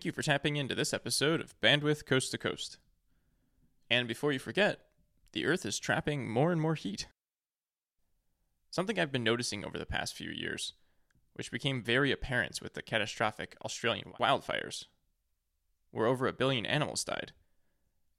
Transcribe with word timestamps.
Thank 0.00 0.06
you 0.06 0.12
for 0.12 0.22
tapping 0.22 0.56
into 0.56 0.74
this 0.74 0.94
episode 0.94 1.42
of 1.42 1.60
Bandwidth 1.60 2.06
Coast 2.06 2.30
to 2.30 2.38
Coast. 2.38 2.78
And 3.90 4.08
before 4.08 4.32
you 4.32 4.38
forget, 4.38 4.80
the 5.32 5.44
Earth 5.44 5.66
is 5.66 5.78
trapping 5.78 6.26
more 6.26 6.52
and 6.52 6.58
more 6.58 6.74
heat. 6.74 7.06
Something 8.70 8.98
I've 8.98 9.12
been 9.12 9.22
noticing 9.22 9.62
over 9.62 9.76
the 9.76 9.84
past 9.84 10.16
few 10.16 10.30
years, 10.30 10.72
which 11.34 11.50
became 11.50 11.82
very 11.82 12.10
apparent 12.10 12.60
with 12.62 12.72
the 12.72 12.80
catastrophic 12.80 13.56
Australian 13.62 14.14
wildfires, 14.18 14.86
where 15.90 16.06
over 16.06 16.26
a 16.26 16.32
billion 16.32 16.64
animals 16.64 17.04
died, 17.04 17.32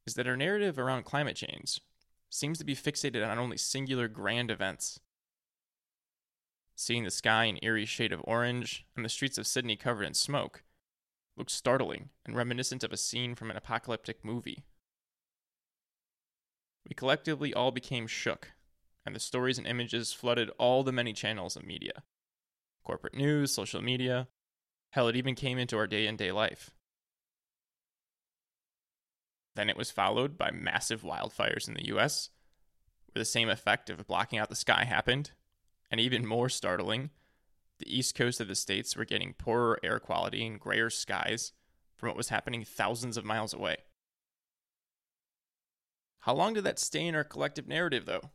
is 0.06 0.14
that 0.14 0.28
our 0.28 0.38
narrative 0.38 0.78
around 0.78 1.04
climate 1.04 1.36
change 1.36 1.82
seems 2.30 2.60
to 2.60 2.64
be 2.64 2.76
fixated 2.76 3.28
on 3.28 3.40
only 3.40 3.58
singular 3.58 4.08
grand 4.08 4.52
events. 4.52 5.00
Seeing 6.76 7.06
the 7.06 7.10
sky 7.10 7.46
an 7.46 7.58
eerie 7.64 7.88
shade 7.88 8.14
of 8.14 8.22
orange 8.26 8.86
and 8.96 9.04
the 9.04 9.10
streets 9.10 9.40
of 9.40 9.48
Sydney 9.48 9.76
covered 9.76 10.04
in 10.04 10.14
smoke 10.14 10.62
looks 11.38 11.54
startling 11.54 12.10
and 12.26 12.36
reminiscent 12.36 12.84
of 12.84 12.92
a 12.92 12.98
scene 12.98 13.36
from 13.36 13.50
an 13.50 13.58
apocalyptic 13.58 14.24
movie. 14.24 14.64
We 16.88 16.96
collectively 16.96 17.54
all 17.54 17.72
became 17.72 18.08
shook, 18.08 18.52
and 19.06 19.16
the 19.16 19.20
stories 19.20 19.58
and 19.58 19.68
images 19.68 20.14
flooded 20.14 20.50
all 20.58 20.84
the 20.84 20.92
many 20.92 21.14
channels 21.14 21.56
of 21.56 21.66
media 21.66 22.04
corporate 22.84 23.16
news, 23.16 23.54
social 23.54 23.82
media. 23.82 24.28
Hell, 24.92 25.08
it 25.08 25.16
even 25.16 25.36
came 25.36 25.58
into 25.58 25.78
our 25.78 25.88
day 25.88 26.08
in 26.08 26.18
day 26.18 26.32
life. 26.32 26.72
Then 29.56 29.70
it 29.70 29.78
was 29.78 29.92
followed 29.92 30.38
by 30.38 30.52
massive 30.52 31.02
wildfires 31.02 31.68
in 31.68 31.74
the 31.74 31.86
US, 31.96 32.30
where 33.08 33.22
the 33.22 33.26
same 33.26 33.50
effect 33.50 33.90
of 33.90 34.08
blocking 34.08 34.40
out 34.40 34.50
the 34.50 34.56
sky 34.56 34.86
happened, 34.86 35.32
and 35.90 36.00
even 36.00 36.26
more 36.26 36.50
startling, 36.50 37.12
the 37.82 37.98
east 37.98 38.16
coast 38.16 38.40
of 38.40 38.48
the 38.48 38.56
states 38.56 38.96
were 38.96 39.06
getting 39.06 39.34
poorer 39.34 39.80
air 39.84 40.00
quality 40.00 40.46
and 40.46 40.60
grayer 40.60 40.90
skies 40.90 41.52
from 41.98 42.10
what 42.10 42.18
was 42.18 42.30
happening 42.30 42.64
thousands 42.64 43.18
of 43.18 43.26
miles 43.26 43.54
away. 43.54 43.78
How 46.22 46.34
long 46.34 46.54
did 46.54 46.64
that 46.64 46.80
stay 46.80 47.08
in 47.08 47.16
our 47.16 47.24
collective 47.24 47.68
narrative, 47.68 48.06
though? 48.06 48.30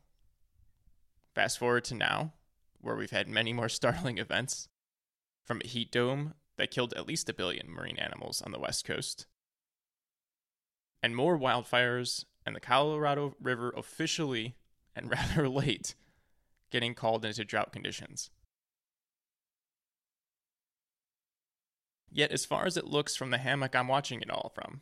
Fast 1.35 1.59
forward 1.59 1.85
to 1.85 1.95
now, 1.95 2.33
where 2.81 2.97
we've 2.97 3.11
had 3.11 3.29
many 3.29 3.53
more 3.53 3.69
startling 3.71 4.19
events, 4.19 4.69
from 5.45 5.61
a 5.65 5.69
heat 5.69 5.93
dome 5.93 6.35
that 6.57 6.73
killed 6.73 6.93
at 6.95 7.07
least 7.07 7.29
a 7.29 7.35
billion 7.35 7.71
marine 7.71 7.99
animals 7.99 8.43
on 8.43 8.51
the 8.51 8.59
west 8.59 8.85
coast, 8.85 9.27
and 11.03 11.15
more 11.15 11.39
wildfires, 11.39 12.25
and 12.45 12.57
the 12.57 12.61
Colorado 12.61 13.37
River 13.41 13.73
officially, 13.77 14.57
and 14.97 15.11
rather 15.11 15.49
late, 15.49 15.95
getting 16.71 16.95
called 16.95 17.25
into 17.25 17.45
drought 17.45 17.73
conditions. 17.73 18.31
Yet, 22.11 22.33
as 22.33 22.45
far 22.45 22.67
as 22.67 22.77
it 22.77 22.87
looks 22.87 23.17
from 23.17 23.31
the 23.31 23.39
hammock 23.39 23.75
I'm 23.75 23.89
watching 23.89 24.23
it 24.23 24.31
all 24.31 24.53
from, 24.55 24.81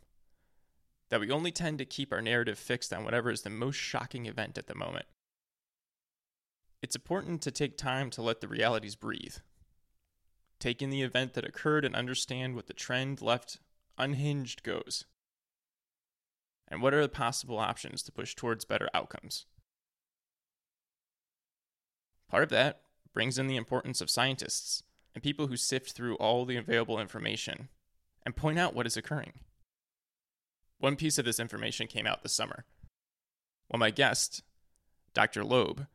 that 1.10 1.20
we 1.20 1.30
only 1.30 1.52
tend 1.52 1.78
to 1.78 1.84
keep 1.84 2.12
our 2.12 2.22
narrative 2.22 2.58
fixed 2.58 2.92
on 2.92 3.04
whatever 3.04 3.30
is 3.30 3.42
the 3.42 3.50
most 3.50 3.76
shocking 3.76 4.26
event 4.26 4.58
at 4.58 4.66
the 4.66 4.74
moment. 4.74 5.06
It's 6.82 6.96
important 6.96 7.40
to 7.42 7.50
take 7.50 7.78
time 7.78 8.10
to 8.10 8.22
let 8.22 8.40
the 8.40 8.48
realities 8.48 8.94
breathe. 8.94 9.36
Take 10.60 10.82
in 10.82 10.90
the 10.90 11.02
event 11.02 11.34
that 11.34 11.44
occurred 11.44 11.84
and 11.84 11.94
understand 11.94 12.54
what 12.54 12.66
the 12.66 12.72
trend 12.72 13.22
left 13.22 13.58
unhinged 13.98 14.62
goes. 14.62 15.04
And 16.68 16.82
what 16.82 16.94
are 16.94 17.02
the 17.02 17.08
possible 17.08 17.58
options 17.58 18.02
to 18.02 18.12
push 18.12 18.34
towards 18.34 18.64
better 18.64 18.88
outcomes? 18.94 19.46
Part 22.28 22.42
of 22.42 22.48
that 22.50 22.80
brings 23.12 23.38
in 23.38 23.46
the 23.46 23.56
importance 23.56 24.00
of 24.00 24.10
scientists 24.10 24.82
and 25.14 25.22
people 25.22 25.47
who 25.47 25.56
sift 25.56 25.92
through 25.92 26.16
all 26.16 26.44
the 26.44 26.56
available 26.56 26.98
information 26.98 27.69
and 28.25 28.36
point 28.36 28.58
out 28.58 28.75
what 28.75 28.86
is 28.86 28.97
occurring. 28.97 29.34
One 30.78 30.97
piece 30.97 31.19
of 31.19 31.25
this 31.25 31.41
information 31.41 31.86
came 31.86 32.06
out 32.06 32.22
this 32.22 32.34
summer. 32.34 32.64
Well, 33.70 33.78
my 33.78 33.91
guest, 33.91 34.42
Dr. 35.14 35.44
Loeb, 35.44 35.86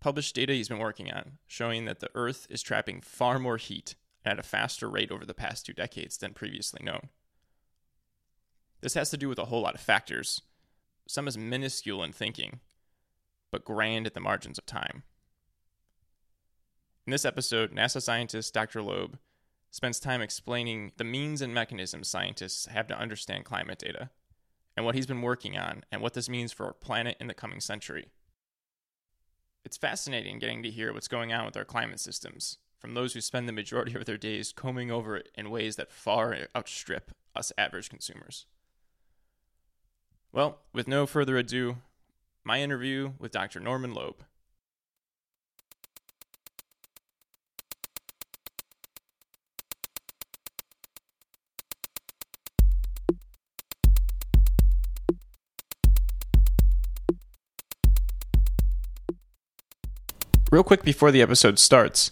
published 0.00 0.34
data 0.34 0.52
he's 0.52 0.68
been 0.68 0.78
working 0.78 1.10
on 1.10 1.38
showing 1.46 1.84
that 1.86 2.00
the 2.00 2.10
Earth 2.14 2.46
is 2.50 2.62
trapping 2.62 3.00
far 3.00 3.38
more 3.38 3.56
heat 3.56 3.94
at 4.24 4.38
a 4.38 4.42
faster 4.42 4.88
rate 4.88 5.10
over 5.10 5.24
the 5.24 5.34
past 5.34 5.66
two 5.66 5.72
decades 5.72 6.18
than 6.18 6.34
previously 6.34 6.84
known. 6.84 7.08
This 8.80 8.94
has 8.94 9.10
to 9.10 9.16
do 9.16 9.28
with 9.28 9.38
a 9.38 9.46
whole 9.46 9.62
lot 9.62 9.74
of 9.74 9.80
factors, 9.80 10.40
some 11.06 11.28
as 11.28 11.36
minuscule 11.36 12.02
in 12.02 12.12
thinking, 12.12 12.60
but 13.50 13.64
grand 13.64 14.06
at 14.06 14.14
the 14.14 14.20
margins 14.20 14.58
of 14.58 14.66
time. 14.66 15.02
In 17.10 17.12
this 17.12 17.24
episode, 17.24 17.72
NASA 17.72 18.00
scientist 18.00 18.54
Dr. 18.54 18.82
Loeb 18.82 19.18
spends 19.72 19.98
time 19.98 20.22
explaining 20.22 20.92
the 20.96 21.02
means 21.02 21.42
and 21.42 21.52
mechanisms 21.52 22.06
scientists 22.06 22.66
have 22.66 22.86
to 22.86 22.96
understand 22.96 23.44
climate 23.44 23.80
data, 23.80 24.10
and 24.76 24.86
what 24.86 24.94
he's 24.94 25.08
been 25.08 25.20
working 25.20 25.58
on, 25.58 25.82
and 25.90 26.02
what 26.02 26.14
this 26.14 26.28
means 26.28 26.52
for 26.52 26.66
our 26.66 26.72
planet 26.72 27.16
in 27.18 27.26
the 27.26 27.34
coming 27.34 27.58
century. 27.58 28.12
It's 29.64 29.76
fascinating 29.76 30.38
getting 30.38 30.62
to 30.62 30.70
hear 30.70 30.92
what's 30.92 31.08
going 31.08 31.32
on 31.32 31.44
with 31.44 31.56
our 31.56 31.64
climate 31.64 31.98
systems 31.98 32.58
from 32.78 32.94
those 32.94 33.14
who 33.14 33.20
spend 33.20 33.48
the 33.48 33.52
majority 33.52 33.96
of 33.96 34.04
their 34.04 34.16
days 34.16 34.52
combing 34.52 34.92
over 34.92 35.16
it 35.16 35.30
in 35.34 35.50
ways 35.50 35.74
that 35.74 35.90
far 35.90 36.36
outstrip 36.54 37.10
us 37.34 37.52
average 37.58 37.90
consumers. 37.90 38.46
Well, 40.30 40.60
with 40.72 40.86
no 40.86 41.06
further 41.06 41.36
ado, 41.36 41.78
my 42.44 42.60
interview 42.60 43.14
with 43.18 43.32
Dr. 43.32 43.58
Norman 43.58 43.94
Loeb. 43.94 44.22
Real 60.50 60.64
quick 60.64 60.82
before 60.82 61.12
the 61.12 61.22
episode 61.22 61.60
starts, 61.60 62.10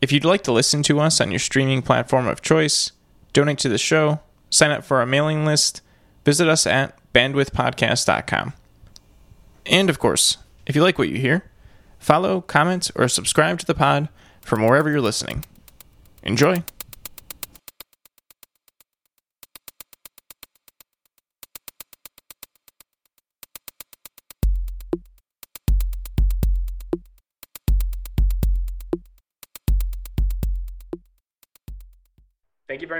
if 0.00 0.10
you'd 0.10 0.24
like 0.24 0.42
to 0.44 0.52
listen 0.52 0.82
to 0.84 1.00
us 1.00 1.20
on 1.20 1.30
your 1.30 1.38
streaming 1.38 1.82
platform 1.82 2.26
of 2.26 2.40
choice, 2.40 2.92
donate 3.34 3.58
to 3.58 3.68
the 3.68 3.76
show, 3.76 4.20
sign 4.48 4.70
up 4.70 4.84
for 4.84 5.00
our 5.00 5.06
mailing 5.06 5.44
list, 5.44 5.82
visit 6.24 6.48
us 6.48 6.66
at 6.66 6.98
bandwidthpodcast.com. 7.12 8.54
And 9.66 9.90
of 9.90 9.98
course, 9.98 10.38
if 10.66 10.74
you 10.74 10.82
like 10.82 10.98
what 10.98 11.10
you 11.10 11.18
hear, 11.18 11.44
follow, 11.98 12.40
comment, 12.40 12.90
or 12.94 13.06
subscribe 13.06 13.58
to 13.58 13.66
the 13.66 13.74
pod 13.74 14.08
from 14.40 14.64
wherever 14.64 14.90
you're 14.90 15.02
listening. 15.02 15.44
Enjoy! 16.22 16.64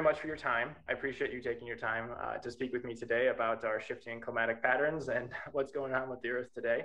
Much 0.05 0.21
for 0.21 0.27
your 0.27 0.37
time. 0.37 0.77
I 0.87 0.93
appreciate 0.93 1.33
you 1.33 1.41
taking 1.41 1.67
your 1.67 1.79
time 1.79 2.11
uh, 2.23 2.35
to 2.35 2.51
speak 2.51 2.75
with 2.75 2.85
me 2.85 2.95
today 2.95 3.29
about 3.29 3.65
our 3.65 3.81
shifting 3.81 4.21
climatic 4.21 4.63
patterns 4.63 5.09
and 5.09 5.31
what's 5.53 5.73
going 5.73 5.95
on 5.95 6.11
with 6.11 6.21
the 6.21 6.29
Earth 6.29 6.53
today. 6.55 6.83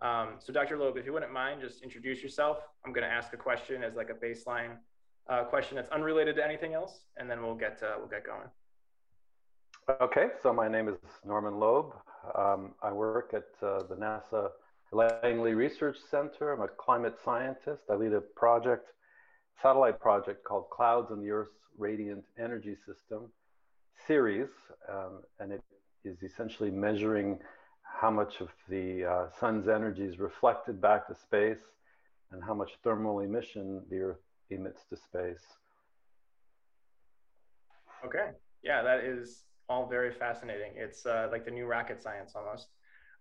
Um, 0.00 0.34
so, 0.38 0.52
Dr. 0.52 0.78
Loeb, 0.78 0.96
if 0.96 1.04
you 1.04 1.12
wouldn't 1.12 1.32
mind, 1.32 1.60
just 1.60 1.82
introduce 1.82 2.22
yourself. 2.22 2.58
I'm 2.86 2.92
going 2.92 3.06
to 3.06 3.12
ask 3.12 3.32
a 3.32 3.36
question 3.36 3.82
as 3.82 3.96
like 3.96 4.08
a 4.08 4.14
baseline 4.14 4.76
uh, 5.28 5.42
question 5.44 5.74
that's 5.74 5.90
unrelated 5.90 6.36
to 6.36 6.44
anything 6.44 6.72
else, 6.74 7.06
and 7.16 7.28
then 7.28 7.42
we'll 7.42 7.56
get 7.56 7.82
uh, 7.82 7.94
we'll 7.98 8.08
get 8.08 8.24
going. 8.24 8.48
Okay, 10.00 10.28
so 10.40 10.52
my 10.52 10.68
name 10.68 10.86
is 10.88 10.94
Norman 11.26 11.58
Loeb. 11.58 11.92
Um, 12.38 12.74
I 12.84 12.92
work 12.92 13.34
at 13.34 13.48
uh, 13.66 13.82
the 13.88 13.96
NASA 13.96 14.50
Langley 14.92 15.54
Research 15.54 15.96
Center. 16.08 16.52
I'm 16.52 16.62
a 16.62 16.68
climate 16.68 17.16
scientist. 17.24 17.82
I 17.90 17.96
lead 17.96 18.12
a 18.12 18.20
project, 18.20 18.92
satellite 19.62 20.00
project 20.00 20.44
called 20.44 20.68
Clouds 20.70 21.10
in 21.10 21.20
the 21.20 21.30
Earth's 21.30 21.58
radiant 21.78 22.24
energy 22.38 22.76
system 22.86 23.30
CERES, 24.06 24.48
um, 24.88 25.22
and 25.38 25.52
it 25.52 25.62
is 26.04 26.22
essentially 26.22 26.70
measuring 26.70 27.38
how 27.82 28.10
much 28.10 28.40
of 28.40 28.48
the 28.68 29.04
uh, 29.04 29.26
sun's 29.38 29.68
energy 29.68 30.04
is 30.04 30.18
reflected 30.18 30.80
back 30.80 31.06
to 31.08 31.14
space 31.14 31.58
and 32.32 32.42
how 32.42 32.54
much 32.54 32.70
thermal 32.82 33.20
emission 33.20 33.82
the 33.90 33.98
Earth 33.98 34.20
emits 34.50 34.84
to 34.88 34.96
space. 34.96 35.44
Okay, 38.04 38.30
yeah, 38.62 38.82
that 38.82 39.04
is 39.04 39.44
all 39.68 39.86
very 39.86 40.12
fascinating. 40.12 40.72
It's 40.76 41.04
uh, 41.04 41.28
like 41.30 41.44
the 41.44 41.50
new 41.50 41.66
rocket 41.66 42.02
science 42.02 42.32
almost. 42.34 42.68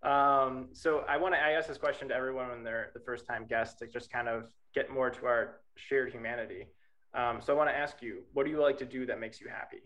Um, 0.01 0.69
so 0.73 1.03
I 1.09 1.17
want 1.17 1.33
to 1.35 1.39
I 1.39 1.51
ask 1.51 1.67
this 1.67 1.77
question 1.77 2.07
to 2.09 2.15
everyone 2.15 2.49
when 2.49 2.63
they're 2.63 2.91
the 2.93 3.01
first 3.01 3.25
time 3.27 3.45
guest 3.47 3.79
to 3.79 3.87
just 3.87 4.09
kind 4.11 4.29
of 4.29 4.45
get 4.73 4.89
more 4.89 5.09
to 5.09 5.25
our 5.25 5.59
shared 5.75 6.11
humanity. 6.11 6.67
Um, 7.13 7.39
so 7.41 7.53
I 7.53 7.57
want 7.57 7.69
to 7.69 7.75
ask 7.75 8.01
you, 8.01 8.23
what 8.33 8.45
do 8.45 8.51
you 8.51 8.61
like 8.61 8.77
to 8.77 8.85
do 8.85 9.05
that 9.07 9.19
makes 9.19 9.41
you 9.41 9.47
happy? 9.49 9.81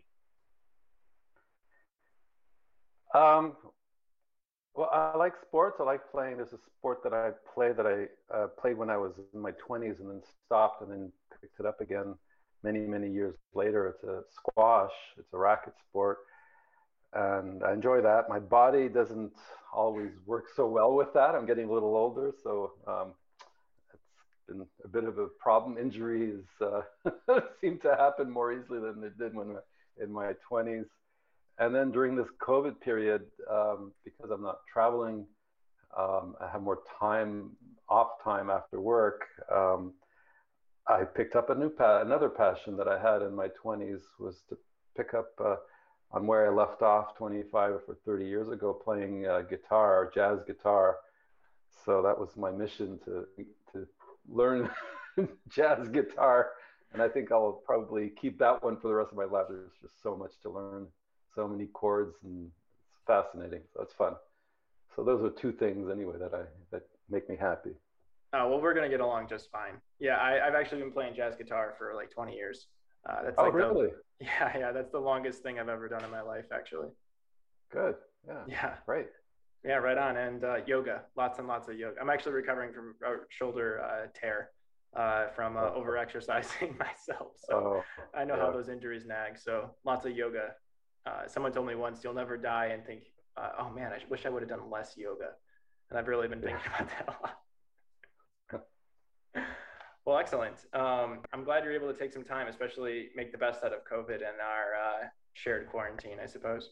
Um, 3.15 3.55
well, 4.75 4.89
I 4.91 5.17
like 5.17 5.33
sports. 5.41 5.77
I 5.79 5.83
like 5.83 6.01
playing. 6.11 6.37
There's 6.37 6.53
a 6.53 6.57
sport 6.77 6.99
that 7.03 7.13
I 7.13 7.31
play 7.53 7.71
that 7.73 7.85
I 7.85 8.35
uh, 8.35 8.47
played 8.59 8.77
when 8.77 8.89
I 8.89 8.97
was 8.97 9.13
in 9.33 9.39
my 9.39 9.51
20s 9.51 9.99
and 9.99 10.09
then 10.09 10.21
stopped 10.45 10.81
and 10.81 10.91
then 10.91 11.11
picked 11.39 11.59
it 11.59 11.65
up 11.65 11.79
again 11.79 12.15
many, 12.63 12.79
many 12.79 13.09
years 13.09 13.35
later. 13.53 13.87
It's 13.87 14.03
a 14.03 14.21
squash, 14.31 14.91
it's 15.17 15.31
a 15.33 15.37
racket 15.37 15.73
sport. 15.89 16.19
And 17.15 17.63
I 17.63 17.73
enjoy 17.73 18.01
that. 18.01 18.29
My 18.29 18.39
body 18.39 18.89
doesn't 18.89 19.33
always 19.73 20.11
work 20.25 20.45
so 20.55 20.67
well 20.67 20.93
with 20.93 21.13
that. 21.13 21.35
I'm 21.35 21.45
getting 21.45 21.69
a 21.69 21.71
little 21.71 21.95
older, 21.95 22.31
so 22.43 22.73
um, 22.87 23.13
it's 23.93 24.47
been 24.47 24.65
a 24.83 24.87
bit 24.87 25.03
of 25.03 25.17
a 25.17 25.27
problem. 25.39 25.77
Injuries 25.77 26.43
uh, 26.61 26.81
seem 27.61 27.79
to 27.79 27.95
happen 27.95 28.29
more 28.29 28.51
easily 28.51 28.79
than 28.79 29.01
they 29.01 29.09
did 29.17 29.35
when 29.35 29.57
in 30.01 30.11
my 30.11 30.33
20s. 30.49 30.85
And 31.59 31.73
then 31.73 31.91
during 31.91 32.15
this 32.15 32.27
COVID 32.41 32.81
period, 32.81 33.23
um, 33.49 33.91
because 34.03 34.31
I'm 34.31 34.41
not 34.41 34.59
traveling, 34.71 35.25
um, 35.97 36.35
I 36.41 36.49
have 36.51 36.63
more 36.63 36.79
time, 36.99 37.51
off 37.89 38.23
time 38.23 38.49
after 38.49 38.81
work. 38.81 39.21
Um, 39.53 39.93
I 40.87 41.03
picked 41.03 41.35
up 41.35 41.49
a 41.49 41.55
new 41.55 41.69
pa- 41.69 42.01
another 42.01 42.29
passion 42.29 42.75
that 42.77 42.87
I 42.87 42.99
had 42.99 43.21
in 43.21 43.35
my 43.35 43.49
20s 43.63 44.01
was 44.19 44.41
to 44.49 44.57
pick 44.97 45.13
up 45.13 45.29
uh, 45.43 45.55
on 46.13 46.27
where 46.27 46.47
I 46.47 46.53
left 46.53 46.81
off 46.81 47.17
25 47.17 47.71
or 47.87 47.97
30 48.05 48.25
years 48.25 48.49
ago, 48.49 48.73
playing 48.73 49.25
uh, 49.25 49.41
guitar, 49.41 50.11
jazz 50.13 50.39
guitar. 50.45 50.97
So 51.85 52.01
that 52.03 52.17
was 52.17 52.37
my 52.37 52.51
mission 52.51 52.99
to 53.05 53.25
to 53.73 53.87
learn 54.29 54.69
jazz 55.49 55.89
guitar, 55.89 56.51
and 56.93 57.01
I 57.01 57.09
think 57.09 57.31
I'll 57.31 57.61
probably 57.65 58.09
keep 58.09 58.37
that 58.39 58.63
one 58.63 58.77
for 58.77 58.87
the 58.87 58.93
rest 58.93 59.11
of 59.11 59.17
my 59.17 59.25
life. 59.25 59.47
There's 59.49 59.71
just 59.81 60.01
so 60.01 60.15
much 60.15 60.33
to 60.43 60.49
learn, 60.49 60.87
so 61.35 61.47
many 61.47 61.65
chords, 61.65 62.15
and 62.23 62.49
it's 62.91 63.01
fascinating. 63.05 63.61
So 63.73 63.79
that's 63.79 63.93
fun. 63.93 64.13
So 64.95 65.03
those 65.03 65.23
are 65.23 65.31
two 65.31 65.51
things 65.51 65.89
anyway 65.89 66.17
that 66.19 66.33
I 66.33 66.43
that 66.71 66.83
make 67.09 67.27
me 67.27 67.35
happy. 67.35 67.71
Oh 68.33 68.49
well, 68.49 68.61
we're 68.61 68.75
gonna 68.75 68.89
get 68.89 69.01
along 69.01 69.27
just 69.27 69.51
fine. 69.51 69.73
Yeah, 69.99 70.17
I, 70.21 70.45
have 70.45 70.55
actually 70.55 70.81
been 70.81 70.91
playing 70.91 71.15
jazz 71.15 71.35
guitar 71.35 71.73
for 71.77 71.93
like 71.95 72.11
20 72.11 72.35
years. 72.35 72.67
Uh, 73.09 73.23
that's 73.23 73.35
oh, 73.37 73.43
like 73.43 73.53
really? 73.53 73.87
The, 73.87 73.93
yeah, 74.25 74.57
yeah. 74.57 74.71
That's 74.71 74.91
the 74.91 74.99
longest 74.99 75.43
thing 75.43 75.59
I've 75.59 75.69
ever 75.69 75.87
done 75.87 76.03
in 76.03 76.11
my 76.11 76.21
life, 76.21 76.45
actually. 76.53 76.89
Good. 77.71 77.95
Yeah. 78.27 78.39
Yeah. 78.47 78.75
Great. 78.85 79.07
Yeah, 79.65 79.75
right 79.75 79.97
on. 79.97 80.17
And 80.17 80.43
uh, 80.43 80.57
yoga, 80.65 81.03
lots 81.15 81.39
and 81.39 81.47
lots 81.47 81.69
of 81.69 81.77
yoga. 81.77 81.99
I'm 81.99 82.09
actually 82.09 82.33
recovering 82.33 82.73
from 82.73 82.95
a 83.05 83.15
shoulder 83.29 83.81
uh, 83.81 84.07
tear 84.13 84.49
uh, 84.95 85.27
from 85.35 85.57
uh, 85.57 85.61
oh. 85.61 85.73
over 85.75 85.97
exercising 85.97 86.77
myself. 86.79 87.31
So 87.49 87.55
oh, 87.55 87.83
I 88.17 88.23
know 88.25 88.35
yeah. 88.35 88.41
how 88.41 88.51
those 88.51 88.69
injuries 88.69 89.05
nag. 89.05 89.37
So 89.37 89.71
lots 89.85 90.05
of 90.05 90.15
yoga. 90.15 90.51
Uh, 91.05 91.27
someone 91.27 91.51
told 91.51 91.67
me 91.67 91.75
once, 91.75 92.01
you'll 92.03 92.13
never 92.13 92.37
die 92.37 92.67
and 92.67 92.85
think, 92.85 93.03
uh, 93.35 93.49
oh 93.59 93.69
man, 93.69 93.91
I 93.91 93.99
wish 94.09 94.25
I 94.25 94.29
would 94.29 94.41
have 94.41 94.49
done 94.49 94.69
less 94.69 94.93
yoga. 94.95 95.29
And 95.89 95.99
I've 95.99 96.07
really 96.07 96.27
been 96.27 96.41
thinking 96.41 96.59
yeah. 96.65 96.75
about 96.75 96.89
that 96.89 97.07
a 97.07 97.21
lot. 97.21 97.37
Well, 100.05 100.17
excellent. 100.17 100.65
Um, 100.73 101.19
I'm 101.31 101.45
glad 101.45 101.63
you're 101.63 101.73
able 101.73 101.91
to 101.91 101.97
take 101.97 102.11
some 102.11 102.25
time, 102.25 102.47
especially 102.47 103.09
make 103.15 103.31
the 103.31 103.37
best 103.37 103.63
out 103.63 103.71
of 103.71 103.79
COVID 103.89 104.15
and 104.15 104.41
our 104.41 104.75
uh, 104.75 105.07
shared 105.33 105.69
quarantine, 105.69 106.17
I 106.21 106.25
suppose. 106.25 106.71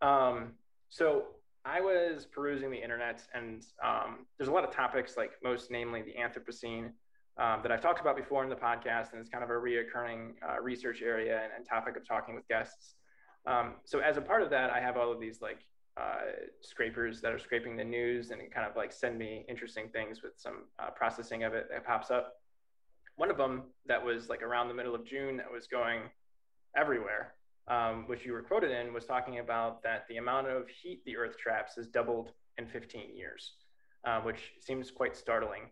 Um, 0.00 0.52
so 0.88 1.24
I 1.64 1.80
was 1.80 2.26
perusing 2.26 2.70
the 2.70 2.80
internet, 2.80 3.20
and 3.34 3.64
um, 3.84 4.26
there's 4.38 4.48
a 4.48 4.52
lot 4.52 4.62
of 4.62 4.70
topics, 4.70 5.16
like 5.16 5.32
most 5.42 5.72
namely 5.72 6.02
the 6.02 6.14
Anthropocene, 6.14 6.92
um, 7.36 7.60
that 7.62 7.72
I've 7.72 7.80
talked 7.80 8.00
about 8.00 8.16
before 8.16 8.44
in 8.44 8.50
the 8.50 8.56
podcast, 8.56 9.12
and 9.12 9.20
it's 9.20 9.28
kind 9.28 9.42
of 9.42 9.50
a 9.50 9.54
reoccurring 9.54 10.34
uh, 10.48 10.60
research 10.60 11.02
area 11.02 11.40
and, 11.42 11.52
and, 11.56 11.66
topic 11.66 11.96
of 11.96 12.06
talking 12.06 12.34
with 12.34 12.46
guests. 12.48 12.94
Um, 13.46 13.74
so 13.84 14.00
as 14.00 14.16
a 14.16 14.20
part 14.20 14.42
of 14.42 14.50
that, 14.50 14.70
I 14.70 14.80
have 14.80 14.96
all 14.96 15.12
of 15.12 15.20
these 15.20 15.40
like 15.40 15.60
uh, 15.96 16.32
scrapers 16.62 17.20
that 17.20 17.32
are 17.32 17.38
scraping 17.38 17.76
the 17.76 17.84
news 17.84 18.30
and 18.30 18.40
kind 18.52 18.66
of 18.68 18.76
like 18.76 18.92
send 18.92 19.18
me 19.18 19.44
interesting 19.48 19.88
things 19.88 20.22
with 20.22 20.32
some 20.36 20.64
uh, 20.80 20.90
processing 20.90 21.44
of 21.44 21.54
it 21.54 21.68
that 21.70 21.86
pops 21.86 22.10
up 22.10 22.37
one 23.18 23.30
of 23.30 23.36
them 23.36 23.64
that 23.86 24.02
was 24.02 24.28
like 24.28 24.42
around 24.42 24.68
the 24.68 24.74
middle 24.74 24.94
of 24.94 25.04
June 25.04 25.36
that 25.36 25.52
was 25.52 25.66
going 25.66 26.02
everywhere, 26.76 27.34
um, 27.66 28.04
which 28.06 28.24
you 28.24 28.32
were 28.32 28.42
quoted 28.42 28.70
in, 28.70 28.94
was 28.94 29.04
talking 29.04 29.40
about 29.40 29.82
that 29.82 30.06
the 30.08 30.16
amount 30.16 30.46
of 30.46 30.68
heat 30.68 31.04
the 31.04 31.16
Earth 31.16 31.36
traps 31.36 31.74
has 31.74 31.88
doubled 31.88 32.30
in 32.56 32.66
15 32.66 33.14
years, 33.16 33.54
uh, 34.06 34.20
which 34.20 34.52
seems 34.60 34.90
quite 34.90 35.16
startling. 35.16 35.62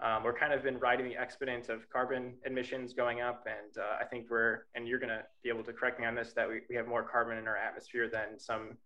Um, 0.00 0.24
we're 0.24 0.36
kind 0.36 0.52
of 0.52 0.62
been 0.64 0.78
riding 0.78 1.08
the 1.08 1.16
exponent 1.16 1.68
of 1.68 1.88
carbon 1.90 2.34
emissions 2.44 2.92
going 2.92 3.20
up, 3.20 3.46
and 3.46 3.78
uh, 3.78 3.96
I 4.00 4.04
think 4.04 4.26
we're, 4.28 4.64
and 4.74 4.86
you're 4.86 4.98
going 4.98 5.10
to 5.10 5.22
be 5.42 5.48
able 5.48 5.62
to 5.62 5.72
correct 5.72 6.00
me 6.00 6.06
on 6.06 6.14
this, 6.14 6.32
that 6.34 6.48
we, 6.48 6.60
we 6.68 6.74
have 6.74 6.86
more 6.88 7.04
carbon 7.04 7.38
in 7.38 7.46
our 7.46 7.56
atmosphere 7.56 8.10
than 8.12 8.38
some 8.38 8.76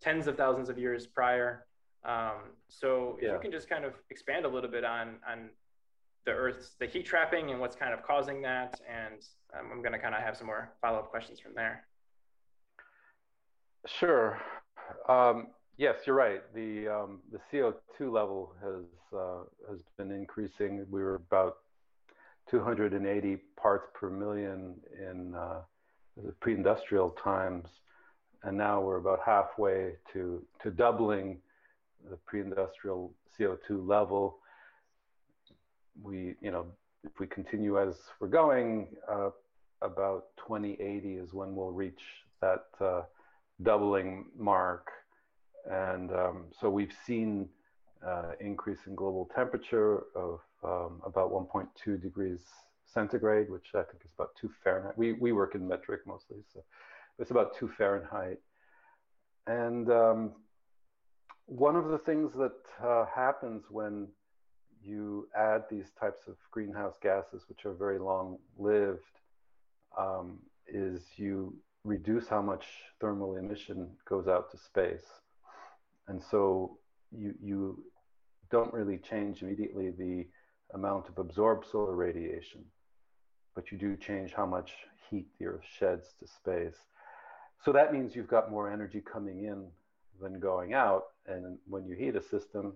tens 0.00 0.28
of 0.28 0.36
thousands 0.36 0.68
of 0.68 0.78
years 0.78 1.06
prior. 1.06 1.66
Um, 2.04 2.54
so 2.68 3.16
if 3.18 3.24
yeah. 3.24 3.34
you 3.34 3.40
can 3.40 3.50
just 3.50 3.68
kind 3.68 3.84
of 3.84 3.94
expand 4.08 4.46
a 4.46 4.48
little 4.48 4.70
bit 4.70 4.84
on 4.84 5.16
on 5.30 5.50
the 6.24 6.32
Earth's 6.32 6.74
the 6.78 6.86
heat 6.86 7.06
trapping 7.06 7.50
and 7.50 7.60
what's 7.60 7.76
kind 7.76 7.94
of 7.94 8.02
causing 8.02 8.42
that, 8.42 8.80
and 8.88 9.22
um, 9.58 9.70
I'm 9.72 9.82
going 9.82 9.92
to 9.92 9.98
kind 9.98 10.14
of 10.14 10.22
have 10.22 10.36
some 10.36 10.46
more 10.46 10.72
follow 10.80 10.98
up 10.98 11.10
questions 11.10 11.40
from 11.40 11.54
there. 11.54 11.84
Sure. 13.86 14.38
Um, 15.08 15.48
yes, 15.76 15.96
you're 16.06 16.16
right. 16.16 16.42
The 16.54 16.88
um, 16.88 17.20
the 17.32 17.38
CO2 17.50 18.12
level 18.12 18.54
has 18.62 18.84
uh, 19.18 19.44
has 19.70 19.80
been 19.96 20.10
increasing. 20.10 20.86
We 20.90 21.02
were 21.02 21.16
about 21.16 21.56
280 22.50 23.38
parts 23.56 23.86
per 23.94 24.10
million 24.10 24.74
in 24.98 25.34
uh, 25.34 25.60
the 26.22 26.32
pre-industrial 26.40 27.10
times, 27.10 27.68
and 28.42 28.56
now 28.56 28.80
we're 28.80 28.98
about 28.98 29.20
halfway 29.24 29.92
to 30.12 30.42
to 30.62 30.70
doubling 30.70 31.38
the 32.10 32.16
pre-industrial 32.26 33.12
CO2 33.38 33.86
level 33.86 34.38
we, 36.02 36.34
you 36.40 36.50
know, 36.50 36.66
if 37.04 37.12
we 37.18 37.26
continue 37.26 37.80
as 37.80 37.94
we're 38.20 38.28
going, 38.28 38.88
uh, 39.10 39.30
about 39.82 40.24
2080 40.36 41.14
is 41.14 41.32
when 41.32 41.54
we'll 41.54 41.72
reach 41.72 42.00
that 42.40 42.66
uh, 42.80 43.02
doubling 43.62 44.26
mark. 44.38 44.88
And 45.70 46.10
um, 46.12 46.44
so 46.60 46.70
we've 46.70 46.92
seen 47.06 47.48
uh, 48.06 48.32
increase 48.40 48.78
in 48.86 48.94
global 48.94 49.28
temperature 49.34 50.04
of 50.14 50.40
um, 50.62 51.00
about 51.04 51.30
1.2 51.30 52.00
degrees 52.00 52.40
centigrade, 52.92 53.50
which 53.50 53.68
I 53.74 53.82
think 53.82 54.02
is 54.04 54.10
about 54.14 54.30
two 54.40 54.50
Fahrenheit. 54.64 54.96
We, 54.96 55.12
we 55.12 55.32
work 55.32 55.54
in 55.54 55.66
metric 55.66 56.00
mostly, 56.06 56.38
so 56.52 56.62
it's 57.18 57.30
about 57.30 57.56
two 57.56 57.70
Fahrenheit. 57.76 58.38
And 59.46 59.90
um, 59.90 60.32
one 61.46 61.76
of 61.76 61.88
the 61.88 61.98
things 61.98 62.32
that 62.34 62.52
uh, 62.82 63.06
happens 63.14 63.64
when 63.70 64.08
you 64.84 65.28
add 65.36 65.64
these 65.70 65.90
types 65.98 66.26
of 66.26 66.36
greenhouse 66.50 66.94
gases, 67.02 67.42
which 67.48 67.64
are 67.64 67.74
very 67.74 67.98
long 67.98 68.38
lived, 68.58 69.00
um, 69.98 70.38
is 70.66 71.02
you 71.16 71.54
reduce 71.84 72.28
how 72.28 72.42
much 72.42 72.66
thermal 73.00 73.36
emission 73.36 73.88
goes 74.08 74.28
out 74.28 74.50
to 74.50 74.58
space. 74.58 75.06
And 76.08 76.22
so 76.22 76.78
you, 77.10 77.34
you 77.42 77.84
don't 78.50 78.72
really 78.72 78.98
change 78.98 79.42
immediately 79.42 79.90
the 79.90 80.26
amount 80.74 81.08
of 81.08 81.18
absorbed 81.18 81.66
solar 81.70 81.94
radiation, 81.94 82.64
but 83.54 83.70
you 83.72 83.78
do 83.78 83.96
change 83.96 84.32
how 84.32 84.46
much 84.46 84.72
heat 85.08 85.26
the 85.38 85.46
Earth 85.46 85.64
sheds 85.78 86.14
to 86.20 86.26
space. 86.26 86.76
So 87.64 87.72
that 87.72 87.92
means 87.92 88.14
you've 88.14 88.28
got 88.28 88.50
more 88.50 88.70
energy 88.70 89.00
coming 89.00 89.44
in 89.44 89.66
than 90.20 90.40
going 90.40 90.74
out. 90.74 91.04
And 91.26 91.58
when 91.68 91.86
you 91.86 91.94
heat 91.94 92.16
a 92.16 92.22
system, 92.22 92.74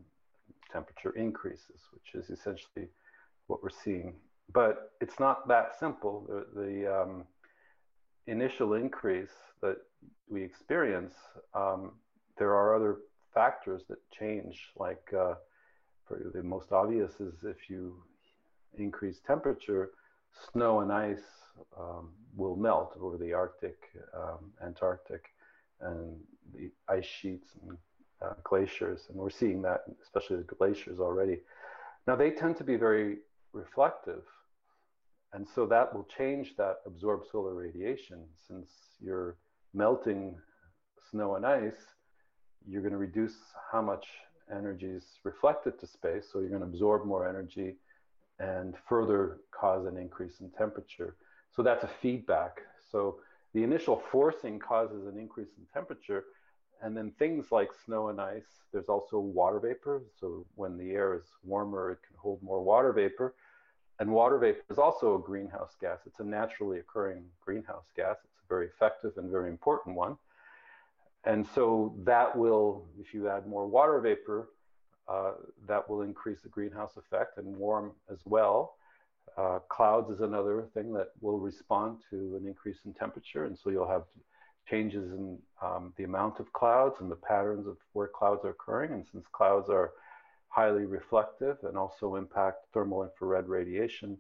temperature 0.73 1.11
increases, 1.11 1.81
which 1.93 2.15
is 2.15 2.31
essentially 2.31 2.89
what 3.47 3.63
we're 3.63 3.71
seeing. 3.71 4.15
But 4.53 4.93
it's 5.01 5.19
not 5.19 5.49
that 5.49 5.79
simple. 5.79 6.27
The, 6.29 6.61
the 6.61 7.03
um, 7.03 7.25
initial 8.27 8.75
increase 8.75 9.37
that 9.63 9.77
we 10.29 10.43
experience, 10.43 11.15
um, 11.55 11.93
there 12.39 12.55
are 12.55 12.75
other 12.75 12.99
factors 13.33 13.83
that 13.89 13.99
change. 14.11 14.69
Like 14.77 15.13
uh, 15.17 15.35
the 16.11 16.43
most 16.43 16.73
obvious 16.73 17.13
is 17.21 17.35
if 17.45 17.71
you 17.71 18.03
increase 18.77 19.21
temperature, 19.27 19.91
snow 20.53 20.81
and 20.81 20.93
ice 20.93 21.19
um, 21.79 22.11
will 22.37 22.57
melt 22.57 22.97
over 23.01 23.17
the 23.17 23.33
Arctic, 23.33 23.79
um, 24.17 24.53
Antarctic, 24.65 25.25
and 25.81 26.17
the 26.53 26.71
ice 26.89 27.07
sheets 27.07 27.49
and 27.63 27.77
uh, 28.25 28.35
glaciers, 28.43 29.01
and 29.09 29.17
we're 29.19 29.31
seeing 29.31 29.61
that, 29.63 29.81
especially 30.03 30.37
the 30.39 30.55
glaciers 30.55 30.99
already. 31.01 31.39
Now, 32.07 32.17
they 32.17 32.31
tend 32.31 32.57
to 32.57 32.65
be 32.65 32.77
very 32.77 33.19
reflective, 33.53 34.23
and 35.33 35.47
so 35.55 35.67
that 35.67 35.95
will 35.95 36.07
change 36.19 36.55
that 36.57 36.77
absorbed 36.87 37.27
solar 37.31 37.55
radiation. 37.55 38.21
Since 38.49 38.69
you're 39.01 39.37
melting 39.73 40.37
snow 41.11 41.35
and 41.37 41.45
ice, 41.45 41.83
you're 42.69 42.83
going 42.83 42.93
to 42.93 42.99
reduce 42.99 43.37
how 43.71 43.83
much 43.83 44.07
energy 44.51 44.87
is 44.87 45.05
reflected 45.25 45.79
to 45.81 45.87
space, 45.87 46.27
so 46.31 46.41
you're 46.41 46.55
going 46.57 46.61
to 46.61 46.67
absorb 46.67 47.05
more 47.05 47.29
energy 47.29 47.75
and 48.39 48.75
further 48.89 49.39
cause 49.51 49.87
an 49.87 49.97
increase 49.97 50.41
in 50.41 50.51
temperature. 50.51 51.17
So 51.55 51.63
that's 51.63 51.85
a 51.85 51.91
feedback. 52.03 52.61
So 52.91 53.21
the 53.55 53.63
initial 53.63 54.03
forcing 54.11 54.59
causes 54.59 55.07
an 55.07 55.19
increase 55.19 55.53
in 55.57 55.65
temperature, 55.73 56.25
and 56.83 56.97
then 56.97 57.13
things 57.19 57.47
like 57.51 57.71
snow 57.85 58.09
and 58.09 58.21
ice, 58.21 58.43
there's 58.73 58.89
also 58.89 59.19
water 59.19 59.61
vapor. 59.61 60.03
So 60.21 60.47
when 60.57 60.77
the 60.77 60.93
air 60.93 61.15
is 61.15 61.25
warmer, 61.45 61.93
it 61.93 61.99
can 62.07 62.17
hold 62.17 62.43
more 62.43 62.63
water 62.63 62.93
vapor. 62.93 63.35
and 64.01 64.11
water 64.11 64.39
vapor 64.39 64.63
is 64.71 64.79
also 64.79 65.15
a 65.15 65.19
greenhouse 65.19 65.75
gas. 65.81 66.01
It's 66.07 66.21
a 66.21 66.25
naturally 66.25 66.79
occurring 66.79 67.25
greenhouse 67.45 67.87
gas. 67.97 68.17
It's 68.25 68.41
a 68.45 68.49
very 68.49 68.67
effective 68.67 69.13
and 69.17 69.31
very 69.31 69.49
important 69.49 69.97
one. 69.97 70.17
And 71.25 71.47
so 71.55 71.95
that 72.05 72.37
will, 72.37 72.87
if 73.01 73.15
you 73.15 73.29
add 73.29 73.47
more 73.47 73.67
water 73.67 74.01
vapor, 74.01 74.49
uh, 75.09 75.33
that 75.69 75.89
will 75.89 76.03
increase 76.03 76.43
the 76.43 76.49
greenhouse 76.49 76.97
effect 76.97 77.39
and 77.39 77.57
warm 77.57 77.93
as 78.11 78.19
well. 78.25 78.77
Uh, 79.37 79.59
clouds 79.69 80.11
is 80.11 80.21
another 80.21 80.69
thing 80.75 80.93
that 80.93 81.09
will 81.21 81.39
respond 81.39 81.99
to 82.11 82.37
an 82.41 82.47
increase 82.47 82.79
in 82.85 82.93
temperature. 82.93 83.45
And 83.45 83.57
so 83.59 83.71
you'll 83.71 83.89
have 83.89 84.05
changes 84.69 85.13
in 85.13 85.39
um, 85.63 85.93
the 85.97 86.05
amount 86.05 86.41
of 86.41 86.53
clouds 86.53 86.97
and 87.01 87.11
the 87.11 87.17
patterns 87.17 87.67
of 87.67 87.77
where 87.93 88.09
clouds 88.09 88.45
are 88.45 88.51
occurring. 88.51 88.93
And 88.93 89.05
since 89.11 89.25
clouds 89.33 89.69
are 89.69 89.93
highly 90.49 90.85
reflective 90.85 91.59
and 91.65 91.77
also 91.77 92.15
impact 92.17 92.67
thermal 92.73 93.03
infrared 93.03 93.49
radiation, 93.49 94.17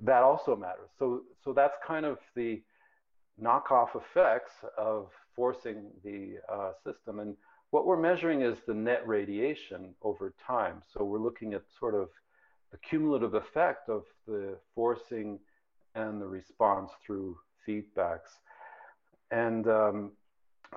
that 0.00 0.22
also 0.22 0.56
matters. 0.56 0.90
So, 0.98 1.22
so 1.42 1.52
that's 1.52 1.76
kind 1.86 2.04
of 2.04 2.18
the 2.34 2.62
knockoff 3.40 3.90
effects 3.94 4.52
of 4.76 5.08
forcing 5.34 5.90
the 6.04 6.36
uh, 6.52 6.72
system. 6.84 7.20
And 7.20 7.36
what 7.70 7.86
we're 7.86 8.00
measuring 8.00 8.42
is 8.42 8.58
the 8.66 8.74
net 8.74 9.06
radiation 9.06 9.94
over 10.02 10.34
time. 10.46 10.82
So 10.92 11.04
we're 11.04 11.18
looking 11.18 11.54
at 11.54 11.62
sort 11.78 11.94
of 11.94 12.08
the 12.70 12.78
cumulative 12.78 13.34
effect 13.34 13.88
of 13.88 14.04
the 14.26 14.56
forcing 14.74 15.38
and 15.94 16.20
the 16.20 16.26
response 16.26 16.90
through 17.04 17.36
feedbacks. 17.66 18.38
And 19.30 19.66
um, 19.68 20.12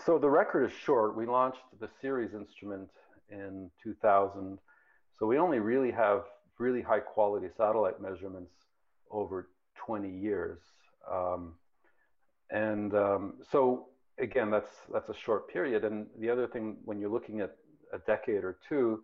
so 0.06 0.18
the 0.18 0.30
record 0.30 0.66
is 0.66 0.72
short. 0.72 1.16
We 1.16 1.26
launched 1.26 1.62
the 1.80 1.90
CERES 2.02 2.34
instrument 2.34 2.90
in 3.30 3.70
2000 3.84 4.60
so 5.18 5.26
we 5.26 5.40
only 5.40 5.60
really 5.60 5.92
have 5.92 6.24
really 6.60 6.82
high 6.82 7.00
quality 7.00 7.48
satellite 7.58 8.00
measurements 8.02 8.54
over 9.10 9.50
20 9.86 10.10
years. 10.10 10.60
Um, 11.12 11.54
and 12.52 12.94
um, 12.94 13.34
so 13.52 13.88
again, 14.20 14.52
that's 14.52 14.72
that's 14.92 15.10
a 15.10 15.14
short 15.14 15.52
period. 15.52 15.84
And 15.84 16.08
the 16.20 16.30
other 16.30 16.48
thing, 16.48 16.78
when 16.86 17.00
you're 17.00 17.10
looking 17.10 17.42
at 17.42 17.56
a 17.94 17.98
decade 18.00 18.44
or 18.44 18.58
two, 18.70 19.04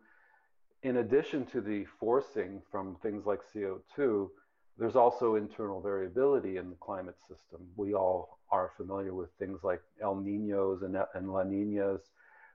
in 0.83 0.97
addition 0.97 1.45
to 1.47 1.62
the 1.62 1.85
forcing 2.00 2.62
from 2.71 2.95
things 3.01 3.25
like 3.25 3.39
CO2, 3.53 4.29
there's 4.77 4.96
also 4.96 5.36
internal 5.36 5.82
variability 5.82 6.58
in 6.58 6.70
the 6.70 6.75
climate 6.75 7.18
system. 7.27 7.62
We 7.75 7.94
all 7.94 8.39
are 8.50 8.72
familiar 8.75 9.13
with 9.13 9.30
things 9.38 9.60
like 9.63 9.82
El 10.01 10.15
Ninos 10.15 10.82
and, 10.82 10.98
and 11.13 11.32
La 11.32 11.44
Ninas, 11.44 12.01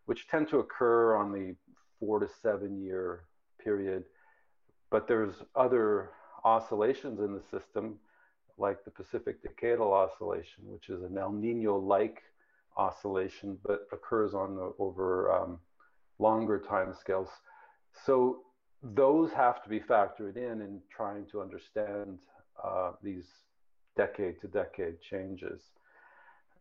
which 0.07 0.29
tend 0.29 0.49
to 0.49 0.59
occur 0.59 1.17
on 1.17 1.33
the 1.33 1.55
four 2.01 2.19
to 2.19 2.29
seven 2.43 2.83
year 2.83 3.25
period. 3.63 4.05
But 4.91 5.07
there's 5.07 5.35
other 5.55 6.11
oscillations 6.45 7.21
in 7.21 7.35
the 7.35 7.43
system, 7.51 7.99
like 8.57 8.85
the 8.85 8.91
Pacific 8.91 9.37
Decadal 9.43 9.93
Oscillation, 9.93 10.65
which 10.65 10.89
is 10.89 11.03
an 11.03 11.19
El 11.19 11.33
Nino-like 11.33 12.23
oscillation, 12.77 13.59
but 13.65 13.87
occurs 13.93 14.35
on 14.35 14.57
the, 14.57 14.73
over 14.79 15.33
um, 15.33 15.59
longer 16.19 16.59
time 16.59 16.95
scales. 16.99 17.29
So 18.07 18.43
those 18.83 19.33
have 19.33 19.63
to 19.63 19.69
be 19.69 19.81
factored 19.81 20.37
in 20.37 20.61
in 20.61 20.81
trying 20.95 21.27
to 21.33 21.41
understand 21.41 22.19
uh, 22.63 22.93
these 23.03 23.27
decade 23.97 24.41
to 24.41 24.47
decade 24.49 25.01
changes. 25.01 25.61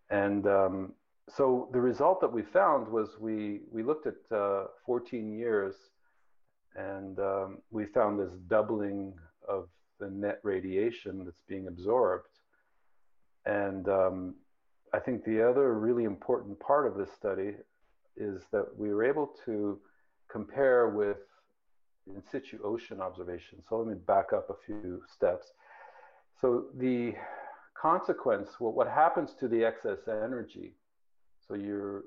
And 0.09 0.47
um, 0.47 0.93
so 1.29 1.69
the 1.71 1.81
result 1.81 2.21
that 2.21 2.31
we 2.31 2.41
found 2.41 2.87
was 2.87 3.09
we, 3.19 3.61
we 3.71 3.83
looked 3.83 4.07
at 4.07 4.15
uh, 4.35 4.65
14 4.85 5.37
years 5.37 5.75
and 6.75 7.19
um, 7.19 7.57
we 7.71 7.85
found 7.85 8.19
this 8.19 8.33
doubling 8.47 9.13
of 9.47 9.67
the 9.99 10.09
net 10.09 10.39
radiation 10.43 11.25
that's 11.25 11.41
being 11.47 11.67
absorbed. 11.67 12.27
And 13.45 13.87
um, 13.89 14.35
I 14.93 14.99
think 14.99 15.23
the 15.23 15.47
other 15.47 15.73
really 15.73 16.03
important 16.05 16.59
part 16.59 16.87
of 16.87 16.95
this 16.95 17.09
study 17.17 17.55
is 18.15 18.43
that 18.51 18.65
we 18.77 18.93
were 18.93 19.03
able 19.03 19.31
to 19.45 19.79
compare 20.29 20.89
with 20.89 21.17
in 22.15 22.23
situ 22.31 22.59
ocean 22.63 23.01
observations. 23.01 23.65
So 23.67 23.77
let 23.77 23.87
me 23.87 23.95
back 23.95 24.33
up 24.33 24.49
a 24.49 24.55
few 24.65 25.01
steps. 25.11 25.47
So 26.39 26.65
the 26.77 27.13
consequence, 27.79 28.49
what, 28.59 28.75
what 28.75 28.87
happens 28.87 29.33
to 29.39 29.47
the 29.47 29.63
excess 29.63 29.99
energy? 30.07 30.73
So 31.47 31.55
you're 31.55 32.03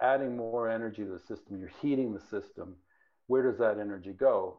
adding 0.00 0.36
more 0.36 0.68
energy 0.68 1.04
to 1.04 1.10
the 1.10 1.18
system, 1.18 1.58
you're 1.58 1.72
heating 1.80 2.12
the 2.12 2.20
system, 2.20 2.76
where 3.26 3.42
does 3.42 3.58
that 3.58 3.78
energy 3.78 4.12
go? 4.12 4.58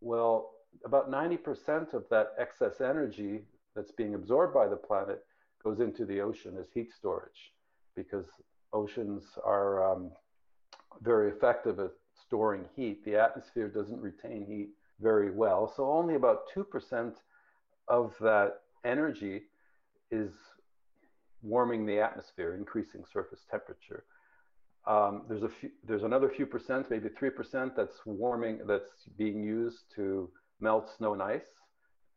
Well, 0.00 0.50
about 0.84 1.10
90% 1.10 1.94
of 1.94 2.04
that 2.10 2.28
excess 2.38 2.80
energy 2.80 3.40
that's 3.74 3.92
being 3.92 4.14
absorbed 4.14 4.54
by 4.54 4.68
the 4.68 4.76
planet 4.76 5.24
goes 5.62 5.80
into 5.80 6.04
the 6.04 6.20
ocean 6.20 6.56
as 6.58 6.66
heat 6.72 6.92
storage 6.92 7.52
because 7.94 8.26
oceans 8.72 9.24
are 9.44 9.92
um, 9.92 10.10
very 11.02 11.30
effective 11.30 11.80
at 11.80 11.90
storing 12.26 12.64
heat. 12.74 13.04
The 13.04 13.16
atmosphere 13.16 13.68
doesn't 13.68 14.00
retain 14.00 14.46
heat 14.46 14.70
very 15.00 15.30
well. 15.30 15.72
So 15.74 15.90
only 15.90 16.14
about 16.14 16.48
2% 16.54 17.14
of 17.88 18.14
that 18.20 18.60
energy 18.84 19.42
is 20.10 20.30
warming 21.42 21.86
the 21.86 22.00
atmosphere, 22.00 22.54
increasing 22.54 23.04
surface 23.12 23.40
temperature. 23.50 24.04
Um, 24.86 25.22
there's 25.28 25.42
a 25.42 25.48
few, 25.48 25.70
there's 25.86 26.04
another 26.04 26.28
few 26.28 26.46
percent, 26.46 26.90
maybe 26.90 27.08
three 27.08 27.30
percent, 27.30 27.74
that's 27.76 27.96
warming, 28.04 28.60
that's 28.66 28.90
being 29.18 29.42
used 29.42 29.84
to 29.96 30.30
melt 30.60 30.88
snow 30.96 31.12
and 31.12 31.22
ice, 31.22 31.50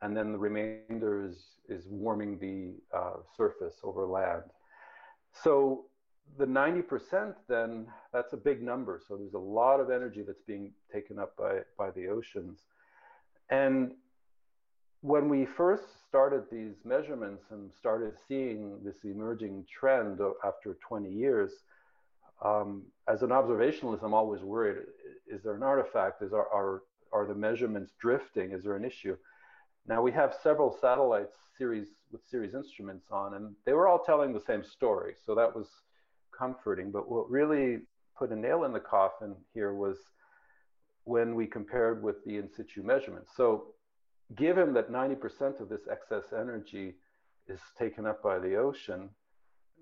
and 0.02 0.16
then 0.16 0.32
the 0.32 0.38
remainder 0.38 1.26
is 1.26 1.38
is 1.68 1.86
warming 1.88 2.38
the 2.38 2.76
uh, 2.96 3.18
surface 3.36 3.76
over 3.84 4.06
land. 4.06 4.44
So 5.44 5.86
the 6.38 6.46
90% 6.46 7.36
then 7.48 7.88
that's 8.14 8.34
a 8.34 8.38
big 8.38 8.62
number. 8.62 9.02
So 9.08 9.18
there's 9.18 9.34
a 9.34 9.40
lot 9.40 9.80
of 9.80 9.90
energy 9.90 10.24
that's 10.26 10.42
being 10.42 10.72
taken 10.92 11.20
up 11.20 11.36
by 11.38 11.60
by 11.78 11.92
the 11.92 12.08
oceans, 12.08 12.60
and 13.50 13.92
when 15.02 15.30
we 15.30 15.46
first 15.46 15.84
started 16.08 16.44
these 16.52 16.76
measurements 16.84 17.44
and 17.52 17.72
started 17.80 18.14
seeing 18.28 18.84
this 18.84 18.98
emerging 19.06 19.66
trend 19.80 20.20
after 20.44 20.78
20 20.86 21.10
years 21.10 21.52
um, 22.44 22.84
as 23.08 23.22
an 23.22 23.30
observationalist, 23.30 24.04
I'm 24.04 24.14
always 24.14 24.42
worried: 24.42 24.84
is 25.28 25.42
there 25.44 25.56
an 25.56 25.64
artifact? 25.64 26.22
Is 26.22 26.34
our, 26.34 26.48
are 26.54 26.84
are 27.12 27.26
the 27.26 27.36
measurements 27.36 27.94
drifting? 28.00 28.52
Is 28.52 28.64
there 28.64 28.76
an 28.76 28.86
issue? 28.86 29.18
Now 29.88 30.02
we 30.02 30.12
have 30.12 30.36
several 30.44 30.78
satellites 30.80 31.36
series 31.58 31.88
with 32.12 32.22
CERES 32.30 32.54
instruments 32.54 33.08
on, 33.12 33.34
and 33.34 33.56
they 33.66 33.74
were 33.74 33.88
all 33.88 34.00
telling 34.00 34.34
the 34.34 34.42
same 34.42 34.64
story, 34.64 35.14
so 35.26 35.36
that 35.36 35.56
was 35.56 35.68
comforting. 36.40 36.92
But 36.92 37.12
what 37.12 37.30
really 37.30 37.82
put 38.18 38.32
a 38.32 38.36
nail 38.36 38.64
in 38.64 38.74
the 38.74 38.80
coffin 38.80 39.36
here 39.54 39.74
was 39.74 39.98
when 41.04 41.36
we 41.36 41.46
compared 41.46 42.02
with 42.02 42.24
the 42.26 42.38
in 42.38 42.50
situ 42.50 42.84
measurements. 42.84 43.32
So, 43.36 43.74
given 44.36 44.74
that 44.74 44.92
90% 44.92 45.60
of 45.60 45.70
this 45.70 45.88
excess 45.92 46.34
energy 46.34 46.94
is 47.48 47.60
taken 47.78 48.06
up 48.06 48.22
by 48.22 48.38
the 48.38 48.56
ocean, 48.56 49.10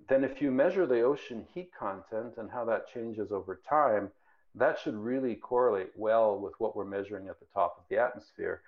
then 0.08 0.24
if 0.24 0.42
you 0.42 0.52
measure 0.52 0.86
the 0.86 1.02
ocean 1.02 1.46
heat 1.54 1.70
content 1.78 2.34
and 2.38 2.50
how 2.50 2.64
that 2.66 2.88
changes 2.88 3.32
over 3.32 3.60
time, 3.70 4.10
that 4.56 4.80
should 4.80 4.96
really 4.96 5.36
correlate 5.36 5.92
well 5.96 6.40
with 6.40 6.54
what 6.60 6.76
we're 6.76 6.86
measuring 6.86 7.28
at 7.28 7.40
the 7.40 7.46
top 7.54 7.76
of 7.78 7.84
the 7.90 7.98
atmosphere. 7.98 8.62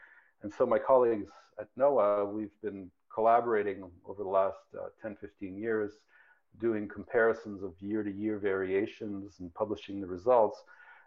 And 0.43 0.53
so 0.53 0.65
my 0.65 0.79
colleagues 0.79 1.29
at 1.59 1.67
NOAA, 1.77 2.31
we've 2.31 2.61
been 2.61 2.91
collaborating 3.13 3.89
over 4.05 4.23
the 4.23 4.29
last 4.29 4.57
uh, 4.77 4.87
10, 5.01 5.17
15 5.19 5.57
years, 5.57 5.93
doing 6.59 6.87
comparisons 6.87 7.63
of 7.63 7.73
year 7.79 8.03
to 8.03 8.11
year 8.11 8.37
variations 8.37 9.39
and 9.39 9.53
publishing 9.53 10.01
the 10.01 10.07
results. 10.07 10.61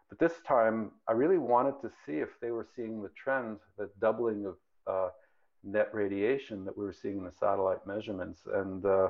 But 0.09 0.19
this 0.19 0.41
time, 0.47 0.93
I 1.09 1.13
really 1.13 1.39
wanted 1.39 1.75
to 1.83 1.91
see 2.05 2.19
if 2.19 2.29
they 2.41 2.51
were 2.51 2.67
seeing 2.77 3.03
the 3.03 3.11
trend, 3.11 3.59
the 3.79 3.91
doubling 4.01 4.47
of 4.47 4.57
uh, 4.87 5.09
net 5.65 5.89
radiation 5.93 6.65
that 6.65 6.77
we 6.77 6.85
were 6.85 6.93
seeing 6.93 7.19
in 7.19 7.25
the 7.25 7.33
satellite 7.33 7.87
measurements. 7.87 8.41
And 8.53 8.85
uh, 8.85 9.09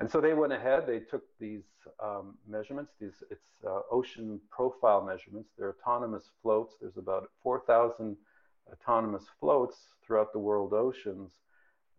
and 0.00 0.10
so 0.10 0.20
they 0.20 0.34
went 0.34 0.52
ahead, 0.52 0.86
they 0.86 0.98
took 0.98 1.22
these 1.38 1.62
um, 2.02 2.34
measurements, 2.48 2.92
these 3.00 3.22
it's 3.30 3.46
uh, 3.64 3.80
ocean 3.90 4.40
profile 4.50 5.00
measurements, 5.00 5.50
they're 5.56 5.76
autonomous 5.80 6.24
floats. 6.42 6.74
There's 6.80 6.96
about 6.96 7.30
4,000 7.42 8.16
autonomous 8.72 9.24
floats 9.38 9.76
throughout 10.04 10.32
the 10.32 10.38
world 10.40 10.72
oceans 10.72 11.30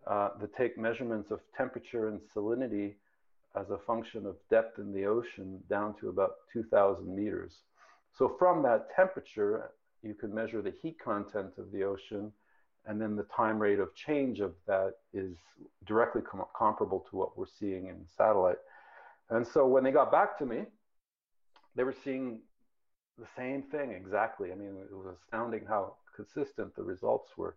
uh, 0.08 0.30
that 0.42 0.56
take 0.56 0.78
measurements 0.78 1.32
of 1.32 1.40
temperature 1.56 2.10
and 2.10 2.20
salinity 2.36 2.96
as 3.60 3.70
a 3.70 3.78
function 3.78 4.26
of 4.26 4.36
depth 4.50 4.80
in 4.80 4.94
the 4.94 5.06
ocean 5.06 5.60
down 5.70 5.96
to 6.00 6.10
about 6.10 6.36
2,000 6.52 7.16
meters. 7.16 7.54
So 8.18 8.36
from 8.40 8.62
that 8.64 8.88
temperature, 8.96 9.72
you 10.04 10.14
can 10.14 10.34
measure 10.34 10.62
the 10.62 10.74
heat 10.82 10.98
content 11.00 11.54
of 11.58 11.72
the 11.72 11.84
ocean 11.84 12.32
and 12.88 13.02
then 13.02 13.16
the 13.16 13.26
time 13.36 13.60
rate 13.60 13.80
of 13.80 13.96
change 13.96 14.40
of 14.40 14.54
that 14.68 14.94
is 15.14 15.36
directly 15.86 16.22
com 16.22 16.44
comparable 16.56 17.06
to 17.10 17.16
what 17.16 17.38
we're 17.38 17.46
seeing 17.60 17.88
in 17.88 18.06
satellite. 18.16 18.60
And 19.30 19.46
so 19.46 19.66
when 19.66 19.84
they 19.84 19.92
got 19.92 20.12
back 20.12 20.38
to 20.40 20.46
me, 20.46 20.66
they 21.76 21.84
were 21.84 21.96
seeing 22.04 22.40
the 23.18 23.26
same 23.36 23.64
thing 23.64 23.92
exactly. 23.92 24.52
I 24.52 24.56
mean, 24.56 24.76
it 24.80 24.96
was 24.96 25.16
astounding 25.24 25.66
how 25.68 25.96
consistent 26.16 26.76
the 26.76 26.84
results 26.84 27.32
were. 27.38 27.56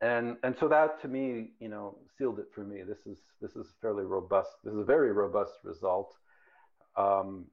And 0.00 0.36
and 0.42 0.54
so 0.58 0.68
that 0.68 1.00
to 1.02 1.08
me, 1.08 1.50
you 1.58 1.68
know, 1.68 1.98
sealed 2.18 2.38
it 2.38 2.48
for 2.54 2.64
me. 2.64 2.82
This 2.82 3.06
is 3.06 3.18
this 3.40 3.56
is 3.56 3.66
fairly 3.80 4.04
robust. 4.04 4.50
This 4.62 4.74
is 4.74 4.80
a 4.80 4.84
very 4.84 5.12
robust 5.12 5.54
result. 5.64 6.14
Um, 6.96 7.46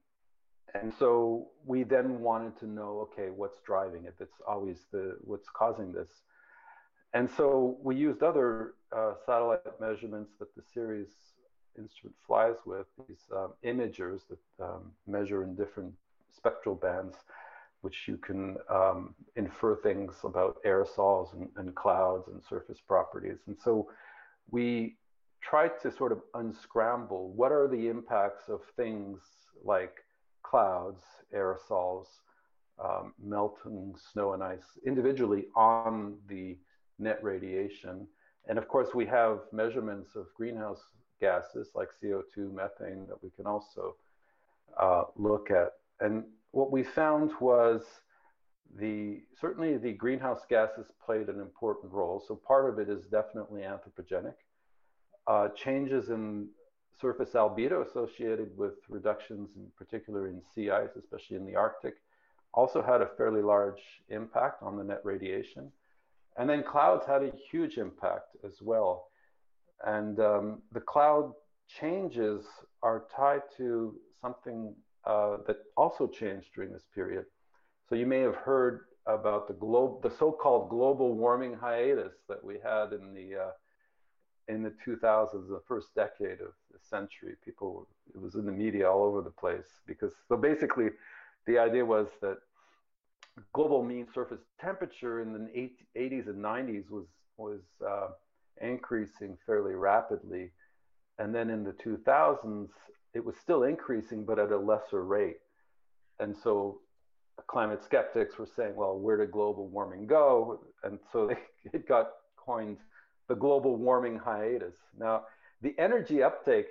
and 0.74 0.92
so 0.98 1.50
we 1.66 1.84
then 1.84 2.20
wanted 2.20 2.58
to 2.60 2.68
know, 2.68 3.08
okay, 3.12 3.30
what's 3.30 3.60
driving 3.66 4.06
it? 4.06 4.16
That's 4.18 4.42
always 4.48 4.80
the 4.92 5.18
what's 5.22 5.48
causing 5.50 5.92
this. 5.92 6.10
And 7.14 7.30
so 7.30 7.78
we 7.84 7.96
used 7.96 8.24
other 8.24 8.74
uh, 8.96 9.14
satellite 9.26 9.80
measurements 9.80 10.32
that 10.40 10.54
the 10.56 10.64
CERES 10.74 11.10
instrument 11.78 12.16
flies 12.26 12.56
with, 12.66 12.88
these 13.08 13.22
um, 13.36 13.54
imagers 13.64 14.22
that 14.30 14.64
um, 14.64 14.92
measure 15.06 15.44
in 15.44 15.56
different 15.56 15.94
spectral 16.36 16.76
bands, 16.76 17.16
which 17.84 18.08
you 18.08 18.18
can 18.18 18.56
um, 18.70 19.14
infer 19.36 19.76
things 19.76 20.14
about 20.24 20.58
aerosols 20.64 21.34
and, 21.34 21.50
and, 21.58 21.76
clouds 21.76 22.30
and 22.30 22.42
surface 22.42 22.80
properties. 22.88 23.40
And 23.48 23.58
so 23.62 23.90
we 24.50 24.96
tried 25.42 25.72
to 25.82 25.92
sort 25.92 26.14
of 26.14 26.22
unscramble 26.34 27.34
what 27.34 27.52
are 27.52 27.68
the 27.68 27.90
impacts 27.90 28.48
of 28.48 28.62
things 28.78 29.20
like 29.66 29.96
clouds, 30.44 31.04
aerosols, 31.36 32.06
um, 32.84 33.14
melting 33.22 33.94
snow 34.12 34.32
and 34.32 34.42
ice 34.42 34.80
individually 34.86 35.48
on 35.56 36.18
the 36.30 36.58
net 37.00 37.20
radiation. 37.22 38.08
And 38.48 38.58
of 38.58 38.70
course, 38.70 38.96
we 38.96 39.06
have 39.08 39.40
measurements 39.52 40.16
of 40.16 40.28
greenhouse 40.36 40.82
gases 41.20 41.72
like 41.76 41.90
CO2, 42.02 42.54
methane 42.54 43.08
that 43.08 43.22
we 43.22 43.30
can 43.36 43.46
also 43.46 43.96
uh, 44.80 45.04
look 45.18 45.52
at. 45.52 45.74
And 46.00 46.24
what 46.54 46.72
we 46.72 46.84
found 46.84 47.32
was 47.42 47.82
the 48.80 49.22
certainly 49.40 49.78
the 49.78 49.92
greenhouse 49.92 50.42
gases 50.50 50.86
played 51.04 51.28
an 51.28 51.40
important 51.40 51.92
role. 51.92 52.24
So 52.26 52.36
part 52.36 52.70
of 52.70 52.80
it 52.80 52.90
is 52.90 53.06
definitely 53.08 53.64
anthropogenic. 53.64 54.36
Uh, 55.28 55.50
changes 55.50 56.10
in 56.10 56.48
surface 57.00 57.32
albedo 57.32 57.86
associated 57.88 58.56
with 58.56 58.74
reductions 58.88 59.50
in 59.56 59.68
particular 59.78 60.28
in 60.28 60.42
sea 60.54 60.70
ice, 60.70 60.96
especially 60.98 61.38
in 61.38 61.46
the 61.46 61.56
Arctic, 61.56 61.96
also 62.54 62.84
had 62.84 63.02
a 63.02 63.10
fairly 63.18 63.42
large 63.42 63.82
impact 64.10 64.62
on 64.62 64.78
the 64.78 64.84
net 64.84 65.02
radiation. 65.04 65.72
And 66.38 66.48
then 66.48 66.64
clouds 66.64 67.06
had 67.08 67.24
a 67.24 67.32
huge 67.52 67.78
impact 67.78 68.36
as 68.46 68.62
well. 68.62 69.08
And 69.86 70.20
um, 70.20 70.62
the 70.72 70.82
cloud 70.82 71.34
changes 71.68 72.46
are 72.84 73.06
tied 73.16 73.42
to 73.58 73.96
something 74.22 74.76
uh, 75.06 75.38
that 75.48 75.58
also 75.76 76.08
changed 76.08 76.48
during 76.56 76.72
this 76.72 76.86
period. 76.94 77.26
So 77.90 77.96
you 77.96 78.06
may 78.06 78.20
have 78.20 78.36
heard 78.36 78.86
about 79.06 79.48
the 79.48 79.54
globe, 79.54 80.02
the 80.02 80.10
so-called 80.10 80.70
global 80.70 81.14
warming 81.14 81.54
hiatus 81.54 82.14
that 82.30 82.44
we 82.44 82.56
had 82.64 82.94
in 82.94 83.14
the 83.14 83.36
uh, 83.36 83.52
in 84.50 84.62
the 84.62 84.74
2000s, 84.86 85.48
the 85.48 85.62
first 85.68 85.96
decade 85.96 86.42
of 86.42 86.54
the 86.72 86.80
century. 86.80 87.36
People, 87.46 87.88
it 88.14 88.20
was 88.20 88.36
in 88.36 88.46
the 88.46 88.52
media 88.52 88.90
all 88.90 89.04
over 89.04 89.22
the 89.22 89.30
place 89.30 89.68
because 89.86 90.14
so 90.28 90.36
basically, 90.38 90.90
the 91.48 91.58
idea 91.58 91.86
was 91.86 92.08
that 92.22 92.38
global 93.54 93.84
mean 93.84 94.08
surface 94.14 94.42
temperature 94.60 95.22
in 95.22 95.34
the 95.34 95.70
80s 96.00 96.28
and 96.28 96.44
90s 96.44 96.90
was 96.90 97.06
was 97.38 97.62
uh, 97.86 98.10
increasing 98.62 99.38
fairly 99.46 99.74
rapidly, 99.74 100.52
and 101.20 101.34
then 101.34 101.50
in 101.50 101.64
the 101.64 101.74
2000s 101.74 102.70
it 103.14 103.24
was 103.24 103.36
still 103.42 103.64
increasing, 103.64 104.26
but 104.26 104.40
at 104.40 104.52
a 104.52 104.58
lesser 104.58 105.04
rate. 105.04 105.38
And 106.20 106.36
so 106.36 106.80
climate 107.48 107.84
skeptics 107.84 108.38
were 108.38 108.48
saying, 108.56 108.76
well, 108.76 108.98
where 108.98 109.18
did 109.18 109.32
global 109.32 109.68
warming 109.68 110.08
go? 110.08 110.62
And 110.84 111.00
so 111.12 111.28
they, 111.28 111.38
it 111.74 111.88
got 111.88 112.10
coined 112.38 112.78
the 113.30 113.36
global 113.36 113.78
warming 113.78 114.18
hiatus. 114.18 114.76
Now, 114.98 115.24
the 115.62 115.74
energy 115.78 116.22
uptake 116.22 116.68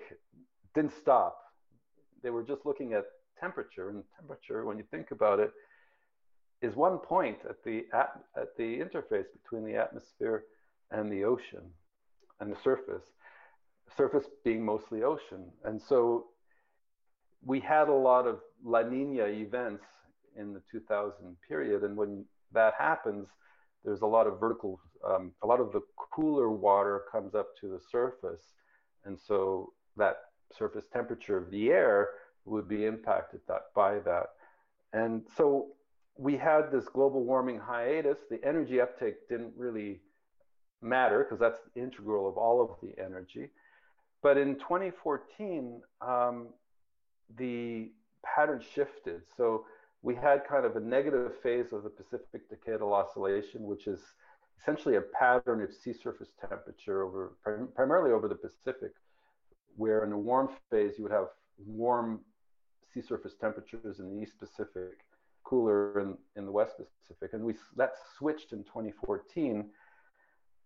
didn't 0.74 0.92
stop. 0.92 1.38
They 2.22 2.30
were 2.30 2.42
just 2.42 2.66
looking 2.66 2.92
at 2.92 3.04
temperature, 3.40 3.88
and 3.88 4.04
temperature, 4.16 4.64
when 4.64 4.78
you 4.78 4.84
think 4.90 5.10
about 5.10 5.40
it, 5.40 5.50
is 6.60 6.76
one 6.76 6.98
point 6.98 7.38
at 7.48 7.62
the 7.64 7.86
at, 7.92 8.20
at 8.36 8.56
the 8.56 8.78
interface 8.78 9.26
between 9.42 9.64
the 9.64 9.74
atmosphere 9.74 10.44
and 10.92 11.10
the 11.10 11.24
ocean 11.24 11.62
and 12.38 12.52
the 12.52 12.60
surface. 12.62 13.02
Surface 13.96 14.26
being 14.44 14.64
mostly 14.64 15.02
ocean, 15.02 15.50
and 15.64 15.80
so 15.80 16.26
we 17.44 17.60
had 17.60 17.88
a 17.88 17.94
lot 17.94 18.26
of 18.26 18.40
La 18.64 18.82
Nina 18.82 19.24
events 19.24 19.84
in 20.36 20.52
the 20.52 20.62
2000 20.70 21.36
period, 21.46 21.82
and 21.82 21.96
when 21.96 22.24
that 22.52 22.74
happens, 22.78 23.28
there's 23.84 24.02
a 24.02 24.06
lot 24.06 24.26
of 24.26 24.38
vertical, 24.38 24.80
um, 25.04 25.32
a 25.42 25.46
lot 25.46 25.60
of 25.60 25.72
the 25.72 25.80
cooler 25.96 26.50
water 26.50 27.02
comes 27.10 27.34
up 27.34 27.48
to 27.60 27.68
the 27.68 27.80
surface, 27.90 28.54
and 29.04 29.18
so 29.18 29.72
that 29.96 30.16
surface 30.56 30.84
temperature 30.92 31.36
of 31.36 31.50
the 31.50 31.70
air 31.70 32.10
would 32.44 32.68
be 32.68 32.84
impacted 32.84 33.40
that, 33.48 33.62
by 33.74 33.98
that. 34.00 34.26
And 34.92 35.22
so 35.36 35.68
we 36.16 36.36
had 36.36 36.70
this 36.70 36.84
global 36.88 37.24
warming 37.24 37.58
hiatus. 37.58 38.18
The 38.30 38.44
energy 38.44 38.80
uptake 38.80 39.28
didn't 39.28 39.54
really 39.56 40.00
matter 40.80 41.24
because 41.24 41.38
that's 41.38 41.58
the 41.74 41.80
integral 41.80 42.28
of 42.28 42.36
all 42.36 42.60
of 42.60 42.70
the 42.82 43.00
energy. 43.02 43.50
But 44.22 44.36
in 44.36 44.56
2014, 44.56 45.80
um, 46.00 46.48
the 47.36 47.90
pattern 48.24 48.62
shifted. 48.74 49.22
So 49.36 49.64
we 50.02 50.14
had 50.14 50.46
kind 50.46 50.64
of 50.66 50.76
a 50.76 50.80
negative 50.80 51.32
phase 51.42 51.72
of 51.72 51.84
the 51.84 51.90
Pacific 51.90 52.42
Decadal 52.50 52.92
Oscillation, 52.92 53.62
which 53.62 53.86
is 53.86 54.00
essentially 54.60 54.96
a 54.96 55.00
pattern 55.00 55.62
of 55.62 55.72
sea 55.72 55.92
surface 55.92 56.30
temperature 56.48 57.02
over 57.02 57.36
prim 57.42 57.68
primarily 57.74 58.12
over 58.12 58.28
the 58.28 58.34
Pacific, 58.34 58.92
where 59.76 60.04
in 60.04 60.10
the 60.10 60.16
warm 60.16 60.48
phase 60.70 60.94
you 60.98 61.04
would 61.04 61.12
have 61.12 61.28
warm 61.66 62.20
sea 62.92 63.00
surface 63.00 63.34
temperatures 63.40 64.00
in 64.00 64.14
the 64.14 64.22
East 64.22 64.38
Pacific, 64.38 65.04
cooler 65.44 66.00
in, 66.00 66.16
in 66.36 66.46
the 66.46 66.52
West 66.52 66.74
Pacific, 66.76 67.32
and 67.32 67.44
we 67.44 67.54
that 67.76 67.92
switched 68.16 68.52
in 68.52 68.64
2014, 68.64 69.70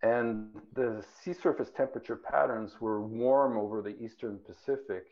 and 0.02 0.48
the 0.74 1.04
sea 1.22 1.32
surface 1.32 1.70
temperature 1.74 2.16
patterns 2.16 2.80
were 2.80 3.00
warm 3.02 3.56
over 3.56 3.82
the 3.82 3.96
Eastern 4.02 4.38
Pacific, 4.46 5.06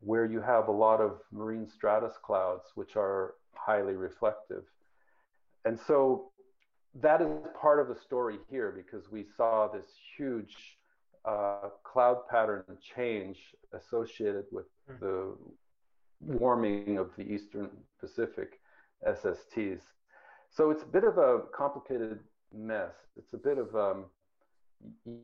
where 0.00 0.26
you 0.26 0.40
have 0.40 0.68
a 0.68 0.72
lot 0.72 1.00
of 1.00 1.20
marine 1.32 1.68
stratus 1.68 2.14
clouds, 2.22 2.64
which 2.74 2.96
are 2.96 3.34
highly 3.54 3.94
reflective. 3.94 4.64
And 5.64 5.78
so 5.86 6.30
that 7.00 7.20
is 7.20 7.28
part 7.60 7.80
of 7.80 7.88
the 7.88 8.00
story 8.00 8.38
here 8.48 8.72
because 8.72 9.10
we 9.10 9.26
saw 9.36 9.68
this 9.68 9.86
huge 10.16 10.54
uh, 11.24 11.70
cloud 11.84 12.28
pattern 12.30 12.64
change 12.96 13.38
associated 13.72 14.44
with 14.52 14.66
mm. 14.90 15.00
the 15.00 15.36
warming 16.20 16.98
of 16.98 17.10
the 17.16 17.22
Eastern 17.22 17.68
Pacific 18.00 18.60
SSTs. 19.06 19.80
So 20.50 20.70
it's 20.70 20.82
a 20.82 20.86
bit 20.86 21.04
of 21.04 21.18
a 21.18 21.42
complicated 21.54 22.20
mess. 22.54 22.94
It's 23.16 23.34
a 23.34 23.36
bit 23.36 23.58
of 23.58 23.74
um, 23.76 24.06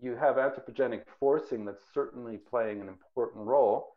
you 0.02 0.16
have 0.16 0.36
anthropogenic 0.36 1.02
forcing 1.18 1.64
that's 1.64 1.84
certainly 1.92 2.36
playing 2.36 2.80
an 2.80 2.88
important 2.88 3.46
role, 3.46 3.93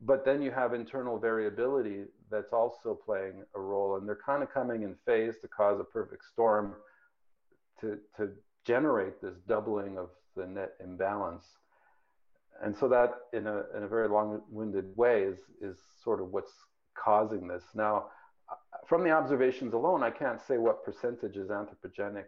but 0.00 0.24
then 0.24 0.40
you 0.40 0.50
have 0.50 0.72
internal 0.72 1.18
variability 1.18 2.04
that's 2.30 2.52
also 2.52 2.98
playing 3.04 3.42
a 3.54 3.60
role 3.60 3.96
and 3.96 4.08
they're 4.08 4.18
kind 4.24 4.42
of 4.42 4.52
coming 4.52 4.82
in 4.82 4.94
phase 5.04 5.34
to 5.42 5.48
cause 5.48 5.78
a 5.80 5.84
perfect 5.84 6.24
storm 6.32 6.74
to, 7.80 7.98
to 8.16 8.30
generate 8.64 9.20
this 9.20 9.36
doubling 9.48 9.98
of 9.98 10.10
the 10.36 10.46
net 10.46 10.72
imbalance. 10.82 11.44
And 12.62 12.76
so 12.76 12.88
that 12.88 13.12
in 13.32 13.46
a, 13.46 13.62
in 13.76 13.84
a 13.84 13.88
very 13.88 14.08
long-winded 14.08 14.96
way 14.96 15.22
is, 15.22 15.38
is 15.60 15.78
sort 16.02 16.20
of 16.20 16.30
what's 16.32 16.52
causing 16.94 17.46
this. 17.46 17.62
Now 17.74 18.06
uh, 18.50 18.54
from 18.86 19.04
the 19.04 19.10
observations 19.10 19.74
alone 19.74 20.02
i 20.02 20.10
can't 20.10 20.40
say 20.46 20.58
what 20.58 20.84
percentage 20.84 21.36
is 21.36 21.48
anthropogenic 21.50 22.24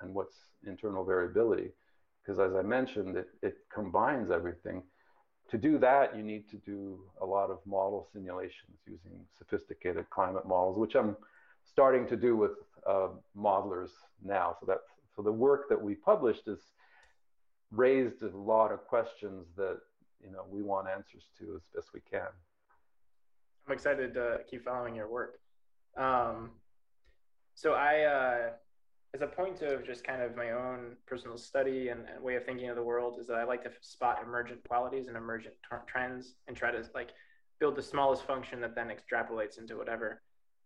and 0.00 0.14
what's 0.14 0.34
internal 0.66 1.04
variability 1.04 1.70
because 2.22 2.40
as 2.40 2.54
i 2.54 2.62
mentioned 2.62 3.16
it, 3.16 3.28
it 3.42 3.56
combines 3.72 4.30
everything 4.30 4.82
to 5.50 5.58
do 5.58 5.78
that, 5.78 6.16
you 6.16 6.22
need 6.22 6.48
to 6.50 6.56
do 6.56 7.00
a 7.20 7.26
lot 7.26 7.50
of 7.50 7.58
model 7.66 8.06
simulations 8.12 8.78
using 8.86 9.26
sophisticated 9.36 10.08
climate 10.10 10.46
models, 10.46 10.78
which 10.78 10.94
I'm 10.94 11.16
starting 11.64 12.06
to 12.08 12.16
do 12.16 12.36
with 12.36 12.52
uh, 12.86 13.08
modelers 13.36 13.90
now. 14.24 14.56
So 14.60 14.66
that 14.66 14.78
so 15.14 15.22
the 15.22 15.32
work 15.32 15.68
that 15.68 15.80
we 15.80 15.94
published 15.94 16.46
has 16.46 16.60
raised 17.72 18.22
a 18.22 18.36
lot 18.36 18.72
of 18.72 18.86
questions 18.86 19.46
that 19.56 19.78
you 20.24 20.30
know 20.30 20.44
we 20.48 20.62
want 20.62 20.88
answers 20.88 21.24
to 21.38 21.56
as 21.56 21.62
best 21.74 21.88
we 21.92 22.00
can. 22.10 22.28
I'm 23.66 23.74
excited 23.74 24.14
to 24.14 24.40
keep 24.48 24.64
following 24.64 24.94
your 24.94 25.08
work. 25.08 25.40
Um, 25.96 26.50
so 27.54 27.72
I 27.72 28.02
uh, 28.02 28.50
as 29.12 29.22
a 29.22 29.26
point 29.26 29.62
of 29.62 29.84
just 29.84 30.04
kind 30.04 30.22
of 30.22 30.36
my 30.36 30.52
own 30.52 30.96
personal 31.06 31.36
study 31.36 31.88
and, 31.88 32.02
and, 32.12 32.22
way 32.22 32.36
of 32.36 32.44
thinking 32.44 32.68
of 32.68 32.76
the 32.76 32.82
world 32.82 33.16
is 33.18 33.26
that 33.26 33.34
I 33.34 33.44
like 33.44 33.64
to 33.64 33.70
spot 33.80 34.20
emergent 34.22 34.66
qualities 34.68 35.08
and 35.08 35.16
emergent 35.16 35.54
t- 35.68 35.76
trends 35.86 36.34
and 36.46 36.56
try 36.56 36.70
to 36.70 36.82
like 36.94 37.10
build 37.58 37.76
the 37.76 37.82
smallest 37.82 38.24
function 38.24 38.60
that 38.60 38.74
then 38.74 38.88
extrapolates 38.88 39.58
into 39.58 39.76
whatever. 39.76 40.22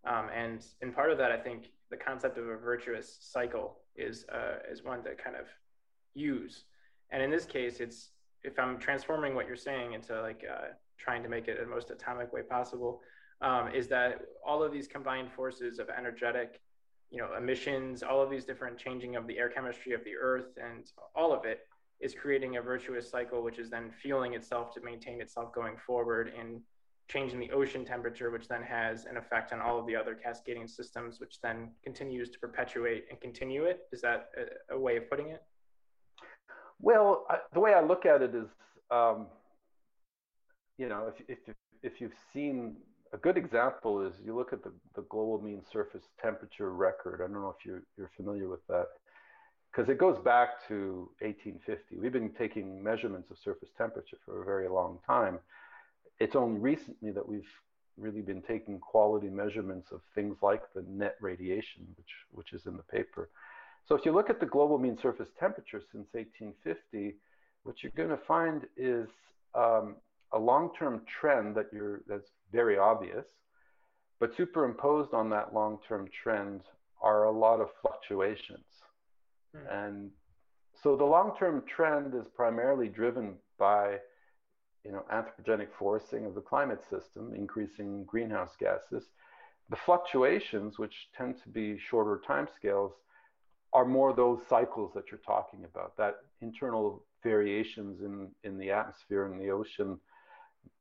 Um, 0.07 0.29
and 0.35 0.65
in 0.83 0.93
part 0.93 1.11
of 1.11 1.19
that, 1.19 1.33
I 1.33 1.39
think 1.39 1.71
the 1.91 1.97
concept 1.97 2.37
of 2.37 2.47
a 2.47 2.57
virtuous 2.57 3.17
cycle 3.21 3.79
is 3.97 4.27
uh, 4.31 4.57
is 4.71 4.85
one 4.85 5.03
that 5.05 5.23
kind 5.23 5.37
of 5.37 5.47
use. 6.15 6.65
And 7.11 7.23
in 7.23 7.31
this 7.31 7.47
case, 7.47 7.81
it's 7.81 8.11
if 8.43 8.59
I'm 8.59 8.79
transforming 8.79 9.35
what 9.35 9.47
you're 9.47 9.57
saying 9.57 9.95
into 9.95 10.21
like 10.21 10.45
uh, 10.51 10.75
trying 10.99 11.23
to 11.23 11.31
make 11.31 11.49
it 11.49 11.59
the 11.59 11.67
most 11.67 11.91
atomic 11.91 12.33
way 12.33 12.43
possible, 12.43 13.01
um, 13.41 13.69
is 13.75 13.89
that 13.89 14.21
all 14.47 14.63
of 14.63 14.73
these 14.73 14.87
combined 14.87 15.33
forces 15.33 15.79
of 15.79 15.89
energetic, 15.89 16.61
you 17.15 17.21
know, 17.21 17.29
emissions, 17.39 18.03
all 18.03 18.21
of 18.21 18.29
these 18.29 18.45
different 18.45 18.77
changing 18.77 19.15
of 19.15 19.29
the 19.29 19.39
air 19.39 19.49
chemistry 19.49 19.93
of 19.93 20.03
the 20.03 20.17
Earth, 20.21 20.59
and 20.61 20.91
all 21.15 21.33
of 21.33 21.45
it 21.45 21.61
is 22.01 22.13
creating 22.13 22.57
a 22.57 22.61
virtuous 22.61 23.09
cycle, 23.09 23.41
which 23.41 23.61
is 23.61 23.71
then 23.71 23.93
fueling 24.03 24.35
itself 24.35 24.75
to 24.75 24.81
maintain 24.81 25.21
itself 25.21 25.55
going 25.55 25.77
forward 25.87 26.33
and 26.37 26.61
changing 27.07 27.39
the 27.39 27.53
ocean 27.53 27.85
temperature, 27.85 28.33
which 28.33 28.49
then 28.49 28.65
has 28.65 29.05
an 29.05 29.17
effect 29.17 29.53
on 29.53 29.61
all 29.61 29.79
of 29.79 29.87
the 29.87 29.95
other 29.95 30.17
cascading 30.17 30.67
systems, 30.67 31.21
which 31.21 31.41
then 31.41 31.71
continues 31.85 32.31
to 32.31 32.39
perpetuate 32.41 33.05
and 33.11 33.21
continue 33.21 33.63
it. 33.63 33.83
Is 33.93 34.01
that 34.01 34.31
a, 34.71 34.75
a 34.75 34.79
way 34.79 34.97
of 34.97 35.09
putting 35.09 35.29
it? 35.29 35.43
Well, 36.81 37.27
I, 37.31 37.37
the 37.53 37.61
way 37.61 37.75
I 37.75 37.81
look 37.81 38.07
at 38.07 38.23
it 38.23 38.35
is, 38.35 38.49
um, 38.91 39.29
you 40.79 40.89
know, 40.89 41.13
if, 41.29 41.39
if, 41.47 41.55
if 41.85 42.01
you've 42.01 42.19
seen 42.33 42.75
a 43.15 43.17
good 43.19 43.37
example 43.37 44.05
is 44.05 44.13
you 44.25 44.35
look 44.35 44.53
at 44.53 44.65
the, 44.65 44.73
the 44.97 45.03
global 45.03 45.41
mean 45.41 45.63
surface 45.73 46.03
temperature 46.21 46.75
record. 46.75 47.21
I 47.23 47.33
don't 47.33 47.41
know 47.41 47.55
if 47.57 47.65
you're, 47.65 47.85
you're 47.97 48.11
familiar 48.17 48.49
with 48.49 48.67
that 48.67 48.89
because 49.71 49.89
it 49.89 49.99
goes 49.99 50.19
back 50.19 50.67
to 50.69 51.09
1850. 51.21 51.97
We've 51.97 52.13
been 52.13 52.31
taking 52.31 52.83
measurements 52.83 53.31
of 53.31 53.39
surface 53.39 53.71
temperature 53.79 54.17
for 54.25 54.43
a 54.43 54.45
very 54.45 54.69
long 54.69 54.99
time. 55.07 55.39
It's 56.19 56.35
only 56.35 56.59
recently 56.59 57.13
that 57.13 57.27
we've 57.27 57.49
really 57.97 58.21
been 58.21 58.43
taking 58.43 58.81
quality 58.81 59.29
measurements 59.29 59.93
of 59.93 60.01
things 60.17 60.37
like 60.43 60.63
the 60.75 60.85
net 60.89 61.15
radiation, 61.21 61.87
which, 61.97 62.11
which 62.33 62.53
is 62.53 62.67
in 62.67 62.77
the 62.77 62.83
paper. 62.83 63.29
So 63.87 63.95
if 63.95 64.05
you 64.05 64.11
look 64.11 64.29
at 64.29 64.41
the 64.41 64.47
global 64.47 64.79
mean 64.79 64.99
surface 65.01 65.29
temperature 65.39 65.81
since 65.93 66.09
1850, 66.13 67.15
what 67.63 67.77
you're 67.83 67.93
going 67.97 68.09
to 68.09 68.25
find 68.27 68.67
is 68.77 69.09
um, 69.55 69.97
a 70.35 70.39
long-term 70.39 71.03
trend 71.21 71.55
that 71.57 71.67
you're 71.73 72.03
that's 72.07 72.31
very 72.53 72.79
obvious, 72.79 73.25
but 74.21 74.37
superimposed 74.37 75.15
on 75.15 75.31
that 75.31 75.55
long-term 75.55 76.09
trend 76.23 76.63
are 77.01 77.25
a 77.25 77.31
lot 77.31 77.61
of 77.61 77.69
fluctuations. 77.81 78.67
Hmm. 79.55 79.67
And 79.71 80.11
so 80.83 80.97
the 80.97 81.05
long-term 81.05 81.65
trend 81.67 82.15
is 82.15 82.27
primarily 82.35 82.89
driven 82.89 83.35
by 83.59 83.99
you 84.85 84.93
know, 84.93 85.05
anthropogenic 85.13 85.69
forcing 85.79 86.27
of 86.27 86.35
the 86.35 86.41
climate 86.41 86.83
system, 86.91 87.33
increasing 87.35 88.05
greenhouse 88.05 88.53
gases. 88.59 89.05
The 89.71 89.77
fluctuations, 89.77 90.79
which 90.79 91.09
tend 91.17 91.37
to 91.43 91.49
be 91.49 91.79
shorter 91.79 92.21
timescales, 92.29 92.93
are 93.73 93.87
more 93.87 94.13
those 94.13 94.41
cycles 94.49 94.93
that 94.95 95.05
you're 95.11 95.21
talking 95.27 95.65
about, 95.65 95.97
that 95.97 96.17
internal 96.43 97.03
variations 97.23 98.03
in, 98.03 98.29
in 98.45 98.59
the 98.59 98.71
atmosphere 98.71 99.25
and 99.25 99.41
the 99.41 99.51
ocean 99.51 99.99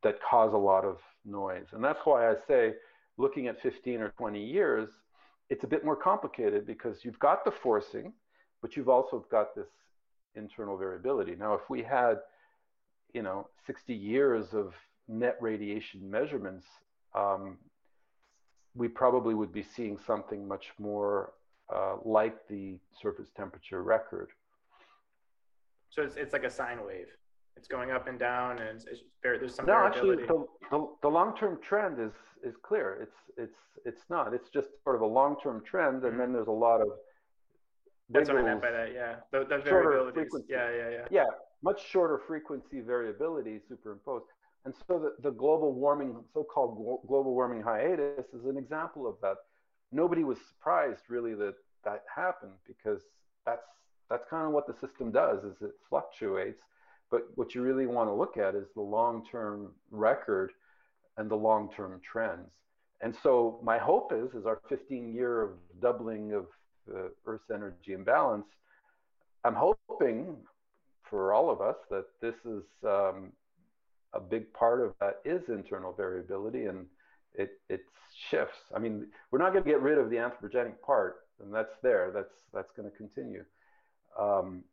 that 0.03 0.19
cause 0.21 0.53
a 0.53 0.57
lot 0.57 0.85
of 0.85 0.97
noise. 1.25 1.67
And 1.71 1.83
that's 1.83 1.99
why 2.05 2.29
I 2.29 2.35
say, 2.47 2.73
looking 3.17 3.47
at 3.47 3.61
15 3.61 4.01
or 4.01 4.09
20 4.17 4.43
years, 4.43 4.89
it's 5.49 5.63
a 5.63 5.67
bit 5.67 5.85
more 5.85 5.95
complicated 5.95 6.65
because 6.65 7.03
you've 7.03 7.19
got 7.19 7.45
the 7.45 7.51
forcing, 7.51 8.13
but 8.61 8.75
you've 8.75 8.89
also 8.89 9.25
got 9.29 9.55
this 9.55 9.67
internal 10.35 10.77
variability. 10.77 11.35
Now, 11.35 11.53
if 11.53 11.69
we 11.69 11.83
had, 11.83 12.15
you 13.13 13.21
know, 13.21 13.47
60 13.65 13.93
years 13.93 14.53
of 14.53 14.73
net 15.07 15.37
radiation 15.39 16.09
measurements, 16.09 16.65
um, 17.13 17.57
we 18.75 18.87
probably 18.87 19.35
would 19.35 19.53
be 19.53 19.63
seeing 19.63 19.97
something 20.05 20.47
much 20.47 20.71
more 20.79 21.33
uh, 21.73 21.95
like 22.03 22.47
the 22.47 22.79
surface 22.99 23.27
temperature 23.35 23.83
record. 23.83 24.29
So 25.89 26.01
it's, 26.01 26.15
it's 26.15 26.33
like 26.33 26.43
a 26.43 26.49
sine 26.49 26.79
wave. 26.85 27.07
It's 27.55 27.67
going 27.67 27.91
up 27.91 28.07
and 28.07 28.19
down, 28.19 28.59
and 28.59 28.75
it's, 28.75 28.85
it's 28.85 29.01
very, 29.21 29.39
there's 29.39 29.55
some 29.55 29.65
no, 29.65 29.73
variability. 29.73 30.23
actually, 30.23 30.47
the, 30.69 30.77
the, 30.77 30.87
the 31.03 31.07
long-term 31.07 31.59
trend 31.61 31.99
is 31.99 32.11
is 32.43 32.55
clear. 32.61 32.97
It's 33.01 33.17
it's 33.37 33.57
it's 33.85 34.03
not. 34.09 34.33
It's 34.33 34.49
just 34.49 34.67
sort 34.83 34.95
of 34.95 35.01
a 35.01 35.05
long-term 35.05 35.63
trend, 35.65 36.03
and 36.03 36.13
mm-hmm. 36.13 36.19
then 36.19 36.33
there's 36.33 36.47
a 36.47 36.51
lot 36.51 36.81
of 36.81 36.89
that's 38.09 38.29
what 38.29 38.37
I 38.37 38.43
meant 38.43 38.61
by 38.61 38.71
that. 38.71 38.93
Yeah, 38.93 39.15
the, 39.31 39.45
the 39.45 39.57
variability. 39.63 40.21
Yeah, 40.49 40.69
yeah, 40.69 40.89
yeah. 40.89 41.05
Yeah, 41.09 41.25
much 41.61 41.87
shorter 41.89 42.19
frequency 42.27 42.81
variability 42.81 43.59
superimposed. 43.67 44.25
And 44.65 44.73
so 44.87 44.99
the, 44.99 45.29
the 45.29 45.31
global 45.31 45.73
warming, 45.73 46.15
so-called 46.33 47.01
global 47.07 47.33
warming 47.33 47.61
hiatus, 47.61 48.25
is 48.33 48.45
an 48.45 48.57
example 48.57 49.07
of 49.07 49.15
that. 49.21 49.35
Nobody 49.91 50.23
was 50.23 50.37
surprised 50.47 51.03
really 51.09 51.33
that 51.35 51.55
that 51.83 52.03
happened 52.13 52.53
because 52.67 53.01
that's 53.45 53.67
that's 54.09 54.25
kind 54.29 54.45
of 54.47 54.53
what 54.53 54.67
the 54.67 54.73
system 54.73 55.11
does. 55.11 55.43
Is 55.43 55.61
it 55.61 55.71
fluctuates, 55.89 56.61
but 57.13 57.28
what 57.36 57.54
you 57.54 57.62
really 57.62 57.86
want 57.86 58.10
to 58.10 58.13
look 58.13 58.38
at 58.38 58.56
is 58.56 58.65
the 58.73 58.82
long-term 58.82 59.69
record 59.91 60.52
and 61.17 61.30
the 61.30 61.36
long-term 61.36 62.02
trends. 62.04 62.49
And 63.02 63.15
so 63.21 63.60
my 63.62 63.78
hope 63.78 64.12
is, 64.12 64.34
is 64.34 64.47
our 64.47 64.60
15 64.67 65.13
year 65.13 65.43
of 65.43 65.52
doubling 65.80 66.34
of 66.34 66.47
the 66.88 67.12
Earth's 67.28 67.52
energy 67.54 67.93
imbalance, 67.93 68.47
I'm 69.43 69.54
hoping 69.54 70.38
for 71.08 71.34
all 71.34 71.52
of 71.52 71.62
us 71.62 71.76
that 71.91 72.06
this 72.19 72.34
is 72.45 72.63
um, 72.84 73.32
a 74.13 74.19
big 74.19 74.52
part 74.52 74.82
of 74.82 74.95
that 74.99 75.17
is 75.23 75.43
internal 75.49 75.93
variability 75.93 76.65
and 76.65 76.88
it, 77.36 77.52
it 77.69 77.82
shifts. 78.32 78.58
I 78.76 78.80
mean, 78.80 79.06
we're 79.30 79.38
not 79.38 79.54
going 79.54 79.63
to 79.63 79.69
get 79.69 79.84
rid 79.84 79.99
of 79.99 80.10
the 80.10 80.15
anthropogenic 80.15 80.82
part, 80.84 81.17
and 81.43 81.54
that's 81.54 81.76
there. 81.84 82.10
That's 82.12 82.34
that's 82.54 82.71
going 82.76 82.89
to 82.89 82.95
continue. 82.95 83.43
Um, 84.19 84.63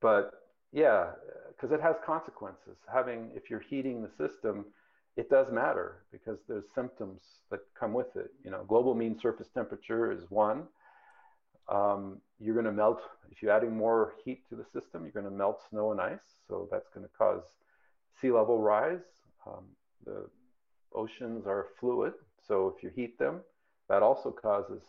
but 0.00 0.41
yeah, 0.72 1.10
because 1.48 1.72
it 1.72 1.80
has 1.80 1.96
consequences. 2.04 2.76
Having 2.92 3.30
if 3.34 3.50
you're 3.50 3.60
heating 3.60 4.02
the 4.02 4.10
system, 4.10 4.66
it 5.16 5.28
does 5.30 5.52
matter 5.52 6.02
because 6.10 6.38
there's 6.48 6.64
symptoms 6.74 7.20
that 7.50 7.60
come 7.78 7.92
with 7.92 8.16
it. 8.16 8.30
You 8.44 8.50
know, 8.50 8.64
global 8.66 8.94
mean 8.94 9.18
surface 9.18 9.48
temperature 9.54 10.10
is 10.10 10.30
one 10.30 10.64
um, 11.68 12.18
you're 12.38 12.54
going 12.54 12.66
to 12.66 12.72
melt, 12.72 13.00
if 13.30 13.42
you're 13.42 13.52
adding 13.52 13.76
more 13.76 14.14
heat 14.24 14.48
to 14.48 14.56
the 14.56 14.64
system, 14.64 15.02
you're 15.02 15.12
going 15.12 15.24
to 15.24 15.30
melt 15.30 15.60
snow 15.70 15.92
and 15.92 16.00
ice. 16.00 16.18
So 16.48 16.68
that's 16.70 16.88
going 16.94 17.06
to 17.06 17.12
cause 17.16 17.42
sea 18.20 18.30
level 18.30 18.60
rise. 18.60 19.00
Um, 19.46 19.64
the 20.04 20.26
oceans 20.94 21.46
are 21.46 21.66
fluid. 21.78 22.12
So 22.46 22.74
if 22.76 22.82
you 22.82 22.90
heat 22.94 23.18
them, 23.18 23.40
that 23.88 24.02
also 24.02 24.30
causes 24.30 24.82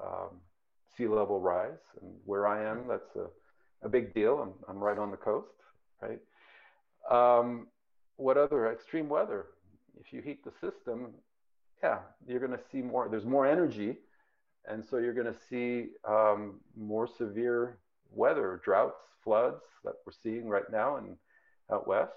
um, 0.00 0.40
sea 0.96 1.06
level 1.06 1.40
rise. 1.40 1.78
And 2.00 2.12
where 2.24 2.46
I 2.46 2.64
am, 2.64 2.86
that's 2.88 3.14
a, 3.16 3.26
a 3.82 3.88
big 3.88 4.14
deal. 4.14 4.38
I'm, 4.40 4.52
I'm 4.68 4.82
right 4.82 4.98
on 4.98 5.10
the 5.10 5.16
coast, 5.16 5.54
right? 6.00 6.20
Um, 7.10 7.68
what 8.16 8.36
other 8.36 8.72
extreme 8.72 9.08
weather? 9.08 9.46
If 10.00 10.12
you 10.12 10.20
heat 10.20 10.44
the 10.44 10.52
system, 10.60 11.08
yeah, 11.82 11.98
you're 12.26 12.40
going 12.40 12.52
to 12.52 12.60
see 12.72 12.82
more, 12.82 13.08
there's 13.08 13.24
more 13.24 13.46
energy 13.46 13.98
and 14.68 14.84
so 14.84 14.98
you're 14.98 15.14
going 15.14 15.32
to 15.32 15.38
see 15.48 15.90
um, 16.06 16.60
more 16.76 17.06
severe 17.06 17.78
weather, 18.10 18.60
droughts, 18.64 19.02
floods 19.22 19.62
that 19.84 19.94
we're 20.04 20.12
seeing 20.22 20.48
right 20.48 20.70
now 20.70 20.96
in 20.96 21.16
out 21.72 21.86
west. 21.86 22.12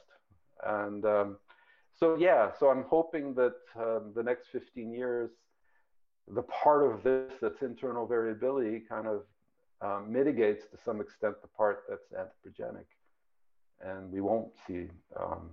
And 0.65 1.05
um, 1.05 1.37
so, 1.99 2.15
yeah, 2.15 2.51
so 2.59 2.69
I'm 2.69 2.83
hoping 2.83 3.33
that 3.35 3.55
um, 3.75 4.11
the 4.15 4.23
next 4.23 4.47
15 4.51 4.91
years, 4.91 5.29
the 6.27 6.43
part 6.43 6.85
of 6.85 7.03
this 7.03 7.33
that's 7.41 7.61
internal 7.61 8.05
variability 8.05 8.83
kind 8.87 9.07
of 9.07 9.23
um, 9.81 10.11
mitigates 10.11 10.65
to 10.71 10.77
some 10.83 11.01
extent 11.01 11.41
the 11.41 11.47
part 11.47 11.83
that's 11.89 12.11
anthropogenic. 12.13 12.85
And 13.81 14.11
we 14.11 14.21
won't 14.21 14.51
see 14.67 14.87
um, 15.17 15.51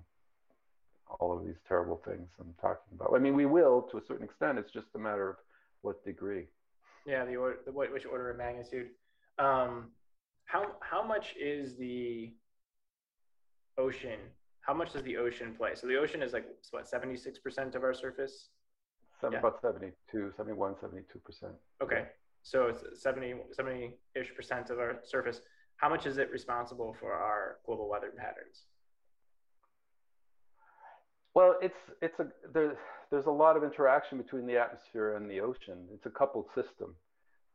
all 1.20 1.36
of 1.36 1.44
these 1.44 1.58
terrible 1.68 2.00
things 2.04 2.28
I'm 2.40 2.54
talking 2.60 2.92
about. 2.94 3.12
I 3.14 3.18
mean, 3.18 3.34
we 3.34 3.46
will 3.46 3.82
to 3.90 3.98
a 3.98 4.00
certain 4.06 4.24
extent. 4.24 4.58
It's 4.58 4.72
just 4.72 4.88
a 4.94 4.98
matter 4.98 5.30
of 5.30 5.36
what 5.82 6.04
degree. 6.04 6.46
Yeah, 7.06 7.24
the 7.24 7.36
order, 7.36 7.58
the, 7.64 7.72
which 7.72 8.04
order 8.04 8.30
of 8.30 8.36
magnitude. 8.36 8.88
Um, 9.38 9.90
how 10.46 10.72
how 10.80 11.06
much 11.06 11.34
is 11.38 11.76
the 11.76 12.32
ocean? 13.78 14.18
How 14.60 14.74
much 14.74 14.92
does 14.92 15.04
the 15.04 15.16
ocean 15.16 15.54
play? 15.56 15.70
So 15.74 15.86
the 15.86 15.96
ocean 15.96 16.22
is 16.22 16.32
like 16.32 16.46
what 16.72 16.88
seventy 16.88 17.16
six 17.16 17.38
percent 17.38 17.76
of 17.76 17.84
our 17.84 17.94
surface. 17.94 18.48
Seven, 19.20 19.34
yeah. 19.34 19.38
About 19.38 19.60
72, 19.62 20.32
71, 20.36 20.74
72 20.78 21.18
percent. 21.20 21.52
Okay, 21.82 22.04
so 22.46 22.68
it's 22.68 23.02
70 23.02 23.34
70 23.52 23.94
ish 24.14 24.34
percent 24.36 24.70
of 24.70 24.78
our 24.78 25.00
surface. 25.04 25.40
How 25.78 25.88
much 25.88 26.06
is 26.06 26.16
it 26.16 26.30
responsible 26.30 26.96
for 27.00 27.12
our 27.12 27.56
global 27.66 27.88
weather 27.88 28.12
patterns? 28.16 28.62
Well, 31.34 31.56
it's 31.60 31.74
it's 32.00 32.18
a 32.20 32.28
there, 32.54 32.78
there's 33.10 33.26
a 33.26 33.30
lot 33.30 33.56
of 33.56 33.64
interaction 33.64 34.16
between 34.16 34.46
the 34.46 34.58
atmosphere 34.58 35.16
and 35.16 35.28
the 35.28 35.40
ocean. 35.40 35.88
It's 35.92 36.06
a 36.06 36.10
coupled 36.10 36.46
system. 36.54 36.94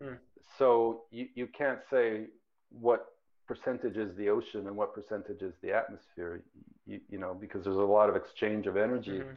Mm. 0.04 0.18
So 0.58 1.04
you, 1.10 1.28
you 1.36 1.48
can't 1.48 1.80
say 1.90 2.26
what 2.70 3.06
percentage 3.48 3.96
is 3.96 4.16
the 4.18 4.30
ocean 4.30 4.68
and 4.68 4.76
what 4.76 4.94
percentage 4.94 5.42
is 5.42 5.54
the 5.62 5.72
atmosphere, 5.72 6.44
you, 6.86 7.00
you 7.10 7.18
know, 7.18 7.34
because 7.34 7.64
there's 7.64 7.78
a 7.78 7.80
lot 7.80 8.10
of 8.10 8.16
exchange 8.16 8.68
of 8.68 8.78
energy 8.78 9.20
mm-hmm. 9.20 9.34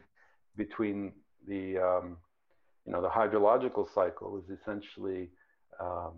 between 0.56 1.12
the, 1.48 1.78
um, 1.78 2.16
you 2.86 2.92
know, 2.92 3.02
the 3.02 3.08
hydrological 3.08 3.86
cycle 3.94 4.38
is 4.38 4.58
essentially 4.58 5.30
um, 5.80 6.12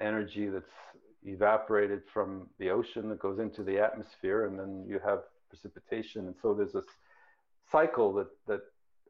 energy 0.00 0.48
that's 0.48 0.66
evaporated 1.24 2.02
from 2.12 2.48
the 2.58 2.70
ocean 2.70 3.08
that 3.08 3.18
goes 3.18 3.38
into 3.38 3.62
the 3.62 3.78
atmosphere, 3.78 4.46
and 4.46 4.58
then 4.58 4.84
you 4.88 5.00
have 5.04 5.20
precipitation. 5.48 6.26
And 6.26 6.36
so 6.40 6.54
there's 6.54 6.72
this 6.72 6.84
cycle 7.70 8.12
that, 8.14 8.28
that 8.46 8.60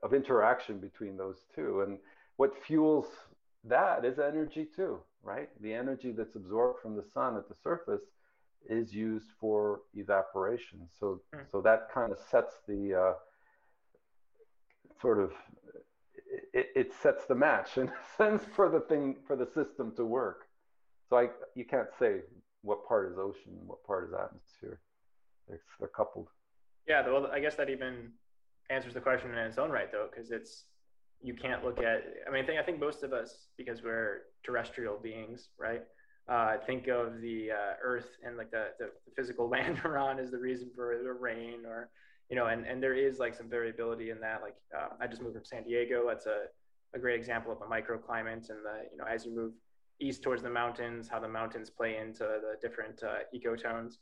of 0.02 0.14
interaction 0.14 0.78
between 0.78 1.16
those 1.16 1.36
two. 1.54 1.82
And 1.82 1.98
what 2.36 2.52
fuels 2.66 3.06
that 3.64 4.04
is 4.04 4.18
energy 4.18 4.66
too, 4.74 5.00
right? 5.22 5.48
The 5.60 5.74
energy 5.74 6.12
that's 6.12 6.36
absorbed 6.36 6.80
from 6.80 6.96
the 6.96 7.04
sun 7.12 7.36
at 7.36 7.48
the 7.48 7.56
surface 7.62 8.02
is 8.68 8.92
used 8.92 9.30
for 9.40 9.80
evaporation. 9.94 10.88
So, 10.98 11.20
mm. 11.34 11.40
so 11.50 11.60
that 11.62 11.88
kind 11.92 12.12
of 12.12 12.18
sets 12.30 12.54
the 12.66 12.94
uh, 12.94 13.14
sort 15.00 15.20
of 15.20 15.32
it, 16.52 16.66
it, 16.74 16.92
sets 16.92 17.24
the 17.26 17.34
match 17.34 17.68
in 17.76 17.88
a 17.88 18.16
sense 18.16 18.42
for 18.54 18.68
the 18.68 18.80
thing 18.80 19.16
for 19.26 19.36
the 19.36 19.46
system 19.46 19.92
to 19.96 20.04
work. 20.04 20.46
So 21.08 21.16
I 21.16 21.28
you 21.54 21.64
can't 21.64 21.88
say 21.98 22.20
what 22.62 22.86
part 22.86 23.10
is 23.10 23.18
ocean 23.18 23.52
what 23.66 23.84
part 23.84 24.08
is 24.08 24.14
atmosphere. 24.14 24.80
They're, 25.48 25.60
they're 25.78 25.88
coupled. 25.88 26.28
Yeah, 26.86 27.06
well, 27.06 27.28
I 27.32 27.40
guess 27.40 27.54
that 27.56 27.70
even 27.70 28.12
answers 28.70 28.94
the 28.94 29.00
question 29.00 29.30
in 29.30 29.38
its 29.38 29.58
own 29.58 29.70
right, 29.70 29.90
though, 29.90 30.08
because 30.10 30.30
it's 30.30 30.64
you 31.22 31.34
can't 31.34 31.64
look 31.64 31.78
at. 31.78 32.04
I 32.26 32.30
mean, 32.30 32.44
I 32.44 32.46
think 32.46 32.58
I 32.58 32.62
think 32.62 32.80
most 32.80 33.02
of 33.02 33.12
us, 33.12 33.48
because 33.56 33.82
we're 33.82 34.22
terrestrial 34.44 34.96
beings, 34.96 35.48
right? 35.58 35.82
Uh, 36.28 36.58
think 36.66 36.88
of 36.88 37.20
the 37.22 37.50
uh, 37.50 37.74
Earth 37.82 38.08
and 38.24 38.36
like 38.36 38.50
the, 38.50 38.68
the, 38.78 38.90
physical 39.16 39.48
land 39.54 39.80
we're 39.82 39.96
on 39.96 40.18
as 40.18 40.30
the 40.30 40.38
reason 40.38 40.70
for 40.74 40.98
the 41.02 41.12
rain, 41.12 41.64
or 41.66 41.88
you 42.30 42.36
know, 42.36 42.46
and 42.46 42.66
and 42.66 42.82
there 42.82 42.94
is 42.94 43.18
like 43.18 43.34
some 43.34 43.48
variability 43.48 44.10
in 44.10 44.20
that. 44.20 44.42
Like 44.42 44.56
uh, 44.76 44.88
I 45.00 45.06
just 45.06 45.22
moved 45.22 45.34
from 45.34 45.44
San 45.44 45.64
Diego. 45.64 46.04
That's 46.06 46.26
a 46.26 46.44
a 46.94 46.98
great 46.98 47.18
example 47.18 47.52
of 47.52 47.58
a 47.60 47.64
microclimate, 47.64 48.50
and 48.50 48.64
the 48.64 48.88
you 48.90 48.98
know 48.98 49.04
as 49.04 49.24
you 49.24 49.34
move 49.34 49.52
east 50.00 50.22
towards 50.22 50.42
the 50.42 50.50
mountains, 50.50 51.08
how 51.08 51.18
the 51.18 51.28
mountains 51.28 51.70
play 51.70 51.96
into 51.96 52.20
the 52.20 52.54
different 52.60 53.02
uh, 53.02 53.18
ecotones. 53.34 53.94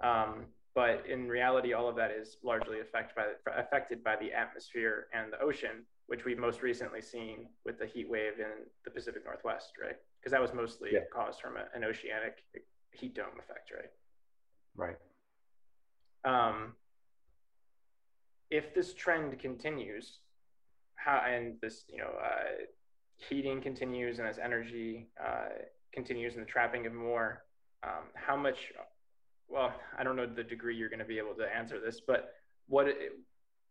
Um, 0.00 0.46
but 0.74 1.04
in 1.08 1.28
reality, 1.28 1.72
all 1.72 1.88
of 1.88 1.96
that 1.96 2.10
is 2.10 2.36
largely 2.44 2.80
affected 2.80 3.16
by, 3.44 3.52
affected 3.60 4.04
by 4.04 4.16
the 4.16 4.32
atmosphere 4.32 5.06
and 5.12 5.32
the 5.32 5.40
ocean, 5.40 5.84
which 6.06 6.24
we've 6.24 6.38
most 6.38 6.62
recently 6.62 7.00
seen 7.00 7.46
with 7.64 7.78
the 7.78 7.86
heat 7.86 8.08
wave 8.08 8.38
in 8.38 8.66
the 8.84 8.90
Pacific 8.90 9.24
Northwest, 9.24 9.72
right? 9.82 9.96
Because 10.20 10.32
that 10.32 10.40
was 10.40 10.52
mostly 10.54 10.90
yeah. 10.92 11.00
caused 11.12 11.40
from 11.40 11.56
a, 11.56 11.64
an 11.74 11.82
oceanic 11.82 12.44
heat 12.92 13.14
dome 13.14 13.38
effect, 13.38 13.72
right? 13.74 13.90
Right. 14.76 14.96
Um, 16.24 16.74
if 18.50 18.74
this 18.74 18.94
trend 18.94 19.38
continues, 19.38 20.18
how 20.96 21.22
and 21.28 21.56
this 21.60 21.84
you 21.88 21.98
know 21.98 22.12
uh, 22.22 22.64
heating 23.16 23.60
continues 23.60 24.18
and 24.18 24.28
as 24.28 24.38
energy 24.38 25.08
uh, 25.24 25.48
continues 25.92 26.34
and 26.34 26.42
the 26.42 26.48
trapping 26.48 26.86
of 26.86 26.92
more, 26.92 27.44
um, 27.82 28.04
how 28.14 28.36
much 28.36 28.72
well, 29.48 29.72
I 29.98 30.04
don't 30.04 30.16
know 30.16 30.26
the 30.26 30.44
degree 30.44 30.76
you're 30.76 30.90
going 30.90 30.98
to 30.98 31.04
be 31.04 31.18
able 31.18 31.34
to 31.34 31.44
answer 31.44 31.80
this, 31.80 32.00
but 32.00 32.34
what 32.66 32.86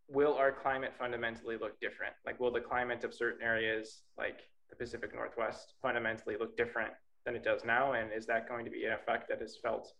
will 0.08 0.34
our 0.34 0.50
climate 0.50 0.92
fundamentally 0.98 1.56
look 1.56 1.78
different? 1.80 2.14
Like, 2.26 2.40
will 2.40 2.50
the 2.50 2.60
climate 2.60 3.04
of 3.04 3.14
certain 3.14 3.42
areas, 3.42 4.02
like 4.16 4.40
the 4.70 4.76
Pacific 4.76 5.14
Northwest, 5.14 5.74
fundamentally 5.80 6.36
look 6.38 6.56
different 6.56 6.92
than 7.24 7.36
it 7.36 7.44
does 7.44 7.64
now? 7.64 7.92
And 7.92 8.12
is 8.12 8.26
that 8.26 8.48
going 8.48 8.64
to 8.64 8.70
be 8.70 8.84
an 8.84 8.92
effect 8.92 9.28
that 9.28 9.40
is 9.40 9.56
felt 9.62 9.92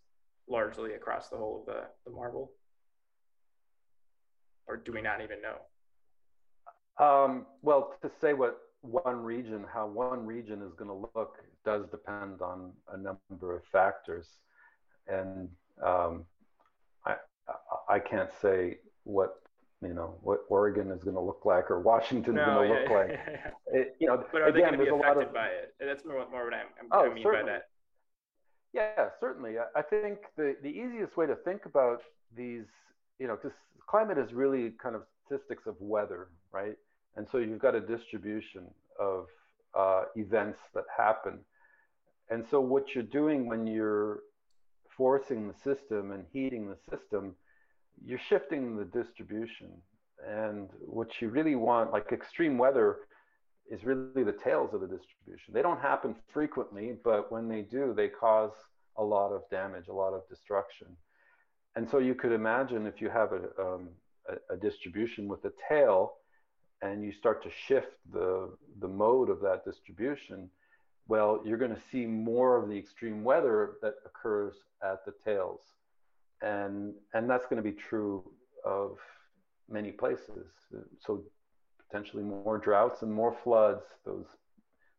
largely 0.47 0.93
across 0.93 1.29
the 1.29 1.37
whole 1.37 1.61
of 1.61 1.65
the, 1.65 1.83
the 2.05 2.11
marble? 2.11 2.51
Or 4.69 4.77
do 4.77 4.93
we 4.93 5.01
not 5.01 5.21
even 5.21 5.39
know? 5.41 5.57
Um, 7.03 7.45
well, 7.61 7.95
to 8.01 8.11
say 8.21 8.33
what 8.33 8.59
one 8.81 9.23
region, 9.23 9.65
how 9.73 9.87
one 9.87 10.25
region 10.25 10.61
is 10.61 10.73
going 10.75 10.89
to 10.89 11.09
look, 11.15 11.37
does 11.65 11.87
depend 11.89 12.41
on 12.41 12.71
a 12.93 12.97
number 12.97 13.55
of 13.55 13.63
factors. 13.71 14.27
And 15.07 15.49
um, 15.83 16.25
I 17.05 17.15
I 17.87 17.99
can't 17.99 18.29
say 18.41 18.77
what 19.03 19.41
you 19.81 19.93
know 19.93 20.15
what 20.21 20.41
Oregon 20.49 20.91
is 20.91 21.03
going 21.03 21.15
to 21.15 21.21
look 21.21 21.45
like 21.45 21.71
or 21.71 21.79
Washington 21.79 22.37
is 22.37 22.45
no, 22.45 22.55
going 22.55 22.69
to 22.69 22.75
yeah, 22.75 22.81
look 22.81 22.89
like. 22.91 23.09
Yeah, 23.09 23.29
yeah. 23.31 23.51
It, 23.79 23.95
you 23.99 24.07
know, 24.07 24.23
but 24.31 24.41
are 24.41 24.47
again, 24.47 24.53
they 24.53 24.77
going 24.77 24.79
to 24.79 24.85
be 24.85 24.89
affected 24.89 25.27
of, 25.27 25.33
by 25.33 25.47
it? 25.47 25.73
That's 25.79 26.03
more, 26.05 26.25
more 26.31 26.45
what 26.45 26.53
I'm, 26.53 26.67
I'm 26.79 26.87
oh, 26.91 27.09
I 27.09 27.13
mean 27.13 27.23
certainly. 27.23 27.45
by 27.45 27.51
that. 27.51 27.63
Yeah, 28.73 29.09
certainly. 29.19 29.55
I 29.75 29.81
think 29.81 30.19
the 30.37 30.55
the 30.61 30.69
easiest 30.69 31.17
way 31.17 31.25
to 31.25 31.35
think 31.35 31.65
about 31.65 32.01
these, 32.35 32.67
you 33.19 33.27
know, 33.27 33.35
because 33.35 33.57
climate 33.87 34.17
is 34.17 34.33
really 34.33 34.71
kind 34.81 34.95
of 34.95 35.03
statistics 35.25 35.67
of 35.67 35.75
weather, 35.79 36.29
right? 36.51 36.75
And 37.15 37.27
so 37.29 37.37
you've 37.37 37.59
got 37.59 37.75
a 37.75 37.81
distribution 37.81 38.63
of 38.99 39.27
uh, 39.77 40.03
events 40.15 40.59
that 40.73 40.85
happen. 40.95 41.39
And 42.29 42.45
so 42.49 42.61
what 42.61 42.93
you're 42.93 43.03
doing 43.03 43.47
when 43.47 43.67
you're 43.67 44.19
forcing 44.95 45.47
the 45.47 45.53
system 45.63 46.11
and 46.11 46.25
heating 46.31 46.69
the 46.69 46.77
system, 46.89 47.35
you're 48.05 48.19
shifting 48.29 48.75
the 48.75 48.85
distribution. 48.85 49.69
And 50.27 50.69
what 50.81 51.21
you 51.21 51.29
really 51.29 51.55
want, 51.55 51.91
like 51.91 52.11
extreme 52.11 52.57
weather, 52.57 52.97
is 53.69 53.83
really 53.83 54.23
the 54.23 54.35
tails 54.43 54.73
of 54.73 54.81
the 54.81 54.87
distribution. 54.87 55.53
They 55.53 55.61
don't 55.61 55.79
happen 55.79 56.15
frequently, 56.33 56.95
but 57.03 57.31
when 57.31 57.47
they 57.47 57.61
do, 57.61 57.93
they 57.95 58.07
cause 58.07 58.51
a 58.97 59.03
lot 59.03 59.31
of 59.31 59.43
damage, 59.49 59.87
a 59.87 59.93
lot 59.93 60.13
of 60.13 60.27
destruction. 60.27 60.87
And 61.75 61.89
so 61.89 61.99
you 61.99 62.15
could 62.15 62.31
imagine 62.31 62.85
if 62.85 63.01
you 63.01 63.09
have 63.09 63.31
a, 63.31 63.61
um, 63.61 63.89
a, 64.27 64.53
a 64.53 64.57
distribution 64.57 65.27
with 65.27 65.45
a 65.45 65.51
tail 65.67 66.13
and 66.81 67.03
you 67.03 67.11
start 67.11 67.43
to 67.43 67.49
shift 67.67 67.93
the, 68.11 68.49
the 68.79 68.87
mode 68.87 69.29
of 69.29 69.41
that 69.41 69.65
distribution, 69.65 70.49
well, 71.07 71.41
you're 71.45 71.57
going 71.57 71.75
to 71.75 71.81
see 71.91 72.05
more 72.05 72.55
of 72.55 72.69
the 72.69 72.77
extreme 72.77 73.23
weather 73.23 73.73
that 73.81 73.95
occurs 74.05 74.55
at 74.83 75.03
the 75.05 75.13
tails. 75.25 75.61
And, 76.41 76.93
and 77.13 77.29
that's 77.29 77.45
going 77.45 77.61
to 77.61 77.69
be 77.69 77.75
true 77.75 78.23
of 78.63 78.97
many 79.69 79.91
places. 79.91 80.47
So 80.99 81.23
potentially 81.89 82.23
more 82.23 82.57
droughts 82.57 83.01
and 83.01 83.11
more 83.11 83.35
floods, 83.43 83.83
those 84.05 84.25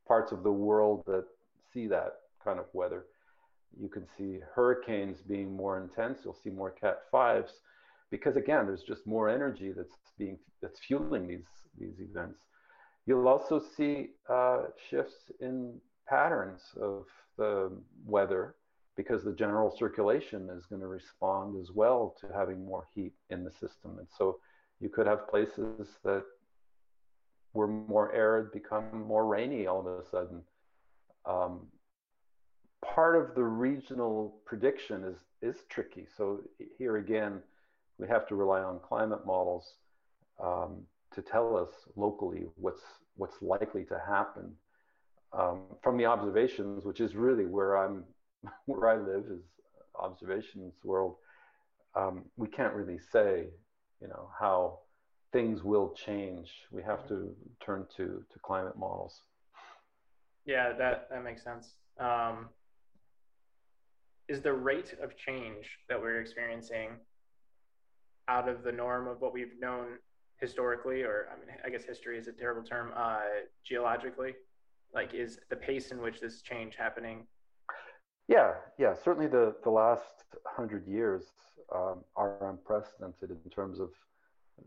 parts 0.06 0.32
of 0.32 0.42
the 0.42 0.52
world 0.52 1.04
that 1.06 1.24
see 1.72 1.86
that 1.86 2.14
kind 2.44 2.58
of 2.58 2.66
weather. 2.72 3.04
You 3.78 3.88
can 3.88 4.06
see 4.16 4.40
hurricanes 4.54 5.18
being 5.20 5.54
more 5.54 5.80
intense. 5.80 6.20
You'll 6.24 6.38
see 6.42 6.50
more 6.50 6.70
Cat 6.70 7.00
5s 7.12 7.50
because 8.10 8.36
again, 8.36 8.66
there's 8.66 8.82
just 8.82 9.06
more 9.06 9.28
energy 9.28 9.72
that's 9.72 9.94
being 10.18 10.38
that's 10.60 10.80
fueling 10.80 11.26
these 11.26 11.46
these 11.78 12.00
events. 12.00 12.40
You'll 13.06 13.28
also 13.28 13.60
see 13.76 14.10
uh, 14.28 14.64
shifts 14.88 15.30
in 15.40 15.80
patterns 16.08 16.62
of 16.80 17.06
the 17.38 17.70
weather 18.04 18.56
because 18.96 19.24
the 19.24 19.32
general 19.32 19.74
circulation 19.76 20.50
is 20.50 20.66
going 20.66 20.82
to 20.82 20.88
respond 20.88 21.58
as 21.60 21.70
well 21.70 22.14
to 22.20 22.26
having 22.34 22.64
more 22.64 22.86
heat 22.94 23.14
in 23.30 23.44
the 23.44 23.50
system. 23.50 23.98
And 23.98 24.08
so 24.18 24.38
you 24.80 24.88
could 24.88 25.06
have 25.06 25.28
places 25.28 25.88
that 26.04 26.24
were 27.54 27.66
more 27.66 28.12
arid 28.12 28.52
become 28.52 29.04
more 29.06 29.26
rainy 29.26 29.66
all 29.66 29.80
of 29.80 29.86
a 29.86 30.08
sudden. 30.10 30.42
Um, 31.24 31.66
part 32.84 33.16
of 33.16 33.34
the 33.34 33.44
regional 33.44 34.40
prediction 34.44 35.04
is 35.04 35.16
is 35.42 35.62
tricky. 35.68 36.06
So 36.16 36.40
here 36.78 36.96
again, 36.96 37.42
we 37.98 38.08
have 38.08 38.26
to 38.28 38.34
rely 38.34 38.60
on 38.60 38.78
climate 38.80 39.24
models 39.26 39.74
um, 40.42 40.82
to 41.14 41.22
tell 41.22 41.56
us 41.56 41.70
locally 41.96 42.44
what's 42.56 42.82
what's 43.16 43.40
likely 43.42 43.84
to 43.84 44.00
happen 44.06 44.54
um, 45.32 45.62
from 45.82 45.96
the 45.96 46.06
observations, 46.06 46.84
which 46.84 47.00
is 47.00 47.14
really 47.14 47.46
where 47.46 47.76
I'm, 47.76 48.04
where 48.66 48.88
I 48.88 48.96
live 48.96 49.24
is 49.30 49.42
observations 49.98 50.74
world. 50.84 51.16
Um, 51.94 52.24
we 52.36 52.48
can't 52.48 52.74
really 52.74 52.98
say, 53.12 53.48
you 54.00 54.08
know, 54.08 54.30
how 54.38 54.80
things 55.32 55.62
will 55.62 55.94
change. 55.94 56.50
We 56.70 56.82
have 56.82 57.06
to 57.08 57.34
turn 57.64 57.86
to 57.96 58.24
to 58.30 58.38
climate 58.42 58.78
models. 58.78 59.22
Yeah, 60.46 60.72
that 60.78 61.08
that 61.10 61.22
makes 61.22 61.42
sense. 61.42 61.74
Um, 61.98 62.48
is 64.30 64.40
the 64.40 64.52
rate 64.52 64.94
of 65.02 65.16
change 65.16 65.64
that 65.88 66.00
we're 66.00 66.20
experiencing 66.20 66.90
out 68.28 68.48
of 68.48 68.62
the 68.62 68.72
norm 68.72 69.08
of 69.08 69.20
what 69.20 69.32
we've 69.32 69.58
known 69.60 69.88
historically, 70.44 71.02
or 71.02 71.28
I 71.32 71.34
mean, 71.38 71.48
I 71.66 71.68
guess 71.68 71.84
history 71.84 72.16
is 72.16 72.26
a 72.28 72.32
terrible 72.32 72.62
term, 72.62 72.92
uh, 72.96 73.18
geologically? 73.64 74.34
like 74.94 75.14
is 75.14 75.38
the 75.50 75.56
pace 75.56 75.90
in 75.90 76.00
which 76.00 76.20
this 76.20 76.42
change 76.42 76.76
happening? 76.76 77.26
Yeah 78.28 78.52
yeah. 78.78 78.94
Certainly 78.94 79.28
the 79.28 79.54
the 79.62 79.70
last 79.70 80.24
hundred 80.46 80.86
years 80.86 81.24
um, 81.74 82.04
are 82.16 82.48
unprecedented 82.48 83.30
in 83.30 83.50
terms 83.50 83.80
of 83.80 83.90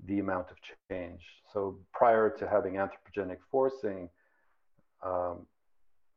the 0.06 0.20
amount 0.20 0.48
of 0.52 0.58
change. 0.90 1.22
So 1.52 1.78
prior 1.94 2.30
to 2.30 2.48
having 2.48 2.74
anthropogenic 2.74 3.38
forcing 3.52 4.10
um, 5.06 5.46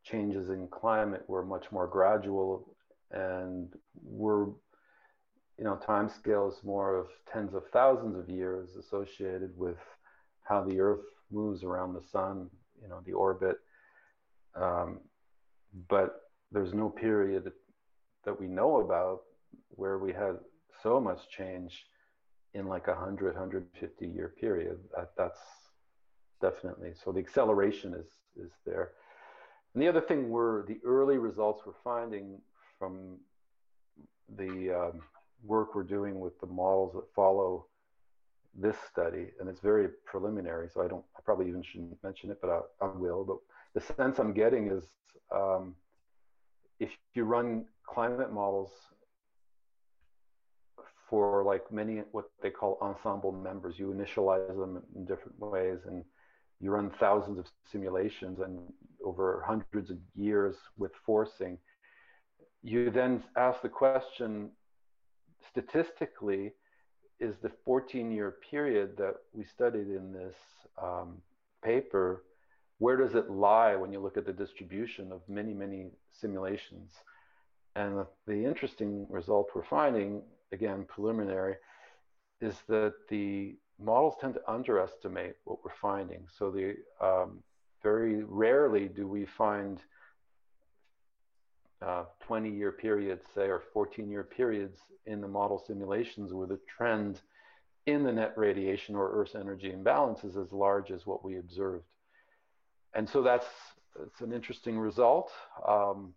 changes 0.04 0.50
in 0.50 0.68
climate 0.68 1.24
were 1.28 1.44
much 1.44 1.70
more 1.72 1.86
gradual 1.86 2.75
and 3.12 3.72
we're 4.02 4.46
you 5.58 5.64
know 5.64 5.76
time 5.76 6.08
scales 6.08 6.60
more 6.64 6.96
of 6.96 7.06
tens 7.32 7.54
of 7.54 7.62
thousands 7.72 8.16
of 8.16 8.28
years 8.28 8.76
associated 8.76 9.50
with 9.56 9.78
how 10.42 10.62
the 10.62 10.80
earth 10.80 11.04
moves 11.30 11.62
around 11.62 11.92
the 11.92 12.02
sun 12.12 12.48
you 12.82 12.88
know 12.88 13.00
the 13.06 13.12
orbit 13.12 13.56
um, 14.54 15.00
but 15.88 16.22
there's 16.52 16.72
no 16.72 16.88
period 16.88 17.50
that 18.24 18.40
we 18.40 18.46
know 18.46 18.80
about 18.80 19.20
where 19.70 19.98
we 19.98 20.12
had 20.12 20.36
so 20.82 21.00
much 21.00 21.28
change 21.28 21.86
in 22.54 22.66
like 22.66 22.88
a 22.88 22.92
100, 22.92 23.34
150 23.34 24.06
year 24.06 24.34
period. 24.40 24.78
That, 24.96 25.10
that's 25.16 25.40
definitely, 26.40 26.92
so 27.02 27.12
the 27.12 27.20
acceleration 27.20 27.94
is, 27.94 28.06
is 28.36 28.52
there. 28.64 28.92
And 29.74 29.82
the 29.82 29.88
other 29.88 30.00
thing 30.00 30.30
were 30.30 30.64
the 30.66 30.78
early 30.84 31.18
results 31.18 31.62
we're 31.66 31.74
finding 31.84 32.40
from 32.78 33.18
the 34.36 34.72
um, 34.72 35.02
work 35.44 35.74
we're 35.74 35.82
doing 35.82 36.20
with 36.20 36.38
the 36.40 36.46
models 36.46 36.94
that 36.94 37.04
follow 37.14 37.66
this 38.58 38.76
study, 38.90 39.28
and 39.38 39.48
it's 39.48 39.60
very 39.60 39.88
preliminary, 40.04 40.68
so 40.72 40.82
I 40.82 40.88
don't, 40.88 41.04
I 41.16 41.20
probably 41.22 41.48
even 41.48 41.62
shouldn't 41.62 42.02
mention 42.02 42.30
it, 42.30 42.38
but 42.40 42.50
I, 42.50 42.86
I 42.86 42.88
will. 42.88 43.24
But 43.24 43.36
the 43.74 43.94
sense 43.94 44.18
I'm 44.18 44.32
getting 44.32 44.70
is 44.70 44.84
um, 45.34 45.74
if 46.80 46.90
you 47.14 47.24
run 47.24 47.66
climate 47.86 48.32
models 48.32 48.70
for 51.08 51.44
like 51.44 51.70
many 51.70 52.02
what 52.12 52.26
they 52.42 52.50
call 52.50 52.78
ensemble 52.80 53.32
members, 53.32 53.78
you 53.78 53.88
initialize 53.88 54.58
them 54.58 54.82
in 54.94 55.04
different 55.04 55.38
ways 55.38 55.78
and 55.86 56.04
you 56.60 56.70
run 56.70 56.90
thousands 56.98 57.38
of 57.38 57.46
simulations 57.70 58.40
and 58.40 58.58
over 59.04 59.44
hundreds 59.46 59.90
of 59.90 59.98
years 60.16 60.56
with 60.78 60.92
forcing. 61.04 61.58
You 62.62 62.90
then 62.90 63.22
ask 63.36 63.62
the 63.62 63.68
question 63.68 64.50
statistically, 65.50 66.52
is 67.18 67.36
the 67.42 67.50
14 67.64 68.10
year 68.10 68.36
period 68.50 68.96
that 68.98 69.14
we 69.32 69.44
studied 69.44 69.88
in 69.88 70.12
this 70.12 70.36
um, 70.82 71.22
paper, 71.64 72.24
where 72.78 72.96
does 72.96 73.14
it 73.14 73.30
lie 73.30 73.74
when 73.74 73.92
you 73.92 74.00
look 74.00 74.16
at 74.16 74.26
the 74.26 74.32
distribution 74.32 75.12
of 75.12 75.22
many, 75.28 75.54
many 75.54 75.86
simulations? 76.10 76.92
And 77.74 78.04
the, 78.26 78.44
interesting 78.44 79.06
result 79.08 79.50
we're 79.54 79.64
finding, 79.64 80.22
again, 80.52 80.84
preliminary, 80.88 81.56
is 82.40 82.54
that 82.68 82.94
the 83.08 83.56
models 83.78 84.14
tend 84.20 84.34
to 84.34 84.50
underestimate 84.50 85.34
what 85.44 85.58
we're 85.64 85.70
finding. 85.80 86.26
So 86.38 86.50
the 86.50 86.76
um, 87.00 87.42
very 87.82 88.22
rarely 88.24 88.88
do 88.88 89.06
we 89.06 89.26
find 89.26 89.80
uh, 91.82 92.04
20 92.20 92.50
year 92.50 92.72
periods, 92.72 93.22
say, 93.34 93.42
or 93.42 93.62
14 93.72 94.10
year 94.10 94.24
periods 94.24 94.78
in 95.06 95.20
the 95.20 95.28
model 95.28 95.62
simulations 95.66 96.32
where 96.32 96.46
the 96.46 96.60
trend 96.76 97.20
in 97.86 98.02
the 98.02 98.12
net 98.12 98.32
radiation 98.36 98.96
or 98.96 99.12
Earth's 99.12 99.34
energy 99.34 99.72
imbalance 99.72 100.24
is 100.24 100.36
as 100.36 100.52
large 100.52 100.90
as 100.90 101.06
what 101.06 101.24
we 101.24 101.38
observed. 101.38 101.84
And 102.94 103.08
so 103.08 103.22
that's, 103.22 103.46
that's 103.98 104.20
an 104.20 104.32
interesting 104.32 104.78
result. 104.78 105.30
Um, 105.66 106.12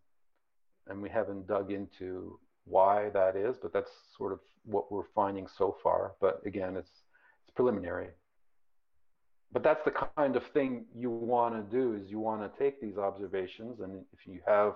and 0.87 1.01
we 1.01 1.09
haven't 1.09 1.47
dug 1.47 1.71
into 1.71 2.39
why 2.65 3.09
that 3.09 3.35
is, 3.35 3.57
but 3.61 3.71
that's 3.71 3.91
sort 4.17 4.31
of 4.31 4.39
what 4.65 4.91
we're 4.91 5.03
finding 5.13 5.47
so 5.47 5.77
far. 5.83 6.13
But 6.19 6.41
again, 6.45 6.75
it's, 6.75 6.89
it's 7.43 7.53
preliminary. 7.55 8.09
But 9.51 9.63
that's 9.63 9.83
the 9.83 9.93
kind 10.15 10.35
of 10.35 10.43
thing 10.47 10.85
you 10.95 11.09
want 11.09 11.55
to 11.55 11.75
do 11.75 11.93
is 11.93 12.09
you 12.09 12.19
want 12.19 12.41
to 12.41 12.59
take 12.59 12.79
these 12.79 12.97
observations 12.97 13.79
and 13.79 14.03
if 14.13 14.27
you 14.27 14.39
have 14.45 14.75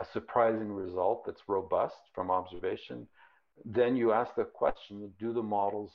a 0.00 0.06
surprising 0.12 0.70
result 0.70 1.24
that's 1.24 1.42
robust 1.48 1.96
from 2.14 2.30
observation, 2.30 3.06
then 3.64 3.96
you 3.96 4.12
ask 4.12 4.34
the 4.34 4.44
question, 4.44 5.10
do 5.18 5.32
the 5.32 5.42
models, 5.42 5.90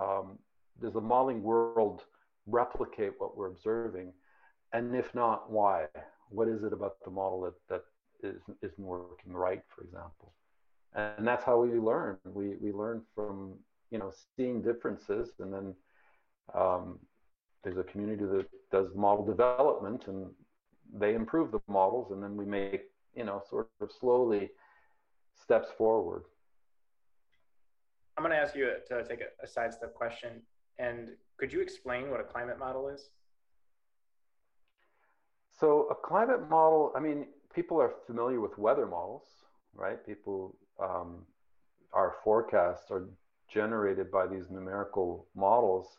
um, 0.00 0.38
does 0.82 0.92
the 0.92 1.00
modeling 1.00 1.42
world 1.42 2.02
replicate 2.46 3.12
what 3.18 3.36
we're 3.36 3.48
observing? 3.48 4.12
And 4.72 4.94
if 4.96 5.14
not, 5.14 5.50
why? 5.50 5.86
What 6.30 6.48
is 6.48 6.64
it 6.64 6.72
about 6.72 6.96
the 7.04 7.10
model 7.10 7.42
that, 7.42 7.54
that 7.68 7.84
isn't, 8.28 8.56
isn't 8.62 8.84
working 8.84 9.32
right, 9.32 9.62
for 9.68 9.84
example? 9.84 10.32
And 10.94 11.26
that's 11.26 11.44
how 11.44 11.60
we 11.60 11.78
learn. 11.78 12.18
We, 12.24 12.56
we 12.60 12.72
learn 12.72 13.02
from, 13.14 13.54
you 13.90 13.98
know, 13.98 14.12
seeing 14.36 14.62
differences 14.62 15.30
and 15.38 15.52
then 15.52 15.74
um, 16.54 16.98
there's 17.62 17.78
a 17.78 17.84
community 17.84 18.24
that 18.24 18.46
does 18.70 18.88
model 18.94 19.24
development 19.24 20.04
and 20.08 20.26
they 20.92 21.14
improve 21.14 21.50
the 21.50 21.60
models 21.68 22.12
and 22.12 22.22
then 22.22 22.36
we 22.36 22.44
make 22.44 22.82
you 23.16 23.24
know, 23.24 23.42
sort 23.48 23.68
of 23.80 23.90
slowly 23.92 24.50
steps 25.34 25.68
forward. 25.76 26.24
I'm 28.16 28.22
going 28.22 28.34
to 28.34 28.40
ask 28.40 28.54
you 28.54 28.70
to 28.88 29.04
take 29.04 29.20
a, 29.20 29.44
a 29.44 29.46
sidestep 29.46 29.94
question. 29.94 30.42
And 30.78 31.10
could 31.36 31.52
you 31.52 31.60
explain 31.60 32.10
what 32.10 32.20
a 32.20 32.24
climate 32.24 32.58
model 32.58 32.88
is? 32.88 33.10
So, 35.58 35.86
a 35.90 35.94
climate 35.94 36.48
model, 36.48 36.92
I 36.96 37.00
mean, 37.00 37.26
people 37.54 37.80
are 37.80 37.92
familiar 38.06 38.40
with 38.40 38.58
weather 38.58 38.86
models, 38.86 39.24
right? 39.74 40.04
People, 40.04 40.56
um, 40.82 41.18
our 41.92 42.16
forecasts 42.24 42.90
are 42.90 43.08
generated 43.48 44.10
by 44.10 44.26
these 44.26 44.50
numerical 44.50 45.26
models, 45.36 45.98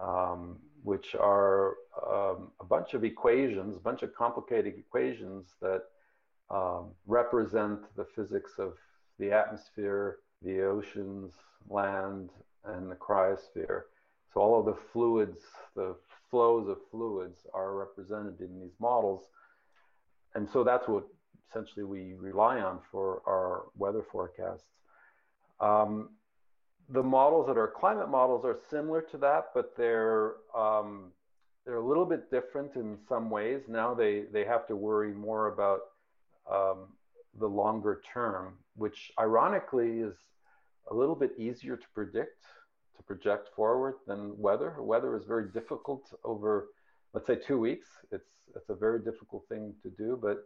um, 0.00 0.56
which 0.82 1.14
are 1.14 1.74
um, 2.08 2.52
a 2.60 2.64
bunch 2.64 2.94
of 2.94 3.04
equations, 3.04 3.76
a 3.76 3.80
bunch 3.80 4.02
of 4.02 4.14
complicated 4.14 4.74
equations 4.78 5.54
that 5.60 5.82
um, 6.50 6.90
represent 7.06 7.80
the 7.96 8.06
physics 8.16 8.52
of 8.58 8.74
the 9.18 9.32
atmosphere, 9.32 10.18
the 10.42 10.62
oceans, 10.62 11.32
land, 11.68 12.30
and 12.64 12.90
the 12.90 12.96
cryosphere. 12.96 13.82
So 14.32 14.40
all 14.40 14.60
of 14.60 14.66
the 14.66 14.76
fluids, 14.92 15.40
the 15.74 15.96
flows 16.30 16.68
of 16.68 16.78
fluids 16.90 17.46
are 17.52 17.74
represented 17.74 18.40
in 18.40 18.60
these 18.60 18.74
models. 18.80 19.24
And 20.34 20.48
so 20.48 20.62
that's 20.62 20.86
what 20.86 21.04
essentially 21.48 21.84
we 21.84 22.14
rely 22.14 22.60
on 22.60 22.78
for 22.90 23.22
our 23.26 23.64
weather 23.76 24.04
forecasts. 24.10 24.64
Um, 25.60 26.10
the 26.88 27.02
models 27.02 27.46
that 27.46 27.58
are 27.58 27.68
climate 27.68 28.08
models 28.08 28.44
are 28.44 28.58
similar 28.70 29.02
to 29.02 29.18
that, 29.18 29.46
but 29.54 29.76
they're 29.76 30.34
um, 30.56 31.12
they're 31.64 31.76
a 31.76 31.86
little 31.86 32.06
bit 32.06 32.30
different 32.30 32.74
in 32.76 32.98
some 33.08 33.30
ways. 33.30 33.62
Now 33.68 33.94
they 33.94 34.24
they 34.32 34.44
have 34.44 34.66
to 34.68 34.76
worry 34.76 35.12
more 35.12 35.48
about 35.48 35.80
um, 36.50 36.88
the 37.38 37.46
longer 37.46 38.02
term, 38.12 38.54
which 38.76 39.12
ironically 39.18 40.00
is 40.00 40.14
a 40.90 40.94
little 40.94 41.14
bit 41.14 41.32
easier 41.38 41.76
to 41.76 41.86
predict, 41.94 42.42
to 42.96 43.02
project 43.02 43.48
forward 43.54 43.94
than 44.06 44.36
weather. 44.38 44.76
Weather 44.78 45.16
is 45.16 45.24
very 45.24 45.48
difficult 45.50 46.12
over, 46.24 46.68
let's 47.14 47.26
say, 47.26 47.36
two 47.36 47.58
weeks. 47.58 47.86
It's 48.10 48.28
it's 48.56 48.68
a 48.68 48.74
very 48.74 49.00
difficult 49.00 49.44
thing 49.48 49.74
to 49.82 49.90
do. 49.90 50.18
But 50.20 50.44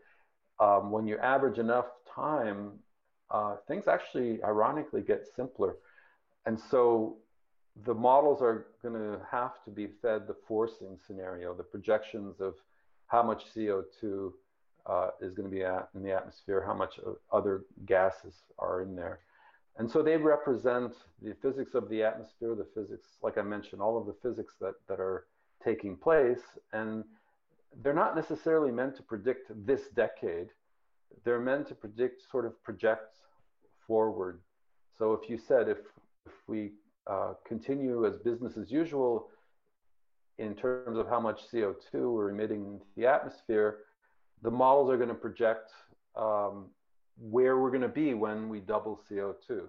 um, 0.65 0.91
when 0.91 1.07
you 1.07 1.19
average 1.19 1.59
enough 1.59 1.87
time, 2.15 2.73
uh, 3.31 3.57
things 3.67 3.89
actually 3.89 4.43
ironically 4.45 5.01
get 5.01 5.27
simpler. 5.35 5.77
And 6.47 6.61
so 6.71 7.17
the 7.85 7.95
models 7.95 8.41
are 8.41 8.67
going 8.83 8.95
to 8.95 9.21
have 9.31 9.53
to 9.65 9.71
be 9.71 9.89
fed 10.03 10.27
the 10.27 10.37
forcing 10.47 10.99
scenario, 11.07 11.55
the 11.55 11.63
projections 11.63 12.41
of 12.41 12.55
how 13.07 13.23
much 13.23 13.45
CO2 13.55 14.33
uh, 14.87 15.09
is 15.21 15.35
going 15.35 15.49
to 15.49 15.55
be 15.55 15.65
at, 15.65 15.89
in 15.95 16.03
the 16.03 16.13
atmosphere, 16.13 16.63
how 16.67 16.75
much 16.75 17.01
other 17.33 17.63
gases 17.87 18.35
are 18.59 18.83
in 18.83 18.95
there. 18.95 19.21
And 19.77 19.91
so 19.91 20.03
they 20.03 20.17
represent 20.17 20.93
the 21.21 21.35
physics 21.43 21.75
of 21.75 21.89
the 21.89 22.03
atmosphere, 22.03 22.55
the 22.55 22.67
physics, 22.75 23.09
like 23.23 23.39
I 23.39 23.43
mentioned, 23.43 23.81
all 23.81 23.99
of 23.99 24.07
the 24.07 24.15
physics 24.23 24.55
that, 24.61 24.75
that 24.89 25.01
are 25.01 25.25
taking 25.65 25.97
place. 25.97 26.43
And 26.73 27.05
they're 27.83 27.93
not 27.93 28.15
necessarily 28.15 28.71
meant 28.71 28.95
to 28.97 29.03
predict 29.03 29.51
this 29.67 29.89
decade. 29.97 30.49
They're 31.25 31.41
meant 31.41 31.67
to 31.69 31.75
predict, 31.75 32.23
sort 32.31 32.47
of 32.47 32.63
project 32.63 33.17
forward. 33.87 34.41
So 34.97 35.13
if 35.13 35.29
you 35.29 35.39
said, 35.39 35.69
if, 35.69 35.79
if 36.27 36.33
we 36.47 36.73
uh, 37.09 37.35
continue 37.47 38.07
as 38.07 38.17
business 38.19 38.57
as 38.57 38.71
usual 38.71 39.29
in 40.39 40.55
terms 40.55 40.99
of 40.99 41.09
how 41.09 41.21
much 41.21 41.41
CO2 41.53 42.15
we're 42.15 42.31
emitting 42.31 42.65
into 42.65 42.87
the 42.97 43.07
atmosphere, 43.07 43.79
the 44.45 44.51
models 44.51 44.91
are 44.91 44.97
going 44.97 45.09
to 45.09 45.15
project 45.15 45.73
um, 46.15 46.67
where 47.19 47.59
we're 47.59 47.71
going 47.71 47.81
to 47.81 47.89
be 47.89 48.13
when 48.15 48.49
we 48.49 48.61
double 48.61 49.01
CO2. 49.11 49.63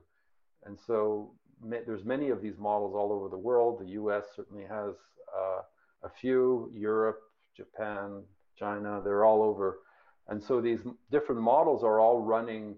And 0.65 0.77
so 0.85 1.31
there's 1.63 2.03
many 2.03 2.29
of 2.29 2.41
these 2.41 2.57
models 2.59 2.93
all 2.93 3.11
over 3.13 3.29
the 3.29 3.37
world. 3.37 3.79
The 3.79 3.91
US 4.01 4.25
certainly 4.35 4.65
has 4.65 4.93
uh, 5.35 5.61
a 6.03 6.09
few, 6.09 6.69
Europe, 6.73 7.21
Japan, 7.55 8.21
China, 8.59 9.01
they're 9.03 9.23
all 9.23 9.41
over. 9.41 9.79
And 10.27 10.43
so 10.43 10.59
these 10.59 10.79
different 11.09 11.41
models 11.41 11.83
are 11.83 11.99
all 12.01 12.21
running 12.21 12.75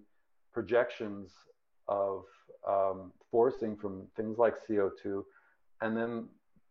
projections 0.53 1.31
of 1.87 2.25
um, 2.67 3.11
forcing 3.31 3.75
from 3.75 4.03
things 4.15 4.37
like 4.37 4.53
CO2. 4.69 5.23
And 5.81 5.97
then 5.97 6.27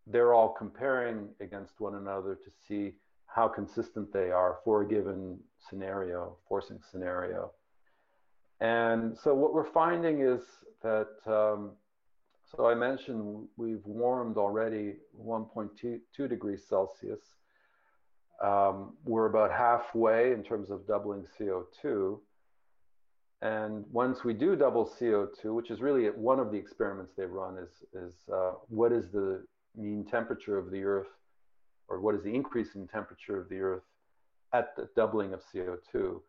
they're 0.06 0.34
all 0.34 0.50
comparing 0.50 1.30
against 1.40 1.80
one 1.80 1.96
another 1.96 2.36
to 2.36 2.50
see 2.68 2.94
how 3.26 3.48
consistent 3.48 4.12
they 4.12 4.30
are 4.30 4.58
for 4.64 4.82
a 4.82 4.88
given 4.88 5.38
scenario, 5.68 6.36
forcing 6.48 6.80
scenario. 6.90 7.50
And 8.60 9.16
so 9.22 9.34
what 9.34 9.52
we're 9.52 9.70
finding 9.70 10.22
is 10.22 10.40
that, 10.82 11.08
um, 11.26 11.72
so 12.56 12.66
I 12.66 12.74
mentioned 12.74 13.46
we've 13.56 13.84
warmed 13.84 14.36
already 14.36 14.94
1.2 15.22 16.00
degrees 16.28 16.62
Celsius. 16.68 17.20
Um, 18.42 18.94
we're 19.04 19.26
about 19.26 19.50
halfway 19.50 20.32
in 20.32 20.42
terms 20.42 20.70
of 20.70 20.86
doubling 20.86 21.26
CO2. 21.38 22.18
And 23.42 23.84
once 23.92 24.24
we 24.24 24.32
do 24.32 24.56
double 24.56 24.90
CO2, 24.98 25.54
which 25.54 25.70
is 25.70 25.80
really 25.80 26.06
one 26.08 26.40
of 26.40 26.50
the 26.50 26.56
experiments 26.56 27.12
they 27.16 27.26
run, 27.26 27.58
is, 27.58 27.70
is 27.92 28.14
uh, 28.32 28.52
what 28.68 28.92
is 28.92 29.10
the 29.12 29.44
mean 29.76 30.06
temperature 30.10 30.56
of 30.56 30.70
the 30.70 30.82
Earth, 30.82 31.08
or 31.88 32.00
what 32.00 32.14
is 32.14 32.22
the 32.22 32.34
increase 32.34 32.74
in 32.74 32.86
temperature 32.86 33.40
of 33.40 33.48
the 33.48 33.58
Earth 33.58 33.84
at 34.52 34.74
the 34.76 34.88
doubling 34.96 35.32
of 35.32 35.40
CO2? 35.52 36.20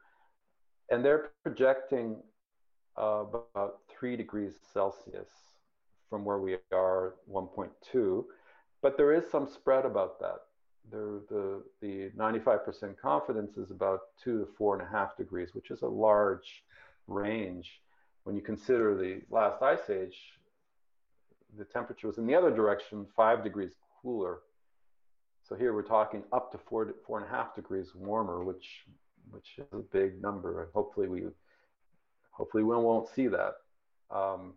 And 0.90 1.04
they're 1.04 1.32
projecting 1.44 2.18
uh, 2.98 3.26
about 3.54 3.80
three 3.90 4.16
degrees 4.16 4.54
Celsius 4.74 5.30
from 6.10 6.24
where 6.24 6.40
we 6.40 6.58
are, 6.72 7.16
1.2. 7.32 8.26
But 8.82 8.98
there 8.98 9.14
is 9.14 9.30
some 9.30 9.48
spread 9.48 9.86
about 9.86 10.20
that. 10.20 10.40
There, 10.90 11.20
the, 11.30 11.64
the 11.82 12.12
95% 12.18 12.98
confidence 12.98 13.58
is 13.58 13.72
about 13.72 14.00
two 14.24 14.40
to 14.40 14.48
four 14.58 14.78
and 14.78 14.88
a 14.88 14.90
half 14.90 15.18
degrees, 15.18 15.50
which 15.54 15.70
is 15.70 15.82
a 15.82 15.88
large 15.88 16.64
range. 17.08 17.82
When 18.24 18.36
you 18.36 18.42
consider 18.42 18.96
the 18.96 19.22
last 19.30 19.62
ice 19.62 19.90
age, 19.90 20.18
the 21.58 21.66
temperature 21.66 22.08
was 22.08 22.18
in 22.18 22.28
the 22.28 22.36
other 22.36 22.52
direction, 22.52 23.06
five 23.16 23.44
degrees 23.44 23.72
cooler. 24.02 24.40
So 25.48 25.56
here 25.56 25.74
we're 25.74 25.82
talking 25.82 26.24
up 26.34 26.52
to 26.52 26.58
four, 26.58 26.94
four 27.06 27.20
and 27.20 27.28
a 27.28 27.30
half 27.30 27.56
degrees 27.56 27.96
warmer, 27.96 28.44
which, 28.44 28.84
which 29.32 29.48
is 29.58 29.66
a 29.72 29.78
big 29.78 30.22
number. 30.22 30.64
And 30.64 30.72
hopefully 30.74 31.08
we, 31.08 31.24
hopefully 32.32 32.64
we 32.64 32.76
won't 32.76 33.08
see 33.16 33.28
that. 33.28 33.54
Um, 34.12 34.54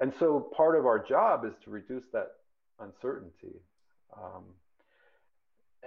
and 0.00 0.12
so 0.18 0.40
part 0.56 0.78
of 0.78 0.86
our 0.86 0.98
job 0.98 1.44
is 1.44 1.52
to 1.64 1.70
reduce 1.70 2.04
that 2.12 2.28
uncertainty. 2.80 3.60
Um, 4.16 4.44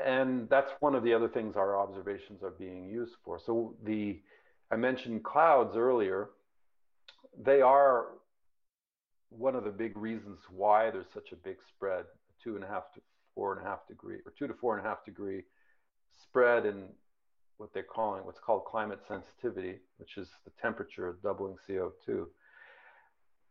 and 0.03 0.47
that's 0.49 0.71
one 0.81 0.93
of 0.93 1.03
the 1.03 1.13
other 1.15 1.27
things 1.27 1.55
our 1.55 1.75
observations 1.75 2.43
are 2.43 2.51
being 2.51 2.87
used 2.87 3.15
for. 3.25 3.39
So 3.43 3.73
the 3.83 4.19
I 4.69 4.75
mentioned 4.75 5.23
clouds 5.23 5.75
earlier. 5.75 6.29
They 7.41 7.61
are 7.61 8.07
one 9.29 9.55
of 9.55 9.63
the 9.63 9.71
big 9.71 9.97
reasons 9.97 10.39
why 10.49 10.91
there's 10.91 11.05
such 11.13 11.31
a 11.31 11.35
big 11.35 11.57
spread, 11.69 12.05
two 12.43 12.55
and 12.55 12.63
a 12.63 12.67
half 12.67 12.91
to 12.93 13.01
four 13.37 13.55
and 13.55 13.65
a 13.65 13.69
half 13.69 13.87
degree, 13.87 14.17
or 14.25 14.33
two 14.37 14.47
to 14.47 14.53
four 14.55 14.75
and 14.75 14.83
a 14.83 14.89
half 14.89 15.05
degree 15.05 15.43
spread 16.19 16.65
in 16.65 16.85
what 17.57 17.71
they're 17.71 17.83
calling 17.83 18.25
what's 18.25 18.39
called 18.39 18.65
climate 18.65 18.99
sensitivity, 19.07 19.75
which 19.97 20.17
is 20.17 20.27
the 20.43 20.51
temperature 20.59 21.17
doubling 21.21 21.55
CO2. 21.69 22.25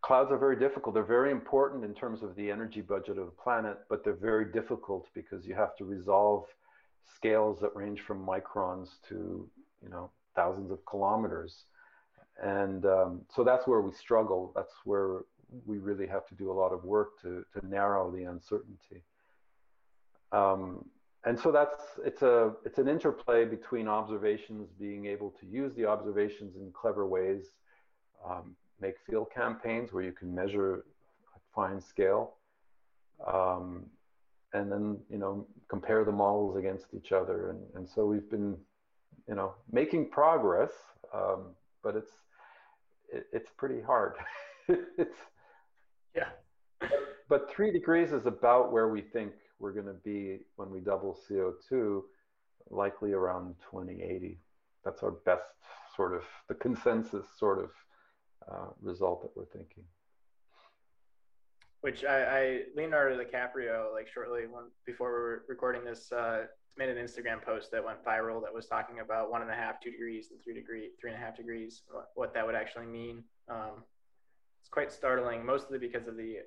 Clouds 0.02 0.32
are 0.32 0.38
very 0.38 0.58
difficult. 0.58 0.94
They're 0.94 1.04
very 1.04 1.30
important 1.30 1.84
in 1.84 1.94
terms 1.94 2.22
of 2.24 2.34
the 2.34 2.50
energy 2.50 2.80
budget 2.80 3.16
of 3.16 3.26
the 3.26 3.42
planet, 3.42 3.78
but 3.88 4.04
they're 4.04 4.14
very 4.14 4.52
difficult 4.52 5.06
because 5.14 5.46
you 5.46 5.54
have 5.54 5.76
to 5.76 5.84
resolve 5.84 6.44
scales 7.16 7.60
that 7.60 7.74
range 7.74 8.00
from 8.00 8.26
microns 8.26 8.88
to, 9.08 9.48
you 9.82 9.88
know, 9.88 10.10
thousands 10.34 10.72
of 10.72 10.84
kilometers. 10.84 11.64
And 12.42 12.84
um, 12.86 13.20
so 13.34 13.44
that's 13.44 13.66
where 13.68 13.80
we 13.80 13.92
struggle. 13.92 14.52
That's 14.54 14.74
where 14.84 15.20
we 15.64 15.78
really 15.78 16.06
have 16.08 16.26
to 16.26 16.34
do 16.34 16.50
a 16.50 16.58
lot 16.60 16.72
of 16.72 16.84
work 16.84 17.20
to, 17.22 17.44
to 17.54 17.66
narrow 17.66 18.10
the 18.10 18.24
uncertainty. 18.24 19.02
Um, 20.32 20.84
and 21.24 21.38
so 21.38 21.50
that's 21.50 21.98
it's 22.04 22.22
a 22.22 22.52
it's 22.64 22.78
an 22.78 22.88
interplay 22.88 23.44
between 23.44 23.88
observations, 23.88 24.68
being 24.78 25.06
able 25.06 25.30
to 25.40 25.46
use 25.46 25.74
the 25.74 25.84
observations 25.84 26.56
in 26.56 26.70
clever 26.72 27.06
ways, 27.06 27.52
um, 28.24 28.54
make 28.80 28.94
field 29.08 29.28
campaigns 29.34 29.92
where 29.92 30.04
you 30.04 30.12
can 30.12 30.32
measure 30.32 30.84
fine 31.54 31.80
scale, 31.80 32.34
um, 33.26 33.86
and 34.52 34.70
then 34.70 34.98
you 35.10 35.18
know 35.18 35.46
compare 35.68 36.04
the 36.04 36.12
models 36.12 36.56
against 36.56 36.86
each 36.96 37.10
other. 37.10 37.50
And, 37.50 37.60
and 37.74 37.88
so 37.88 38.06
we've 38.06 38.30
been 38.30 38.56
you 39.28 39.34
know, 39.34 39.54
making 39.70 40.10
progress, 40.10 40.70
um, 41.12 41.46
but 41.82 41.96
it's 41.96 42.12
it, 43.12 43.26
it's 43.32 43.50
pretty 43.56 43.80
hard. 43.80 44.14
it's 44.68 45.16
yeah. 46.14 46.28
but 47.28 47.50
three 47.50 47.72
degrees 47.72 48.12
is 48.12 48.26
about 48.26 48.72
where 48.72 48.88
we 48.88 49.00
think 49.00 49.32
we're 49.58 49.72
going 49.72 49.86
to 49.86 49.94
be 50.04 50.40
when 50.56 50.70
we 50.70 50.80
double 50.80 51.18
CO2, 51.28 52.02
likely 52.70 53.12
around 53.12 53.54
2080. 53.70 54.38
That's 54.84 55.02
our 55.02 55.12
best 55.12 55.42
sort 55.94 56.14
of 56.14 56.22
the 56.48 56.54
consensus 56.54 57.26
sort 57.38 57.58
of 57.58 57.70
uh, 58.50 58.68
result 58.80 59.22
that 59.22 59.30
we're 59.34 59.46
thinking. 59.46 59.84
Which 61.80 62.04
I, 62.04 62.24
I 62.24 62.60
Leonardo 62.74 63.22
DiCaprio, 63.22 63.92
like 63.92 64.08
shortly 64.08 64.42
when, 64.42 64.64
before 64.84 65.08
we 65.08 65.18
were 65.18 65.42
recording 65.48 65.84
this, 65.84 66.10
uh, 66.12 66.46
made 66.76 66.88
an 66.88 66.96
Instagram 66.96 67.42
post 67.42 67.70
that 67.72 67.84
went 67.84 68.04
viral 68.04 68.42
that 68.42 68.52
was 68.52 68.66
talking 68.66 69.00
about 69.00 69.30
one 69.30 69.42
and 69.42 69.50
a 69.50 69.54
half, 69.54 69.80
two 69.80 69.90
degrees, 69.90 70.28
and 70.30 70.42
three 70.42 70.54
degree, 70.54 70.90
three 71.00 71.10
and 71.10 71.20
a 71.20 71.24
half 71.24 71.36
degrees, 71.36 71.82
what, 71.90 72.08
what 72.14 72.34
that 72.34 72.44
would 72.44 72.54
actually 72.54 72.86
mean. 72.86 73.22
Um, 73.48 73.84
it's 74.60 74.68
quite 74.68 74.92
startling, 74.92 75.46
mostly 75.46 75.78
because 75.78 76.06
of 76.08 76.16
the 76.16 76.38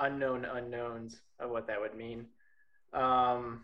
unknown 0.00 0.44
unknowns 0.44 1.20
of 1.38 1.50
what 1.50 1.66
that 1.66 1.80
would 1.80 1.94
mean. 1.94 2.26
Um, 2.92 3.62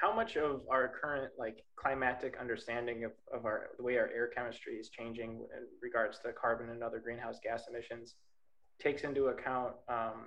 how 0.00 0.14
much 0.14 0.36
of 0.36 0.60
our 0.70 0.92
current 1.00 1.32
like 1.38 1.64
climatic 1.76 2.36
understanding 2.40 3.04
of, 3.04 3.12
of 3.32 3.44
our 3.44 3.70
the 3.76 3.82
way 3.82 3.96
our 3.96 4.08
air 4.08 4.28
chemistry 4.34 4.74
is 4.74 4.88
changing 4.88 5.30
in 5.30 5.66
regards 5.80 6.18
to 6.18 6.32
carbon 6.32 6.70
and 6.70 6.82
other 6.82 6.98
greenhouse 6.98 7.38
gas 7.42 7.64
emissions 7.68 8.14
takes 8.80 9.02
into 9.02 9.26
account 9.26 9.72
um, 9.88 10.26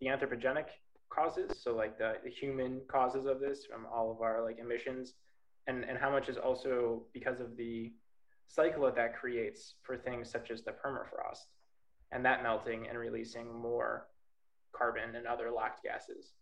the 0.00 0.06
anthropogenic 0.06 0.66
causes 1.08 1.62
so 1.62 1.74
like 1.74 1.98
the, 1.98 2.14
the 2.24 2.30
human 2.30 2.80
causes 2.88 3.26
of 3.26 3.40
this 3.40 3.64
from 3.64 3.86
all 3.92 4.10
of 4.10 4.20
our 4.20 4.44
like 4.44 4.58
emissions 4.58 5.14
and 5.66 5.84
and 5.84 5.98
how 5.98 6.10
much 6.10 6.28
is 6.28 6.36
also 6.36 7.02
because 7.12 7.40
of 7.40 7.56
the 7.56 7.92
cycle 8.48 8.84
that 8.84 8.94
that 8.94 9.16
creates 9.16 9.74
for 9.82 9.96
things 9.96 10.30
such 10.30 10.50
as 10.50 10.62
the 10.62 10.70
permafrost 10.70 11.46
and 12.12 12.24
that 12.24 12.42
melting 12.42 12.86
and 12.88 12.98
releasing 12.98 13.52
more 13.52 14.06
carbon 14.72 15.14
and 15.16 15.26
other 15.26 15.50
locked 15.50 15.82
gases 15.82 16.32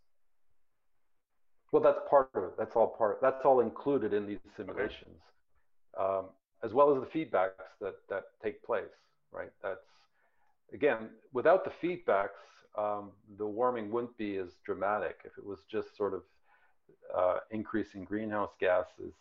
well 1.73 1.83
that's 1.83 2.01
part 2.09 2.31
of 2.35 2.45
it 2.45 2.51
that's 2.59 2.77
all 2.77 2.95
part 2.99 3.19
that's 3.21 3.45
all 3.45 3.61
included 3.61 4.13
in 4.13 4.27
these 4.27 4.39
simulations 4.57 5.21
okay. 5.99 6.05
um, 6.05 6.27
as 6.63 6.73
well 6.73 6.95
as 6.95 7.01
the 7.01 7.19
feedbacks 7.19 7.69
that 7.81 7.95
that 8.09 8.25
take 8.43 8.63
place 8.65 8.85
right 9.33 9.51
that's 9.63 9.87
again 10.73 11.11
without 11.33 11.65
the 11.65 11.73
feedbacks 11.87 12.41
um, 12.77 13.11
the 13.39 13.47
warming 13.47 13.91
wouldn't 13.91 14.17
be 14.17 14.37
as 14.37 14.49
dramatic. 14.65 15.21
If 15.25 15.39
it 15.39 15.47
was 15.47 15.61
just 15.71 15.97
sort 15.97 16.15
of 16.15 16.23
uh, 17.17 17.39
increasing 17.51 18.05
greenhouse 18.05 18.51
gases, 18.61 19.15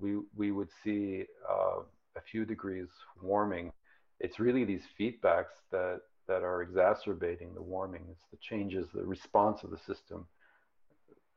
we, 0.00 0.18
we 0.36 0.50
would 0.50 0.68
see 0.82 1.24
uh, 1.48 1.82
a 2.16 2.20
few 2.30 2.44
degrees 2.44 2.88
warming. 3.20 3.72
It's 4.20 4.40
really 4.40 4.64
these 4.64 4.82
feedbacks 4.98 5.54
that, 5.70 6.00
that 6.28 6.42
are 6.42 6.62
exacerbating 6.62 7.54
the 7.54 7.62
warming. 7.62 8.02
It's 8.10 8.26
the 8.30 8.38
changes, 8.38 8.86
the 8.94 9.04
response 9.04 9.62
of 9.62 9.70
the 9.70 9.78
system. 9.78 10.26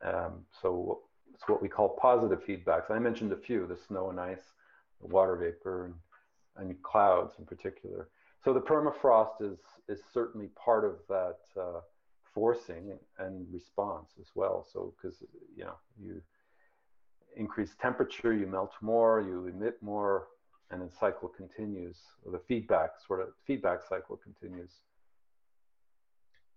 Um, 0.04 0.46
so 0.62 1.02
it's 1.34 1.48
what 1.48 1.62
we 1.62 1.70
call 1.70 1.98
positive 2.02 2.44
feedbacks. 2.46 2.92
I 2.92 3.00
mentioned 3.00 3.32
a 3.32 3.38
few, 3.38 3.66
the 3.68 3.78
snow 3.88 4.10
and 4.10 4.20
ice, 4.20 4.54
the 5.02 5.08
water 5.08 5.36
vapor, 5.36 5.86
and, 5.86 5.96
and 6.58 6.82
clouds 6.84 7.34
in 7.40 7.46
particular. 7.46 8.10
So 8.44 8.54
the 8.54 8.62
permafrost 8.62 9.42
is 9.42 9.58
is 9.90 10.00
certainly 10.14 10.50
part 10.56 10.86
of 10.86 10.96
that 11.10 11.38
uh, 11.60 11.80
forcing 12.34 12.98
and 13.18 13.48
response 13.52 14.10
as 14.20 14.28
well. 14.36 14.66
So 14.72 14.94
because 14.96 15.18
you 15.56 15.64
know 15.64 15.76
you 16.00 16.22
increase 17.36 17.76
temperature, 17.82 18.34
you 18.34 18.48
melt 18.48 18.72
more, 18.82 19.22
you 19.22 19.48
emit 19.48 19.82
more, 19.82 20.28
and 20.72 20.82
the 20.82 20.90
cycle 21.00 21.30
continues. 21.30 21.98
The 22.26 22.40
feedback 22.48 22.92
sort 23.06 23.22
of 23.22 23.30
feedback 23.46 23.80
cycle 23.88 24.18
continues. 24.18 24.72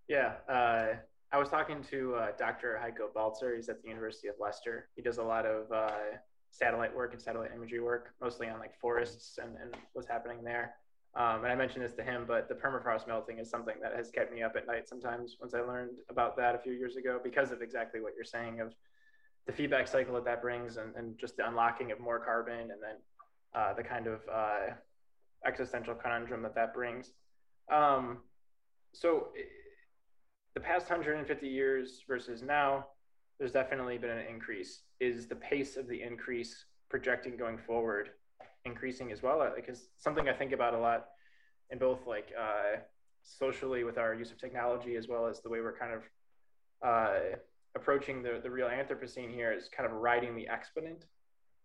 Yeah, 0.09 0.35
uh, 0.49 0.95
I 1.31 1.39
was 1.39 1.51
talking 1.51 1.85
to 1.91 2.15
uh, 2.15 2.27
Dr. 2.39 2.81
Heiko 2.83 3.13
Balzter. 3.15 3.55
He's 3.55 3.69
at 3.69 3.83
the 3.83 3.89
University 3.89 4.29
of 4.29 4.37
Leicester. 4.41 4.89
He 4.97 5.03
does 5.03 5.19
a 5.19 5.23
lot 5.23 5.45
of 5.45 5.71
uh, 5.71 5.91
satellite 6.51 6.95
work 6.95 7.13
and 7.13 7.21
satellite 7.21 7.51
imagery 7.55 7.81
work, 7.81 8.15
mostly 8.21 8.49
on 8.49 8.59
like 8.59 8.75
forests 8.81 9.39
and, 9.43 9.57
and 9.61 9.75
what's 9.93 10.09
happening 10.09 10.43
there. 10.43 10.75
Um, 11.15 11.43
and 11.43 11.53
I 11.53 11.55
mentioned 11.55 11.85
this 11.85 11.95
to 11.95 12.03
him, 12.03 12.25
but 12.27 12.49
the 12.49 12.55
permafrost 12.55 13.07
melting 13.07 13.39
is 13.39 13.51
something 13.51 13.75
that 13.83 13.95
has 13.95 14.11
kept 14.11 14.33
me 14.33 14.43
up 14.43 14.55
at 14.57 14.67
night 14.67 14.89
sometimes 14.89 15.37
once 15.41 15.55
I 15.55 15.61
learned 15.61 15.99
about 16.09 16.37
that 16.37 16.55
a 16.55 16.59
few 16.59 16.73
years 16.73 16.97
ago 16.97 17.19
because 17.23 17.51
of 17.51 17.61
exactly 17.61 18.01
what 18.01 18.13
you're 18.15 18.25
saying 18.25 18.61
of 18.61 18.75
the 19.47 19.53
feedback 19.53 19.89
cycle 19.89 20.15
that 20.15 20.25
that 20.27 20.43
brings 20.43 20.77
and, 20.77 20.95
and 20.97 21.19
just 21.19 21.37
the 21.37 21.49
unlocking 21.49 21.91
of 21.91 21.99
more 21.99 22.19
carbon 22.19 22.61
and 22.61 22.83
then 22.83 22.97
uh, 23.55 23.75
the 23.75 23.83
kind 23.83 24.07
of 24.07 24.21
uh, 24.33 24.73
existential 25.47 25.95
conundrum 25.95 26.43
that 26.43 26.55
that 26.55 26.75
brings. 26.75 27.13
Um, 27.73 28.19
so 28.93 29.29
the 30.55 30.61
past 30.61 30.89
150 30.89 31.47
years 31.47 32.03
versus 32.09 32.43
now, 32.43 32.87
there's 33.39 33.53
definitely 33.53 33.99
been 33.99 34.11
an 34.11 34.27
increase. 34.27 34.83
Is 35.01 35.27
the 35.27 35.37
pace 35.37 35.77
of 35.77 35.87
the 35.87 36.03
increase 36.03 36.65
projecting 36.89 37.37
going 37.37 37.59
forward 37.59 38.11
increasing 38.65 39.13
as 39.13 39.23
well 39.23 39.51
because 39.55 39.89
something 39.99 40.29
i 40.29 40.33
think 40.33 40.53
about 40.53 40.75
a 40.75 40.79
lot 40.79 41.07
in 41.71 41.79
both 41.79 42.07
like 42.07 42.33
uh, 42.39 42.79
socially 43.23 43.85
with 43.85 43.99
our 43.99 44.15
use 44.15 44.31
of 44.31 44.39
technology 44.39 44.97
as 44.97 45.07
well 45.09 45.27
as 45.27 45.41
the 45.41 45.49
way 45.49 45.61
we're 45.61 45.77
kind 45.77 45.93
of 45.93 46.03
uh, 46.83 47.37
approaching 47.77 48.23
the, 48.23 48.41
the 48.43 48.51
real 48.51 48.69
anthropocene 48.69 49.33
here 49.33 49.53
is 49.53 49.69
kind 49.69 49.87
of 49.89 49.93
riding 49.93 50.35
the 50.35 50.49
exponent 50.49 51.05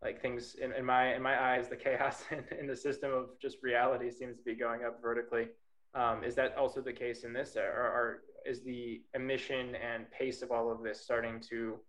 like 0.04 0.22
things 0.22 0.56
in, 0.62 0.74
in 0.74 0.86
my 0.86 1.16
in 1.16 1.22
my 1.22 1.42
eyes, 1.42 1.70
the 1.70 1.76
chaos 1.76 2.24
in, 2.32 2.44
in 2.60 2.68
the 2.68 2.76
system 2.76 3.12
of 3.12 3.40
just 3.42 3.58
reality 3.64 4.12
seems 4.12 4.38
to 4.38 4.44
be 4.44 4.54
going 4.54 4.84
up 4.84 5.02
vertically. 5.02 5.48
Um, 5.96 6.24
is 6.24 6.36
that 6.36 6.58
also 6.58 6.82
the 6.82 6.92
case 6.92 7.24
in 7.24 7.34
this, 7.34 7.56
or, 7.56 7.62
or 7.62 8.24
is 8.46 8.64
the 8.64 9.02
emission 9.14 9.76
and 9.76 10.10
pace 10.12 10.42
of 10.42 10.52
all 10.52 10.72
of 10.72 10.82
this 10.82 11.00
starting 11.00 11.40
to 11.52 11.80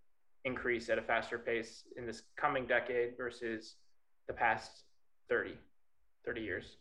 increase 0.45 0.91
at 0.91 0.99
a 0.99 1.03
faster 1.03 1.39
pace 1.39 1.85
in 1.97 2.07
this 2.07 2.23
coming 2.37 2.67
decade 2.67 3.17
versus 3.17 3.77
the 4.29 4.35
past 4.35 4.85
30, 5.31 5.55
30 6.27 6.41
years? 6.43 6.77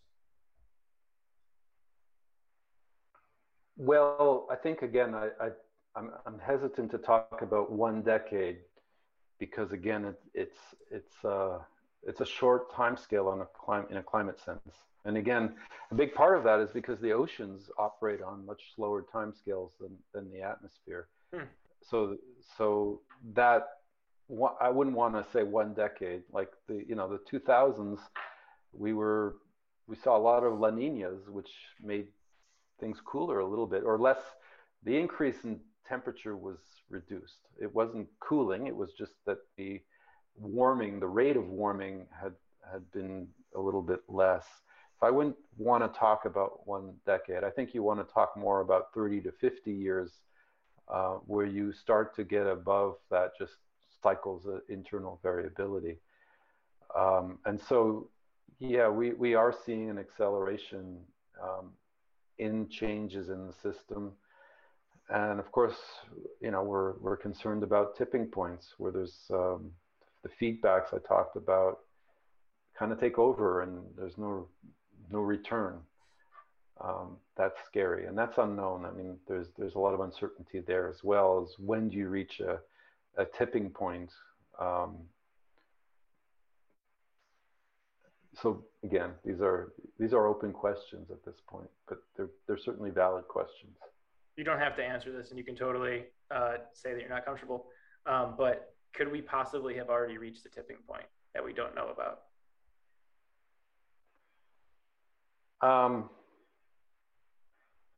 Well, 3.78 4.48
I 4.52 4.56
think 4.56 4.82
again, 4.82 5.16
I, 5.16 5.30
I 5.40 5.50
I'm, 5.96 6.12
I'm 6.26 6.40
hesitant 6.40 6.92
to 6.92 6.98
talk 6.98 7.42
about 7.42 7.72
one 7.72 8.02
decade 8.02 8.58
because 9.40 9.72
again, 9.72 10.06
it, 10.06 10.20
it's 10.34 10.60
it's 10.92 11.26
uh, 11.26 11.60
it's 12.04 12.22
a 12.22 12.26
short 12.26 12.74
time 12.74 12.98
scale 12.98 13.28
on 13.28 13.42
a 13.42 13.46
climate 13.46 13.90
in 13.92 13.98
a 13.98 14.04
climate 14.04 14.40
sense. 14.40 14.62
And 15.06 15.18
again, 15.18 15.56
a 15.92 15.96
big 15.96 16.14
part 16.14 16.38
of 16.38 16.44
that 16.46 16.60
is 16.60 16.70
because 16.72 17.00
the 17.00 17.12
oceans 17.12 17.70
operate 17.78 18.22
on 18.22 18.46
much 18.46 18.74
slower 18.74 19.06
time 19.12 19.34
scales 19.34 19.72
than, 19.80 19.92
than 20.14 20.32
the 20.32 20.42
atmosphere. 20.42 21.08
Hmm. 21.34 21.44
So 21.90 22.18
so 22.58 23.02
that 23.34 23.68
I 24.62 24.70
wouldn't 24.70 24.96
want 24.96 25.16
to 25.16 25.30
say 25.32 25.44
one 25.44 25.74
decade. 25.74 26.24
Like 26.32 26.52
the 26.68 26.86
you 26.88 26.96
know 26.96 27.10
the 27.10 27.20
2000s, 27.38 28.00
we 28.72 28.94
were 28.94 29.36
we 29.88 29.96
saw 29.96 30.18
a 30.18 30.20
lot 30.20 30.44
of 30.44 30.60
La 30.60 30.70
Ninas, 30.70 31.28
which 31.28 31.52
made 31.82 32.08
things 32.80 33.00
cooler 33.04 33.40
a 33.40 33.46
little 33.46 33.68
bit 33.68 33.84
or 33.84 34.00
less. 34.00 34.20
The 34.84 34.98
increase 34.98 35.44
in 35.44 35.60
temperature 35.88 36.38
was 36.38 36.60
reduced. 36.94 37.40
It 37.60 37.74
wasn't 37.74 38.08
cooling. 38.20 38.68
It 38.68 38.76
was 38.76 38.94
just 38.94 39.14
that 39.26 39.40
the 39.58 39.82
warming, 40.38 41.00
the 41.00 41.08
rate 41.08 41.38
of 41.38 41.50
warming 41.50 42.06
had 42.22 42.34
had 42.72 42.90
been 42.92 43.28
a 43.56 43.60
little 43.60 43.82
bit 43.82 44.02
less. 44.08 44.46
If 44.98 45.04
I 45.04 45.12
wouldn't 45.12 45.36
want 45.58 45.84
to 45.84 46.00
talk 46.00 46.26
about 46.26 46.66
one 46.66 46.94
decade, 47.06 47.44
I 47.44 47.50
think 47.50 47.74
you 47.74 47.84
want 47.84 48.06
to 48.06 48.14
talk 48.14 48.38
more 48.38 48.62
about 48.62 48.94
30 48.94 49.22
to 49.22 49.32
50 49.32 49.72
years, 49.72 50.12
uh, 50.88 51.16
where 51.26 51.46
you 51.46 51.74
start 51.74 52.16
to 52.16 52.24
get 52.24 52.48
above 52.48 52.96
that 53.12 53.32
just 53.38 53.54
cycles 54.02 54.46
of 54.46 54.62
internal 54.70 55.20
variability. 55.22 55.98
Um, 56.96 57.40
and 57.46 57.60
so, 57.60 58.10
yeah, 58.60 58.88
we, 58.88 59.14
we 59.14 59.36
are 59.36 59.54
seeing 59.66 59.90
an 59.90 59.98
acceleration 59.98 61.00
um, 61.42 61.72
in 62.38 62.70
changes 62.70 63.30
in 63.30 63.48
the 63.48 63.54
system. 63.54 64.14
And 65.14 65.40
of 65.40 65.52
course, 65.52 65.78
you 66.42 66.50
know, 66.50 66.64
we're, 66.64 66.94
we're 66.94 67.18
concerned 67.18 67.62
about 67.62 67.96
tipping 67.96 68.26
points 68.26 68.74
where 68.80 68.92
there's 68.92 69.16
um, 69.32 69.70
the 70.24 70.30
feedbacks 70.42 70.92
I 70.92 70.98
talked 71.08 71.36
about 71.36 71.80
kind 72.78 72.92
of 72.92 73.00
take 73.00 73.20
over 73.20 73.62
and 73.62 73.84
there's 73.96 74.18
no, 74.18 74.48
no 75.12 75.20
return. 75.20 75.78
Um, 76.84 77.18
that's 77.38 77.54
scary 77.68 78.08
and 78.08 78.18
that's 78.18 78.40
unknown. 78.40 78.86
I 78.86 78.92
mean, 78.92 79.18
there's, 79.28 79.48
there's 79.56 79.76
a 79.76 79.80
lot 79.80 79.94
of 79.94 80.00
uncertainty 80.00 80.62
there 80.66 80.90
as 80.90 81.04
well 81.04 81.44
as 81.44 81.54
when 81.64 81.90
do 81.90 81.98
you 81.98 82.10
reach 82.10 82.40
a, 82.40 82.58
a 83.22 83.26
tipping 83.38 83.70
point. 83.70 84.10
Um, 84.60 84.98
so 88.42 88.64
again, 88.84 89.12
these 89.24 89.42
are 89.42 89.74
these 90.00 90.12
are 90.12 90.26
open 90.26 90.52
questions 90.52 91.12
at 91.12 91.24
this 91.24 91.36
point, 91.48 91.70
but 91.88 92.00
they're 92.18 92.32
they're 92.48 92.58
certainly 92.58 92.90
valid 92.90 93.28
questions. 93.28 93.76
You 94.36 94.44
don't 94.44 94.60
have 94.60 94.76
to 94.78 94.84
answer 94.84 95.12
this, 95.12 95.30
and 95.30 95.38
you 95.38 95.44
can 95.44 95.56
totally 95.56 96.06
uh, 96.32 96.56
say 96.74 96.94
that 96.94 97.00
you're 97.00 97.10
not 97.10 97.26
comfortable. 97.26 97.68
Um, 98.06 98.36
but 98.38 98.74
could 98.94 99.12
we 99.12 99.22
possibly 99.22 99.76
have 99.76 99.90
already 99.90 100.18
reached 100.18 100.44
the 100.44 100.50
tipping 100.50 100.78
point 100.88 101.06
that 101.34 101.44
we 101.44 101.54
don't 101.54 101.76
know 101.76 101.90
about? 101.90 102.22
Um, 105.62 106.10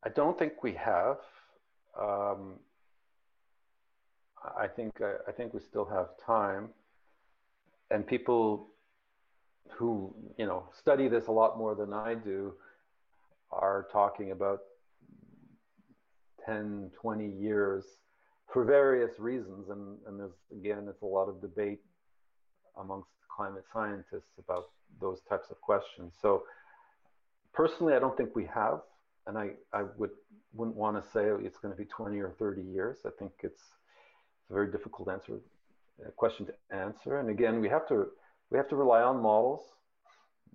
I 0.04 0.10
don't 0.10 0.38
think 0.38 0.62
we 0.62 0.74
have. 0.74 1.18
Um, 2.00 2.60
I 4.58 4.68
think 4.68 5.02
I, 5.02 5.14
I 5.28 5.32
think 5.32 5.54
we 5.54 5.60
still 5.60 5.86
have 5.86 6.10
time, 6.24 6.70
and 7.90 8.06
people 8.06 8.68
who 9.72 10.14
you 10.38 10.46
know 10.46 10.66
study 10.78 11.08
this 11.08 11.28
a 11.28 11.32
lot 11.32 11.58
more 11.58 11.74
than 11.74 11.92
I 11.92 12.14
do 12.14 12.54
are 13.52 13.88
talking 13.92 14.32
about 14.32 14.60
10, 16.46 16.92
20 17.02 17.28
years 17.28 17.86
for 18.52 18.64
various 18.64 19.20
reasons, 19.20 19.70
and 19.70 19.98
and 20.08 20.20
there's 20.20 20.38
again 20.52 20.88
it's 20.90 21.02
a 21.02 21.06
lot 21.06 21.28
of 21.28 21.42
debate 21.42 21.82
amongst 22.80 23.10
climate 23.36 23.66
scientists 23.72 24.38
about 24.38 24.70
those 25.02 25.20
types 25.28 25.50
of 25.52 25.60
questions. 25.62 26.14
So 26.22 26.44
personally, 27.54 27.94
I 27.94 28.00
don't 28.00 28.16
think 28.16 28.36
we 28.36 28.46
have, 28.46 28.82
and 29.28 29.38
I 29.38 29.52
I 29.74 29.84
would 29.98 30.12
wouldn't 30.54 30.78
want 30.78 31.04
to 31.04 31.10
say 31.12 31.26
it's 31.46 31.58
going 31.58 31.74
to 31.74 31.78
be 31.78 31.86
20 31.86 32.18
or 32.20 32.32
30 32.40 32.62
years. 32.62 33.00
I 33.06 33.10
think 33.20 33.32
it's 33.42 33.62
it's 34.42 34.52
a 34.52 34.54
very 34.54 34.72
difficult 34.72 35.10
answer 35.10 35.40
uh, 36.06 36.12
question 36.12 36.46
to 36.46 36.54
answer. 36.72 37.20
And 37.20 37.30
again, 37.30 37.60
we 37.60 37.70
have 37.70 37.88
to 37.90 38.08
we 38.52 38.58
have 38.58 38.70
to 38.70 38.76
rely 38.76 39.02
on 39.02 39.22
models. 39.22 39.62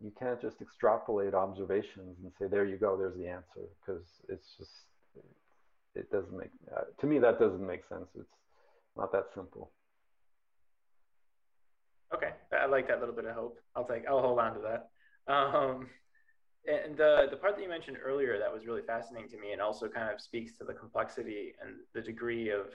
You 0.02 0.12
can't 0.18 0.40
just 0.40 0.62
extrapolate 0.62 1.34
observations 1.34 2.16
and 2.22 2.32
say, 2.38 2.46
"There 2.46 2.64
you 2.64 2.76
go, 2.76 2.96
there's 2.96 3.16
the 3.16 3.28
answer," 3.28 3.68
because 3.80 4.06
it's 4.28 4.54
just 4.56 4.70
it 5.94 6.10
doesn't 6.10 6.36
make 6.36 6.50
uh, 6.74 6.82
to 7.00 7.06
me 7.06 7.18
that 7.18 7.38
doesn't 7.38 7.66
make 7.66 7.84
sense. 7.88 8.08
It's 8.18 8.28
not 8.96 9.12
that 9.12 9.24
simple. 9.34 9.72
Okay, 12.14 12.30
I 12.52 12.66
like 12.66 12.88
that 12.88 12.98
little 12.98 13.14
bit 13.14 13.24
of 13.24 13.34
hope. 13.34 13.58
I'll 13.76 13.86
take. 13.86 14.04
I'll 14.08 14.20
hold 14.20 14.38
on 14.38 14.54
to 14.54 14.60
that. 14.60 15.32
Um, 15.32 15.86
and 16.66 16.96
the 16.96 17.28
the 17.30 17.36
part 17.36 17.56
that 17.56 17.62
you 17.62 17.68
mentioned 17.68 17.98
earlier 18.04 18.38
that 18.38 18.52
was 18.52 18.66
really 18.66 18.82
fascinating 18.82 19.30
to 19.30 19.38
me, 19.38 19.52
and 19.52 19.62
also 19.62 19.88
kind 19.88 20.12
of 20.12 20.20
speaks 20.20 20.58
to 20.58 20.64
the 20.64 20.74
complexity 20.74 21.54
and 21.62 21.76
the 21.94 22.00
degree 22.00 22.50
of 22.50 22.66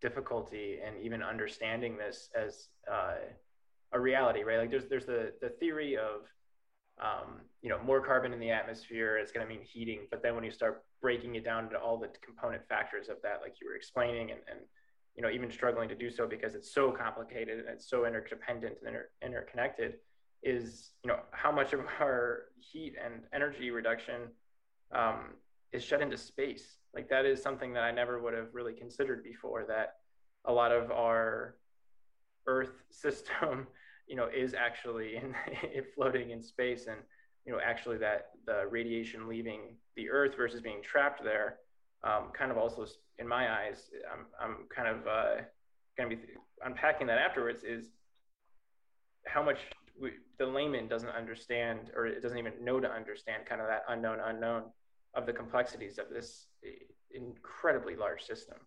difficulty 0.00 0.78
in 0.86 1.02
even 1.02 1.22
understanding 1.22 1.96
this 1.96 2.28
as 2.34 2.68
uh, 2.90 3.14
a 3.92 4.00
reality, 4.00 4.42
right? 4.44 4.58
Like 4.58 4.70
there's 4.70 4.86
there's 4.86 5.06
the 5.06 5.32
the 5.40 5.48
theory 5.48 5.96
of 5.96 6.22
um, 7.00 7.40
you 7.62 7.68
know 7.68 7.82
more 7.82 8.00
carbon 8.00 8.32
in 8.32 8.40
the 8.40 8.50
atmosphere 8.50 9.18
it's 9.18 9.32
going 9.32 9.46
to 9.46 9.52
mean 9.52 9.64
heating, 9.64 10.06
but 10.10 10.22
then 10.22 10.34
when 10.34 10.44
you 10.44 10.50
start 10.50 10.84
breaking 11.06 11.36
it 11.36 11.44
down 11.44 11.66
into 11.66 11.78
all 11.78 11.96
the 11.96 12.08
component 12.20 12.66
factors 12.68 13.08
of 13.08 13.14
that, 13.22 13.38
like 13.40 13.54
you 13.60 13.68
were 13.68 13.76
explaining, 13.76 14.32
and 14.32 14.40
and 14.50 14.58
you 15.14 15.22
know 15.22 15.30
even 15.30 15.52
struggling 15.52 15.88
to 15.88 15.94
do 15.94 16.10
so 16.10 16.26
because 16.26 16.56
it's 16.56 16.74
so 16.74 16.90
complicated 16.90 17.60
and 17.60 17.68
it's 17.68 17.88
so 17.88 18.06
interdependent 18.06 18.74
and 18.80 18.88
inter- 18.88 19.10
interconnected, 19.22 19.98
is 20.42 20.90
you 21.04 21.08
know 21.08 21.20
how 21.30 21.52
much 21.52 21.72
of 21.72 21.78
our 22.00 22.46
heat 22.58 22.94
and 23.04 23.22
energy 23.32 23.70
reduction 23.70 24.22
um, 24.90 25.34
is 25.70 25.84
shed 25.84 26.02
into 26.02 26.16
space. 26.16 26.78
Like 26.92 27.08
that 27.08 27.24
is 27.24 27.40
something 27.40 27.72
that 27.74 27.84
I 27.84 27.92
never 27.92 28.20
would 28.20 28.34
have 28.34 28.48
really 28.52 28.74
considered 28.74 29.22
before. 29.22 29.64
That 29.68 29.98
a 30.44 30.52
lot 30.52 30.72
of 30.72 30.90
our 30.90 31.54
Earth 32.48 32.82
system, 32.90 33.68
you 34.08 34.16
know, 34.16 34.26
is 34.26 34.54
actually 34.54 35.14
in, 35.14 35.36
floating 35.94 36.30
in 36.30 36.42
space, 36.42 36.88
and 36.88 36.98
you 37.46 37.52
know, 37.52 37.60
actually 37.64 37.98
that 37.98 38.30
the 38.44 38.66
radiation 38.68 39.28
leaving 39.28 39.76
the 39.94 40.10
Earth 40.10 40.36
versus 40.36 40.60
being 40.60 40.82
trapped 40.82 41.22
there, 41.22 41.58
um, 42.04 42.30
kind 42.36 42.50
of 42.50 42.58
also, 42.58 42.86
in 43.18 43.26
my 43.26 43.50
eyes, 43.50 43.90
I'm 44.12 44.26
I'm 44.40 44.56
kind 44.74 44.88
of 44.88 45.06
uh, 45.06 45.42
going 45.96 46.10
to 46.10 46.16
be 46.16 46.22
unpacking 46.64 47.06
that 47.06 47.18
afterwards. 47.18 47.62
Is 47.64 47.86
how 49.26 49.42
much 49.42 49.58
we, 50.00 50.10
the 50.38 50.46
layman 50.46 50.88
doesn't 50.88 51.10
understand, 51.10 51.90
or 51.96 52.06
it 52.06 52.22
doesn't 52.22 52.38
even 52.38 52.52
know 52.62 52.80
to 52.80 52.90
understand, 52.90 53.46
kind 53.46 53.60
of 53.60 53.68
that 53.68 53.84
unknown 53.88 54.18
unknown 54.20 54.64
of 55.14 55.24
the 55.24 55.32
complexities 55.32 55.98
of 55.98 56.10
this 56.10 56.46
incredibly 57.12 57.96
large 57.96 58.22
system. 58.22 58.58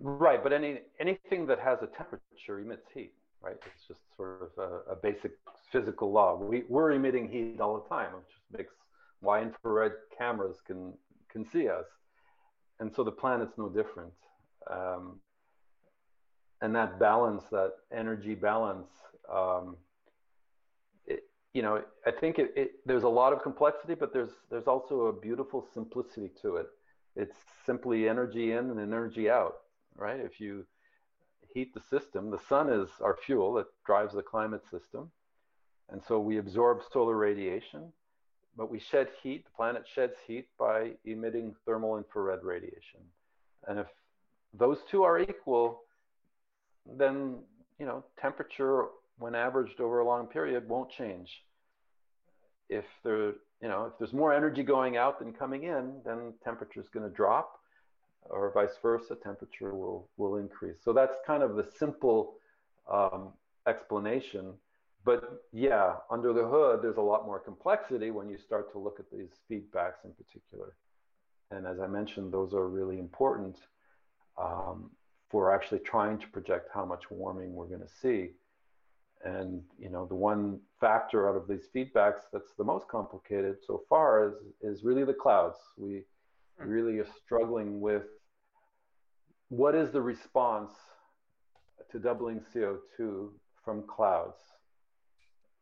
Right, 0.00 0.42
but 0.42 0.52
any 0.52 0.80
anything 1.00 1.46
that 1.46 1.58
has 1.58 1.78
a 1.82 1.88
temperature 1.88 2.60
emits 2.60 2.86
heat, 2.94 3.14
right? 3.42 3.56
It's 3.74 3.86
just 3.88 4.00
sort 4.16 4.42
of 4.42 4.50
a, 4.56 4.92
a 4.92 4.96
basic 4.96 5.32
physical 5.72 6.12
law. 6.12 6.36
We, 6.36 6.64
we're 6.68 6.92
emitting 6.92 7.28
heat 7.28 7.60
all 7.60 7.80
the 7.80 7.88
time, 7.88 8.12
which 8.14 8.58
makes 8.58 8.74
why 9.20 9.42
infrared 9.42 9.92
cameras 10.16 10.56
can 10.66 10.92
can 11.30 11.44
see 11.44 11.68
us, 11.68 11.86
and 12.80 12.94
so 12.94 13.04
the 13.04 13.12
planet's 13.12 13.58
no 13.58 13.68
different. 13.68 14.12
Um, 14.70 15.20
and 16.60 16.74
that 16.74 16.98
balance, 16.98 17.44
that 17.50 17.72
energy 17.92 18.34
balance, 18.34 18.90
um, 19.32 19.76
you 21.54 21.62
know, 21.62 21.82
I 22.06 22.10
think 22.10 22.38
it, 22.38 22.52
it, 22.56 22.70
there's 22.86 23.04
a 23.04 23.08
lot 23.08 23.32
of 23.32 23.42
complexity, 23.42 23.94
but 23.94 24.12
there's 24.12 24.30
there's 24.50 24.66
also 24.66 25.06
a 25.06 25.12
beautiful 25.12 25.66
simplicity 25.74 26.30
to 26.42 26.56
it. 26.56 26.66
It's 27.16 27.36
simply 27.64 28.08
energy 28.08 28.52
in 28.52 28.70
and 28.70 28.78
energy 28.78 29.28
out, 29.28 29.56
right? 29.96 30.20
If 30.20 30.40
you 30.40 30.64
heat 31.52 31.74
the 31.74 31.80
system, 31.80 32.30
the 32.30 32.38
sun 32.38 32.70
is 32.70 32.88
our 33.00 33.16
fuel 33.16 33.54
that 33.54 33.66
drives 33.84 34.14
the 34.14 34.22
climate 34.22 34.62
system, 34.70 35.10
and 35.90 36.02
so 36.06 36.18
we 36.18 36.38
absorb 36.38 36.80
solar 36.92 37.16
radiation, 37.16 37.92
but 38.56 38.70
we 38.70 38.78
shed 38.78 39.08
heat. 39.22 39.44
The 39.44 39.50
planet 39.50 39.84
sheds 39.92 40.16
heat 40.26 40.48
by 40.58 40.92
emitting 41.04 41.54
thermal 41.64 41.96
infrared 41.96 42.42
radiation, 42.42 43.00
and 43.66 43.78
if 43.78 43.86
those 44.52 44.78
two 44.90 45.02
are 45.02 45.18
equal, 45.18 45.82
then 46.96 47.38
you 47.78 47.86
know, 47.86 48.04
temperature 48.20 48.86
when 49.18 49.34
averaged 49.34 49.80
over 49.80 50.00
a 50.00 50.06
long 50.06 50.26
period 50.26 50.68
won't 50.68 50.90
change. 50.90 51.42
If 52.68 52.84
there, 53.02 53.34
you 53.62 53.68
know, 53.68 53.86
if 53.86 53.98
there's 53.98 54.12
more 54.12 54.32
energy 54.32 54.62
going 54.62 54.96
out 54.96 55.18
than 55.18 55.32
coming 55.32 55.64
in, 55.64 56.00
then 56.04 56.34
temperature 56.44 56.80
is 56.80 56.88
going 56.88 57.08
to 57.08 57.14
drop, 57.14 57.60
or 58.24 58.52
vice 58.52 58.76
versa, 58.82 59.16
temperature 59.22 59.74
will 59.74 60.08
will 60.16 60.36
increase. 60.36 60.76
So 60.84 60.92
that's 60.92 61.16
kind 61.26 61.42
of 61.42 61.56
the 61.56 61.66
simple 61.78 62.34
um, 62.92 63.32
explanation. 63.66 64.52
But 65.08 65.42
yeah, 65.54 65.94
under 66.10 66.34
the 66.34 66.46
hood, 66.46 66.80
there's 66.82 66.98
a 66.98 67.00
lot 67.00 67.24
more 67.24 67.38
complexity 67.38 68.10
when 68.10 68.28
you 68.28 68.36
start 68.36 68.70
to 68.72 68.78
look 68.78 69.00
at 69.00 69.06
these 69.10 69.30
feedbacks 69.50 70.04
in 70.04 70.12
particular. 70.12 70.74
And 71.50 71.66
as 71.66 71.80
I 71.80 71.86
mentioned, 71.86 72.30
those 72.30 72.52
are 72.52 72.68
really 72.68 72.98
important 72.98 73.56
um, 74.36 74.90
for 75.30 75.50
actually 75.50 75.78
trying 75.78 76.18
to 76.18 76.28
project 76.28 76.68
how 76.74 76.84
much 76.84 77.10
warming 77.10 77.54
we're 77.54 77.68
going 77.68 77.80
to 77.80 77.94
see. 78.02 78.32
And 79.24 79.62
you 79.78 79.88
know, 79.88 80.04
the 80.04 80.14
one 80.14 80.60
factor 80.78 81.26
out 81.26 81.36
of 81.36 81.48
these 81.48 81.68
feedbacks 81.74 82.24
that's 82.30 82.52
the 82.58 82.64
most 82.64 82.86
complicated 82.86 83.56
so 83.66 83.84
far 83.88 84.28
is 84.28 84.34
is 84.60 84.84
really 84.84 85.04
the 85.04 85.14
clouds. 85.14 85.56
We 85.78 86.02
hmm. 86.60 86.68
really 86.68 86.98
are 86.98 87.08
struggling 87.24 87.80
with 87.80 88.04
what 89.48 89.74
is 89.74 89.90
the 89.90 90.02
response 90.02 90.72
to 91.92 91.98
doubling 91.98 92.42
CO2 92.54 93.30
from 93.64 93.84
clouds. 93.86 94.36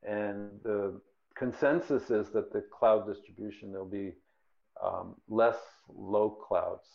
And 0.07 0.51
the 0.63 1.01
consensus 1.37 2.11
is 2.11 2.31
that 2.31 2.53
the 2.53 2.63
cloud 2.77 3.07
distribution 3.07 3.73
there'll 3.73 3.87
be 3.87 4.13
um, 4.83 5.17
less 5.29 5.59
low 5.89 6.31
clouds, 6.31 6.87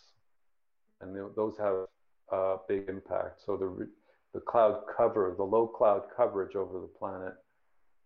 and 1.01 1.16
those 1.36 1.57
have 1.57 1.86
a 2.32 2.57
big 2.68 2.88
impact. 2.88 3.41
So 3.45 3.57
the 3.57 3.88
the 4.34 4.39
cloud 4.39 4.84
cover, 4.95 5.34
the 5.36 5.43
low 5.43 5.68
cloud 5.68 6.03
coverage 6.16 6.55
over 6.55 6.80
the 6.80 6.88
planet 6.88 7.34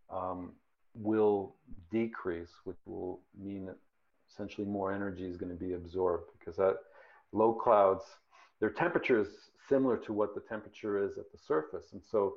um, 0.10 0.54
will 0.96 1.56
decrease, 1.92 2.50
which 2.64 2.78
will 2.86 3.22
mean 3.40 3.68
that 3.68 3.78
essentially 4.32 4.66
more 4.66 4.92
energy 4.92 5.26
is 5.26 5.38
going 5.38 5.52
to 5.52 5.58
be 5.58 5.74
absorbed 5.74 6.32
because 6.38 6.56
that 6.58 6.78
low 7.32 7.54
clouds, 7.54 8.04
their 8.60 8.72
temperature 8.72 9.20
is 9.20 9.28
similar 9.70 9.98
to 9.98 10.14
what 10.14 10.34
the 10.34 10.42
temperature 10.42 11.04
is 11.04 11.18
at 11.18 11.32
the 11.32 11.38
surface. 11.38 11.88
And 11.94 12.02
so 12.04 12.36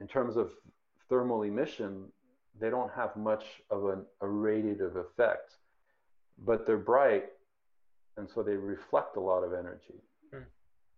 in 0.00 0.06
terms 0.06 0.36
of 0.36 0.50
thermal 1.08 1.42
emission, 1.42 2.06
they 2.60 2.70
don't 2.70 2.92
have 2.92 3.16
much 3.16 3.44
of 3.70 3.86
an 3.86 4.04
radiative 4.22 4.96
effect, 4.96 5.56
but 6.38 6.66
they're 6.66 6.76
bright, 6.76 7.26
and 8.16 8.28
so 8.32 8.42
they 8.42 8.54
reflect 8.54 9.16
a 9.16 9.20
lot 9.20 9.42
of 9.42 9.52
energy. 9.52 10.00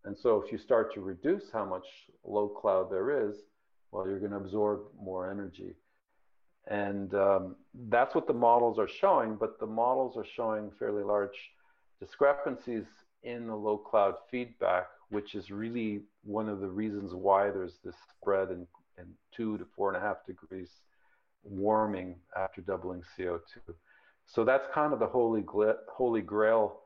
And 0.06 0.16
so 0.16 0.40
if 0.40 0.52
you 0.52 0.58
start 0.58 0.94
to 0.94 1.00
reduce 1.00 1.50
how 1.52 1.64
much 1.64 1.86
low 2.24 2.48
cloud 2.48 2.90
there 2.90 3.28
is, 3.28 3.36
well, 3.90 4.06
you're 4.06 4.20
going 4.20 4.30
to 4.30 4.36
absorb 4.36 4.80
more 4.98 5.30
energy. 5.30 5.74
And 6.68 7.12
um, 7.14 7.56
that's 7.88 8.14
what 8.14 8.26
the 8.28 8.32
models 8.32 8.78
are 8.78 8.88
showing, 8.88 9.34
but 9.34 9.58
the 9.58 9.66
models 9.66 10.16
are 10.16 10.24
showing 10.24 10.70
fairly 10.78 11.02
large 11.02 11.36
discrepancies 12.00 12.84
in 13.24 13.48
the 13.48 13.54
low 13.54 13.76
cloud 13.76 14.14
feedback, 14.30 14.86
which 15.10 15.34
is 15.34 15.50
really 15.50 16.02
one 16.22 16.48
of 16.48 16.60
the 16.60 16.68
reasons 16.68 17.12
why 17.12 17.50
there's 17.50 17.78
this 17.84 17.96
spread 18.16 18.50
in, 18.50 18.66
in 18.98 19.06
two 19.34 19.58
to 19.58 19.66
four 19.76 19.88
and 19.88 19.96
a 19.96 20.00
half 20.00 20.24
degrees 20.26 20.70
warming 21.44 22.16
after 22.36 22.60
doubling 22.60 23.02
CO2. 23.16 23.40
So 24.26 24.44
that's 24.44 24.66
kind 24.74 24.92
of 24.92 24.98
the 24.98 25.06
holy, 25.06 25.44
holy 25.88 26.20
grail 26.20 26.80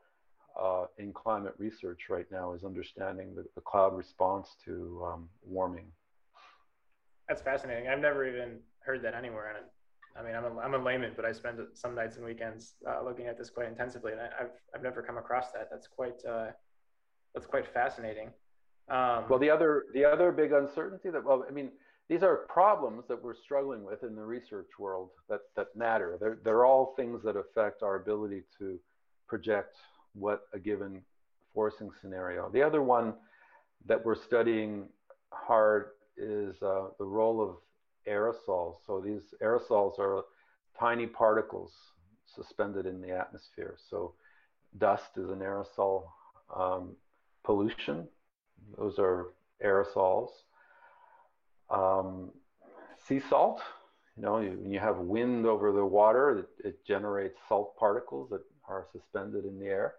uh, 0.61 0.85
in 0.99 1.13
climate 1.13 1.55
research 1.59 2.09
right 2.11 2.27
now 2.31 2.53
is 2.53 2.65
understanding 2.65 3.35
the, 3.35 3.45
the 3.55 3.61
cloud 3.63 3.97
response 3.97 4.57
to 4.65 5.03
um, 5.07 5.29
warming. 5.43 5.87
That's 7.29 7.41
fascinating. 7.43 7.89
I've 7.89 8.01
never 8.01 8.27
even 8.27 8.59
heard 8.81 9.03
that 9.03 9.15
anywhere. 9.15 9.55
And 9.57 9.67
I 10.17 10.27
mean, 10.27 10.35
I'm 10.35 10.45
a, 10.45 10.61
I'm 10.61 10.75
a 10.75 10.85
layman, 10.85 11.13
but 11.17 11.25
I 11.25 11.33
spend 11.33 11.61
some 11.75 11.95
nights 11.95 12.17
and 12.17 12.25
weekends 12.25 12.75
uh, 12.87 13.03
looking 13.05 13.27
at 13.27 13.39
this 13.39 13.49
quite 13.49 13.69
intensively, 13.69 14.13
and 14.13 14.21
I, 14.21 14.25
have 14.39 14.51
I've 14.75 14.83
never 14.83 15.03
come 15.03 15.17
across 15.17 15.53
that. 15.53 15.69
That's 15.71 15.87
quite 15.87 16.23
uh, 16.29 16.49
that's 17.33 17.47
quite 17.47 17.73
fascinating. 17.73 18.31
Um, 18.89 19.27
well, 19.29 19.39
the 19.39 19.51
other 19.51 19.85
the 19.95 20.05
other 20.05 20.33
big 20.33 20.53
uncertainty 20.53 21.11
that 21.11 21.25
well, 21.25 21.45
I 21.49 21.53
mean, 21.53 21.71
these 22.11 22.25
are 22.25 22.39
problems 22.49 23.05
that 23.07 23.23
we're 23.23 23.37
struggling 23.37 23.85
with 23.85 24.03
in 24.03 24.17
the 24.17 24.25
research 24.25 24.67
world 24.81 25.11
that 25.29 25.43
that 25.55 25.69
matter. 25.77 26.19
They're 26.21 26.39
they're 26.43 26.65
all 26.67 26.93
things 26.97 27.23
that 27.23 27.37
affect 27.37 27.85
our 27.85 27.95
ability 27.95 28.43
to 28.59 28.81
project 29.29 29.77
what 30.15 30.43
a 30.53 30.59
given 30.59 31.03
forcing 31.55 31.89
scenario. 32.01 32.51
The 32.51 32.63
other 32.63 32.83
one 32.83 33.15
that 33.87 34.05
we're 34.05 34.17
studying 34.17 34.89
hard 35.31 35.91
is 36.17 36.61
uh, 36.63 36.89
the 36.99 37.05
role 37.05 37.41
of 37.41 37.57
aerosols. 38.13 38.79
So 38.89 39.01
these 39.01 39.23
aerosols 39.41 39.97
are 40.01 40.25
tiny 40.79 41.07
particles 41.07 41.73
suspended 42.27 42.87
in 42.87 43.01
the 43.01 43.11
atmosphere. 43.11 43.77
So 43.89 44.15
dust 44.79 45.17
is 45.17 45.31
an 45.31 45.39
aerosol. 45.39 46.07
Um, 46.57 46.97
pollution, 47.45 48.09
those 48.77 48.99
are 48.99 49.29
aerosols. 49.65 50.31
Um, 51.71 52.31
sea 53.07 53.21
salt, 53.29 53.61
you 54.16 54.23
know, 54.23 54.41
you, 54.41 54.59
when 54.61 54.71
you 54.71 54.81
have 54.81 54.99
wind 54.99 55.47
over 55.47 55.73
the 55.73 55.85
water, 55.85 56.39
it, 56.39 56.66
it 56.66 56.87
generates 56.87 57.39
salt 57.49 57.77
particles 57.77 58.29
that 58.31 58.43
are 58.68 58.87
suspended 58.93 59.45
in 59.45 59.59
the 59.59 59.66
air. 59.66 59.95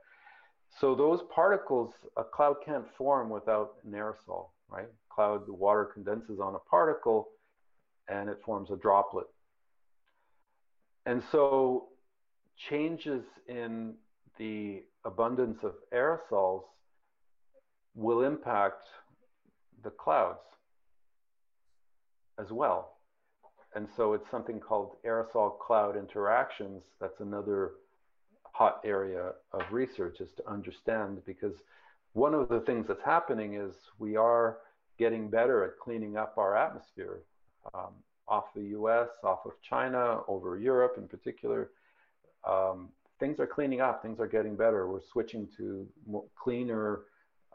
So 0.80 0.95
those 0.95 1.22
particles, 1.34 1.93
a 2.17 2.24
cloud 2.24 2.57
can't 2.65 2.86
form 2.97 3.30
without 3.30 3.74
an 3.86 3.91
aerosol, 3.91 4.49
right? 4.69 4.88
Cloud, 5.09 5.47
the 5.47 5.53
water 5.53 5.86
condenses 5.86 6.39
on 6.39 6.55
a 6.55 6.59
particle 6.59 7.30
and 8.07 8.30
it 8.30 8.39
forms 8.45 8.69
a 8.72 8.78
droplet. 8.78 9.28
And 11.05 11.22
so 11.32 11.88
changes 12.69 13.24
in 13.47 13.95
the 14.38 14.84
abundance 15.03 15.63
of 15.63 15.74
aerosols 15.93 16.63
will 17.95 18.24
impact 18.24 18.84
the 19.84 19.89
clouds 19.89 20.39
as 22.41 22.51
well. 22.51 22.97
And 23.75 23.87
so 23.95 24.13
it's 24.13 24.29
something 24.29 24.59
called 24.59 24.97
aerosol 25.05 25.57
cloud 25.59 25.95
interactions. 25.95 26.83
That's 26.99 27.19
another 27.19 27.73
hot 28.43 28.81
area 28.83 29.31
of 29.53 29.61
research 29.71 30.19
is 30.19 30.31
to 30.37 30.49
understand 30.49 31.21
because 31.25 31.55
one 32.13 32.33
of 32.33 32.49
the 32.49 32.59
things 32.61 32.87
that's 32.87 33.03
happening 33.03 33.55
is 33.55 33.73
we 33.97 34.17
are 34.17 34.57
getting 34.99 35.29
better 35.29 35.63
at 35.63 35.79
cleaning 35.79 36.17
up 36.17 36.37
our 36.37 36.57
atmosphere 36.57 37.21
um, 37.73 37.93
off 38.27 38.53
the 38.53 38.63
US, 38.77 39.09
off 39.23 39.39
of 39.45 39.53
China, 39.61 40.19
over 40.27 40.57
Europe 40.57 40.95
in 40.97 41.07
particular. 41.07 41.69
Um, 42.47 42.89
things 43.19 43.39
are 43.39 43.47
cleaning 43.47 43.79
up, 43.79 44.01
things 44.01 44.19
are 44.19 44.27
getting 44.27 44.55
better. 44.55 44.89
We're 44.89 44.99
switching 45.11 45.47
to 45.57 45.87
cleaner 46.35 47.01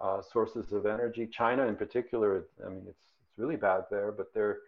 uh, 0.00 0.22
sources 0.22 0.72
of 0.72 0.86
energy. 0.86 1.26
China 1.26 1.66
in 1.66 1.76
particular, 1.76 2.46
I 2.64 2.70
mean, 2.70 2.84
it's, 2.88 3.04
it's 3.20 3.38
really 3.38 3.56
bad 3.56 3.82
there, 3.90 4.12
but 4.12 4.32
they're 4.32 4.58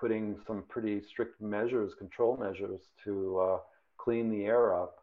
putting 0.00 0.36
some 0.46 0.64
pretty 0.68 1.02
strict 1.02 1.40
measures, 1.40 1.92
control 1.98 2.36
measures 2.36 2.80
to 3.04 3.38
uh, 3.38 3.58
clean 3.98 4.30
the 4.30 4.46
air 4.46 4.74
up 4.74 5.00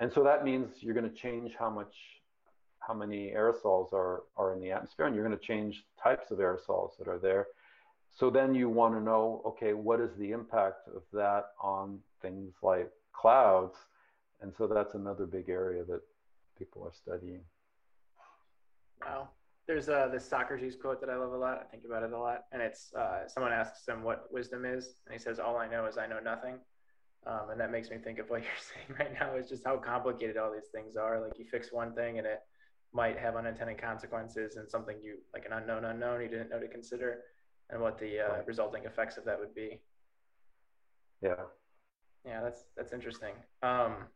and 0.00 0.10
so 0.14 0.24
that 0.24 0.44
means 0.44 0.68
you're 0.80 0.94
going 0.94 1.08
to 1.08 1.14
change 1.14 1.52
how 1.58 1.68
much, 1.68 1.92
how 2.78 2.94
many 2.94 3.32
aerosols 3.36 3.92
are, 3.92 4.22
are 4.36 4.54
in 4.54 4.60
the 4.60 4.72
atmosphere, 4.72 5.06
and 5.06 5.14
you're 5.14 5.26
going 5.26 5.38
to 5.38 5.46
change 5.46 5.84
types 6.02 6.30
of 6.30 6.38
aerosols 6.38 6.96
that 6.98 7.06
are 7.06 7.18
there. 7.18 7.48
So 8.18 8.30
then 8.30 8.54
you 8.54 8.68
want 8.70 8.94
to 8.94 9.00
know, 9.00 9.42
okay, 9.46 9.74
what 9.74 10.00
is 10.00 10.10
the 10.18 10.32
impact 10.32 10.88
of 10.88 11.02
that 11.12 11.50
on 11.62 11.98
things 12.22 12.54
like 12.62 12.90
clouds? 13.12 13.76
And 14.40 14.52
so 14.56 14.66
that's 14.66 14.94
another 14.94 15.26
big 15.26 15.50
area 15.50 15.84
that 15.84 16.00
people 16.58 16.82
are 16.82 16.92
studying. 16.94 17.42
Wow. 19.04 19.28
There's 19.70 19.88
uh, 19.88 20.08
this 20.10 20.28
Socrates 20.28 20.74
quote 20.74 21.00
that 21.00 21.08
I 21.08 21.14
love 21.14 21.32
a 21.32 21.36
lot. 21.36 21.62
I 21.62 21.70
think 21.70 21.84
about 21.84 22.02
it 22.02 22.10
a 22.10 22.18
lot. 22.18 22.46
And 22.50 22.60
it's 22.60 22.92
uh, 22.92 23.28
someone 23.28 23.52
asks 23.52 23.86
him 23.86 24.02
what 24.02 24.24
wisdom 24.32 24.64
is. 24.64 24.96
And 25.06 25.12
he 25.12 25.18
says, 25.20 25.38
All 25.38 25.56
I 25.58 25.68
know 25.68 25.86
is 25.86 25.96
I 25.96 26.08
know 26.08 26.18
nothing. 26.18 26.56
Um, 27.24 27.50
and 27.52 27.60
that 27.60 27.70
makes 27.70 27.88
me 27.88 27.98
think 27.98 28.18
of 28.18 28.28
what 28.30 28.42
you're 28.42 28.50
saying 28.58 28.98
right 28.98 29.14
now 29.14 29.36
is 29.36 29.48
just 29.48 29.64
how 29.64 29.76
complicated 29.76 30.36
all 30.36 30.50
these 30.52 30.70
things 30.74 30.96
are. 30.96 31.20
Like 31.20 31.38
you 31.38 31.44
fix 31.44 31.72
one 31.72 31.94
thing 31.94 32.18
and 32.18 32.26
it 32.26 32.40
might 32.92 33.16
have 33.16 33.36
unintended 33.36 33.80
consequences 33.80 34.56
and 34.56 34.68
something 34.68 34.96
you 35.00 35.18
like 35.32 35.46
an 35.46 35.52
unknown 35.52 35.84
unknown 35.84 36.20
you 36.20 36.26
didn't 36.26 36.50
know 36.50 36.58
to 36.58 36.66
consider 36.66 37.20
and 37.68 37.80
what 37.80 37.96
the 37.96 38.18
uh, 38.18 38.42
resulting 38.46 38.86
effects 38.86 39.18
of 39.18 39.24
that 39.26 39.38
would 39.38 39.54
be. 39.54 39.78
Yeah. 41.22 41.44
Yeah, 42.26 42.40
that's 42.42 42.64
that's 42.76 42.92
interesting. 42.92 43.34
Um, 43.62 44.08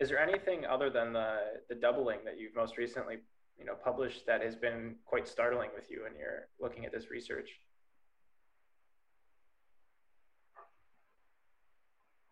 is 0.00 0.08
there 0.08 0.18
anything 0.18 0.64
other 0.64 0.88
than 0.88 1.12
the 1.12 1.40
the 1.68 1.74
doubling 1.74 2.20
that 2.24 2.40
you've 2.40 2.56
most 2.56 2.78
recently 2.78 3.16
you 3.58 3.64
know 3.64 3.74
published 3.74 4.26
that 4.26 4.42
has 4.42 4.54
been 4.54 4.96
quite 5.04 5.26
startling 5.28 5.70
with 5.74 5.90
you 5.90 6.02
when 6.04 6.12
you're 6.18 6.48
looking 6.60 6.84
at 6.84 6.92
this 6.92 7.10
research? 7.10 7.50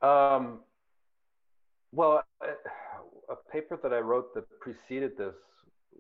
Um, 0.03 0.61
well, 1.93 2.23
a 2.43 3.51
paper 3.51 3.79
that 3.83 3.93
I 3.93 4.01
wrote 4.01 4.35
that 4.35 4.45
preceded 4.61 5.17
this 5.17 5.35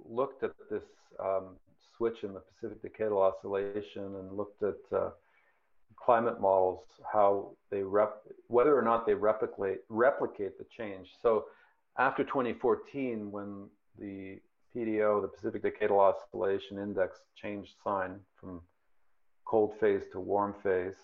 looked 0.06 0.42
at 0.42 0.52
this 0.70 0.82
um, 1.18 1.56
switch 1.96 2.22
in 2.22 2.34
the 2.34 2.40
Pacific 2.40 2.82
Decadal 2.82 3.18
Oscillation 3.18 4.16
and 4.16 4.36
looked 4.36 4.62
at 4.62 4.76
uh, 4.94 5.10
climate 5.96 6.40
models, 6.40 6.84
how 7.10 7.52
they 7.70 7.82
rep, 7.82 8.22
whether 8.48 8.76
or 8.76 8.82
not 8.82 9.06
they 9.06 9.14
replicate 9.14 9.80
replicate 9.88 10.58
the 10.58 10.66
change. 10.76 11.08
So 11.22 11.46
after 11.98 12.24
2014, 12.24 13.30
when 13.30 13.68
the 13.98 14.40
PDO, 14.74 15.22
the 15.22 15.28
Pacific 15.28 15.62
Decadal 15.62 15.98
Oscillation 15.98 16.78
Index, 16.78 17.20
changed 17.34 17.74
sign 17.82 18.18
from 18.34 18.60
cold 19.44 19.78
phase 19.78 20.02
to 20.12 20.20
warm 20.20 20.54
phase, 20.62 20.96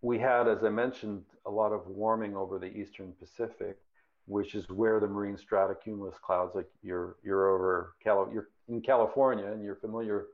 we 0.00 0.18
had, 0.18 0.48
as 0.48 0.64
I 0.64 0.68
mentioned, 0.68 1.24
a 1.46 1.50
lot 1.50 1.72
of 1.72 1.86
warming 1.86 2.36
over 2.36 2.58
the 2.58 2.66
eastern 2.66 3.12
Pacific, 3.18 3.78
which 4.26 4.54
is 4.54 4.68
where 4.68 5.00
the 5.00 5.06
marine 5.06 5.36
stratocumulus 5.36 6.20
clouds, 6.20 6.54
like 6.54 6.68
you're 6.82 7.16
you're 7.24 7.48
over 7.48 7.94
Cali- 8.02 8.32
you're 8.32 8.48
in 8.68 8.80
California 8.80 9.46
and 9.46 9.62
you're 9.62 9.76
familiar 9.76 10.26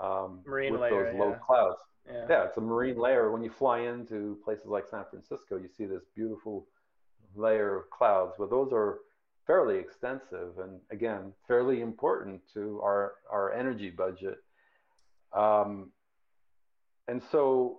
um, 0.00 0.40
Marine 0.46 0.72
with 0.72 0.80
layer, 0.80 1.10
those 1.10 1.18
low 1.18 1.30
yeah. 1.30 1.38
clouds. 1.46 1.78
Yeah. 2.06 2.26
Yeah, 2.30 2.44
it's 2.44 2.56
a 2.56 2.60
marine 2.60 2.98
layer. 2.98 3.30
When 3.30 3.42
you 3.42 3.50
fly 3.50 3.80
into 3.80 4.38
places 4.44 4.66
like 4.66 4.86
San 4.86 5.04
Francisco, 5.10 5.56
you 5.56 5.68
see 5.68 5.84
this 5.84 6.04
beautiful 6.14 6.66
layer 7.34 7.76
of 7.76 7.90
clouds. 7.90 8.34
But 8.38 8.48
those 8.48 8.72
are 8.72 9.00
fairly 9.48 9.78
extensive 9.78 10.58
and 10.62 10.78
again 10.92 11.32
fairly 11.48 11.80
important 11.80 12.40
to 12.54 12.80
our 12.84 13.14
our 13.32 13.52
energy 13.52 13.90
budget. 13.90 14.38
Um, 15.32 15.90
and 17.08 17.20
so 17.32 17.78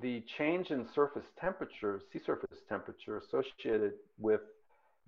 the 0.00 0.22
change 0.38 0.70
in 0.70 0.86
surface 0.94 1.26
temperature, 1.40 2.00
sea 2.12 2.20
surface 2.24 2.58
temperature, 2.68 3.18
associated 3.18 3.94
with 4.18 4.40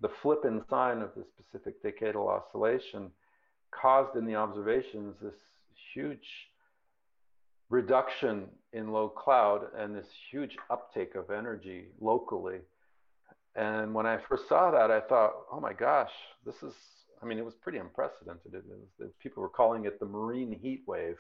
the 0.03 0.11
flip 0.21 0.45
in 0.45 0.61
sign 0.69 1.01
of 1.01 1.11
the 1.15 1.25
Pacific 1.41 1.81
Decadal 1.83 2.27
Oscillation, 2.27 3.11
caused 3.71 4.17
in 4.17 4.27
the 4.27 4.35
observations 4.35 5.15
this 5.23 5.35
huge 5.95 6.49
reduction 7.69 8.47
in 8.73 8.91
low 8.91 9.09
cloud 9.09 9.67
and 9.79 9.95
this 9.95 10.09
huge 10.31 10.57
uptake 10.71 11.15
of 11.15 11.31
energy 11.31 11.87
locally. 12.01 12.59
And 13.57 13.93
when 13.95 14.07
I 14.07 14.19
first 14.29 14.49
saw 14.49 14.71
that, 14.71 14.91
I 14.91 15.01
thought, 15.01 15.33
oh 15.53 15.61
my 15.61 15.73
gosh, 15.73 16.13
this 16.47 16.55
is, 16.63 16.75
I 17.23 17.27
mean, 17.27 17.39
it 17.39 17.45
was 17.45 17.55
pretty 17.55 17.79
unprecedented. 17.79 18.55
It 18.55 18.65
was, 18.67 19.11
people 19.21 19.43
were 19.43 19.49
calling 19.49 19.85
it 19.87 19.99
the 19.99 20.07
marine 20.07 20.57
heat 20.63 20.83
wave. 20.87 21.17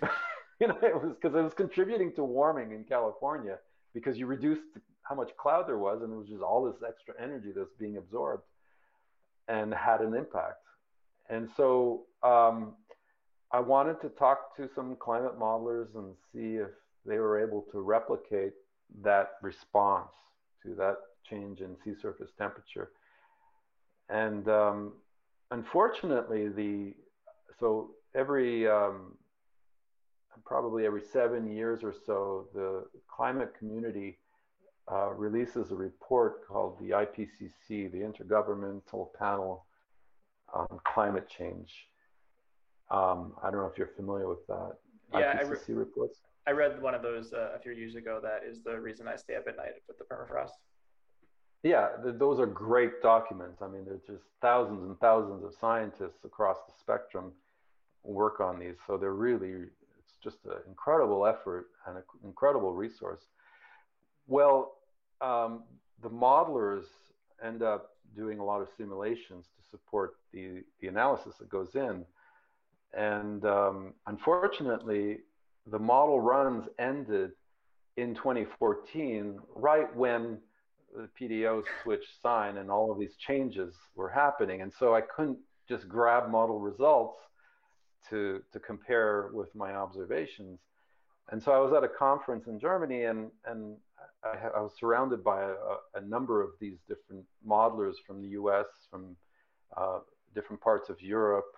you 0.60 0.68
know, 0.68 0.78
it 0.82 0.94
was 0.94 1.14
because 1.20 1.36
it 1.36 1.42
was 1.42 1.52
contributing 1.54 2.12
to 2.14 2.24
warming 2.24 2.72
in 2.72 2.84
California 2.84 3.58
because 3.92 4.16
you 4.16 4.26
reduced 4.26 4.62
how 5.02 5.14
much 5.14 5.30
cloud 5.36 5.68
there 5.68 5.78
was 5.78 6.02
and 6.02 6.12
it 6.12 6.16
was 6.16 6.28
just 6.28 6.42
all 6.42 6.64
this 6.64 6.82
extra 6.86 7.14
energy 7.22 7.52
that's 7.54 7.72
being 7.78 7.96
absorbed 7.98 8.42
and 9.48 9.72
had 9.74 10.00
an 10.00 10.14
impact. 10.14 10.62
And 11.28 11.48
so 11.56 12.04
um, 12.22 12.74
I 13.52 13.60
wanted 13.60 14.00
to 14.02 14.08
talk 14.10 14.56
to 14.56 14.68
some 14.74 14.96
climate 14.98 15.38
modelers 15.38 15.94
and 15.94 16.14
see 16.32 16.56
if 16.56 16.70
they 17.04 17.18
were 17.18 17.40
able 17.40 17.64
to 17.72 17.80
replicate 17.80 18.52
that 19.02 19.32
response 19.42 20.10
to 20.64 20.74
that 20.74 20.96
change 21.28 21.60
in 21.60 21.76
sea 21.84 21.94
surface 22.00 22.30
temperature. 22.36 22.90
And 24.08 24.48
um, 24.48 24.92
unfortunately, 25.50 26.48
the 26.48 26.94
so 27.58 27.90
every 28.14 28.68
um, 28.68 29.14
probably 30.44 30.86
every 30.86 31.02
seven 31.02 31.50
years 31.50 31.82
or 31.82 31.94
so, 32.06 32.46
the 32.54 32.84
climate 33.08 33.52
community 33.58 34.18
uh, 34.90 35.10
releases 35.12 35.70
a 35.72 35.74
report 35.74 36.46
called 36.46 36.78
the 36.78 36.90
IPCC, 36.90 37.90
the 37.90 37.98
Intergovernmental 37.98 39.08
Panel 39.18 39.66
on 40.52 40.66
Climate 40.84 41.28
Change. 41.28 41.72
Um, 42.90 43.32
I 43.42 43.50
don't 43.50 43.60
know 43.60 43.66
if 43.66 43.76
you're 43.76 43.90
familiar 43.96 44.28
with 44.28 44.46
that. 44.46 44.74
Yeah, 45.12 45.42
IPCC 45.42 45.70
I 45.70 45.72
re- 45.72 45.74
reports. 45.74 46.18
I 46.46 46.52
read 46.52 46.80
one 46.80 46.94
of 46.94 47.02
those 47.02 47.32
uh, 47.32 47.52
a 47.56 47.58
few 47.58 47.72
years 47.72 47.96
ago. 47.96 48.20
That 48.22 48.48
is 48.48 48.62
the 48.62 48.80
reason 48.80 49.08
I 49.08 49.16
stay 49.16 49.34
up 49.34 49.48
at 49.48 49.56
night 49.56 49.82
with 49.88 49.98
the 49.98 50.04
permafrost. 50.04 50.50
Yeah, 51.62 51.88
th- 52.02 52.16
those 52.18 52.38
are 52.38 52.46
great 52.46 53.02
documents. 53.02 53.62
I 53.62 53.68
mean, 53.68 53.84
there's 53.84 54.02
just 54.06 54.24
thousands 54.40 54.82
and 54.82 54.98
thousands 55.00 55.44
of 55.44 55.52
scientists 55.60 56.24
across 56.24 56.58
the 56.66 56.72
spectrum 56.80 57.32
work 58.02 58.40
on 58.40 58.58
these. 58.58 58.76
So 58.86 58.96
they're 58.96 59.14
really, 59.14 59.48
it's 59.98 60.16
just 60.22 60.38
an 60.44 60.58
incredible 60.68 61.26
effort 61.26 61.66
and 61.86 61.96
an 61.96 62.02
incredible 62.24 62.72
resource. 62.72 63.20
Well, 64.26 64.76
um, 65.20 65.64
the 66.02 66.10
modelers 66.10 66.84
end 67.42 67.62
up 67.62 67.90
doing 68.14 68.38
a 68.38 68.44
lot 68.44 68.60
of 68.60 68.68
simulations 68.76 69.46
to 69.56 69.68
support 69.70 70.16
the, 70.32 70.62
the 70.80 70.88
analysis 70.88 71.34
that 71.38 71.48
goes 71.48 71.74
in. 71.74 72.04
And 72.92 73.44
um, 73.44 73.94
unfortunately, 74.06 75.18
the 75.70 75.78
model 75.78 76.20
runs 76.20 76.66
ended 76.78 77.32
in 77.96 78.14
2014, 78.14 79.38
right 79.54 79.94
when 79.96 80.38
the 80.96 81.08
PDO 81.20 81.62
switched 81.82 82.22
sign 82.22 82.56
and 82.56 82.70
all 82.70 82.90
of 82.90 82.98
these 82.98 83.16
changes 83.16 83.74
were 83.94 84.08
happening. 84.08 84.62
And 84.62 84.72
so 84.78 84.94
I 84.94 85.02
couldn't 85.02 85.38
just 85.68 85.88
grab 85.88 86.30
model 86.30 86.58
results 86.58 87.18
to, 88.10 88.42
to 88.52 88.60
compare 88.60 89.30
with 89.32 89.54
my 89.54 89.74
observations. 89.74 90.58
And 91.30 91.42
so 91.42 91.52
I 91.52 91.58
was 91.58 91.72
at 91.72 91.84
a 91.84 91.88
conference 91.88 92.46
in 92.46 92.58
Germany 92.58 93.04
and, 93.04 93.30
and 93.44 93.76
I, 94.24 94.58
I 94.58 94.60
was 94.60 94.72
surrounded 94.78 95.22
by 95.22 95.42
a, 95.42 95.54
a, 95.96 96.00
number 96.00 96.42
of 96.42 96.50
these 96.60 96.78
different 96.88 97.24
modelers 97.46 97.94
from 98.06 98.22
the 98.22 98.28
US, 98.28 98.66
from 98.90 99.16
uh, 99.76 99.98
different 100.34 100.62
parts 100.62 100.88
of 100.88 101.00
Europe. 101.02 101.52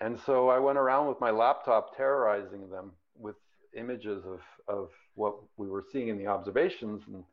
And 0.00 0.18
so 0.24 0.48
I 0.48 0.58
went 0.58 0.78
around 0.78 1.08
with 1.08 1.20
my 1.20 1.30
laptop 1.30 1.96
terrorizing 1.96 2.70
them 2.70 2.92
with 3.18 3.36
images 3.76 4.24
of, 4.24 4.40
of 4.68 4.88
what 5.14 5.34
we 5.56 5.68
were 5.68 5.84
seeing 5.92 6.08
in 6.08 6.18
the 6.18 6.26
observations 6.26 7.02
and, 7.06 7.24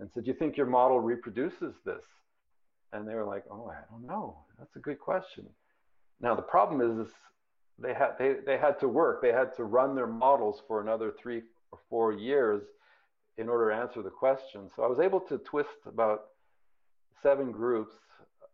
and 0.00 0.10
said, 0.12 0.24
Do 0.24 0.30
you 0.30 0.36
think 0.36 0.56
your 0.56 0.66
model 0.66 0.98
reproduces 0.98 1.74
this? 1.84 2.02
And 2.92 3.06
they 3.06 3.14
were 3.14 3.26
like, 3.26 3.44
Oh, 3.50 3.70
I 3.70 3.80
don't 3.90 4.06
know. 4.06 4.38
That's 4.58 4.74
a 4.76 4.80
good 4.80 4.98
question. 4.98 5.46
Now, 6.20 6.34
the 6.34 6.42
problem 6.42 6.80
is, 6.80 7.06
is 7.06 7.14
they, 7.78 7.94
had, 7.94 8.12
they, 8.18 8.34
they 8.44 8.58
had 8.58 8.78
to 8.80 8.88
work, 8.88 9.22
they 9.22 9.32
had 9.32 9.54
to 9.56 9.64
run 9.64 9.94
their 9.94 10.06
models 10.06 10.62
for 10.66 10.80
another 10.80 11.12
three 11.22 11.42
or 11.70 11.78
four 11.88 12.12
years 12.12 12.62
in 13.38 13.48
order 13.48 13.70
to 13.70 13.76
answer 13.76 14.02
the 14.02 14.10
question. 14.10 14.68
So 14.74 14.82
I 14.82 14.86
was 14.86 14.98
able 14.98 15.20
to 15.20 15.38
twist 15.38 15.68
about 15.86 16.24
seven 17.22 17.52
groups 17.52 17.94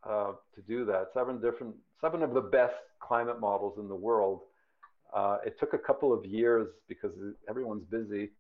uh, 0.09 0.33
to 0.55 0.63
do 0.69 0.85
that, 0.85 1.07
seven 1.13 1.41
different, 1.41 1.75
seven 2.01 2.23
of 2.23 2.35
the 2.35 2.41
best 2.41 2.75
climate 3.01 3.41
models 3.41 3.79
in 3.79 3.89
the 3.89 3.97
world. 3.97 4.43
Uh, 5.15 5.39
it 5.45 5.59
took 5.59 5.73
a 5.73 5.79
couple 5.79 6.13
of 6.13 6.25
years 6.25 6.69
because 6.89 7.13
everyone's 7.49 7.85
busy. 7.85 8.31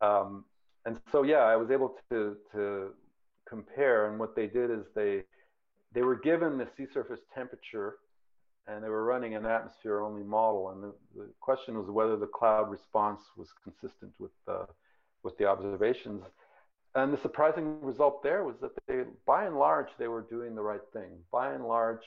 Um, 0.00 0.44
and 0.86 1.00
so, 1.10 1.22
yeah, 1.22 1.38
I 1.38 1.56
was 1.56 1.70
able 1.70 1.96
to, 2.10 2.36
to 2.52 2.90
compare. 3.48 4.10
And 4.10 4.18
what 4.18 4.36
they 4.36 4.46
did 4.46 4.70
is 4.70 4.84
they, 4.94 5.22
they 5.92 6.02
were 6.02 6.16
given 6.16 6.58
the 6.58 6.68
sea 6.76 6.86
surface 6.92 7.20
temperature 7.34 7.96
and 8.66 8.82
they 8.82 8.88
were 8.88 9.04
running 9.04 9.34
an 9.34 9.44
atmosphere 9.46 10.00
only 10.00 10.22
model. 10.22 10.70
And 10.70 10.82
the, 10.82 10.92
the 11.16 11.28
question 11.40 11.76
was 11.78 11.88
whether 11.88 12.16
the 12.16 12.26
cloud 12.26 12.70
response 12.70 13.20
was 13.36 13.48
consistent 13.62 14.12
with 14.18 14.32
the, 14.46 14.66
with 15.22 15.36
the 15.38 15.46
observations. 15.46 16.22
And 16.94 17.12
the 17.12 17.20
surprising 17.20 17.80
result 17.80 18.22
there 18.22 18.44
was 18.44 18.56
that 18.60 18.70
they, 18.86 19.02
by 19.26 19.46
and 19.46 19.58
large, 19.58 19.88
they 19.98 20.08
were 20.08 20.22
doing 20.22 20.54
the 20.54 20.62
right 20.62 20.84
thing. 20.92 21.10
By 21.32 21.52
and 21.52 21.66
large, 21.66 22.02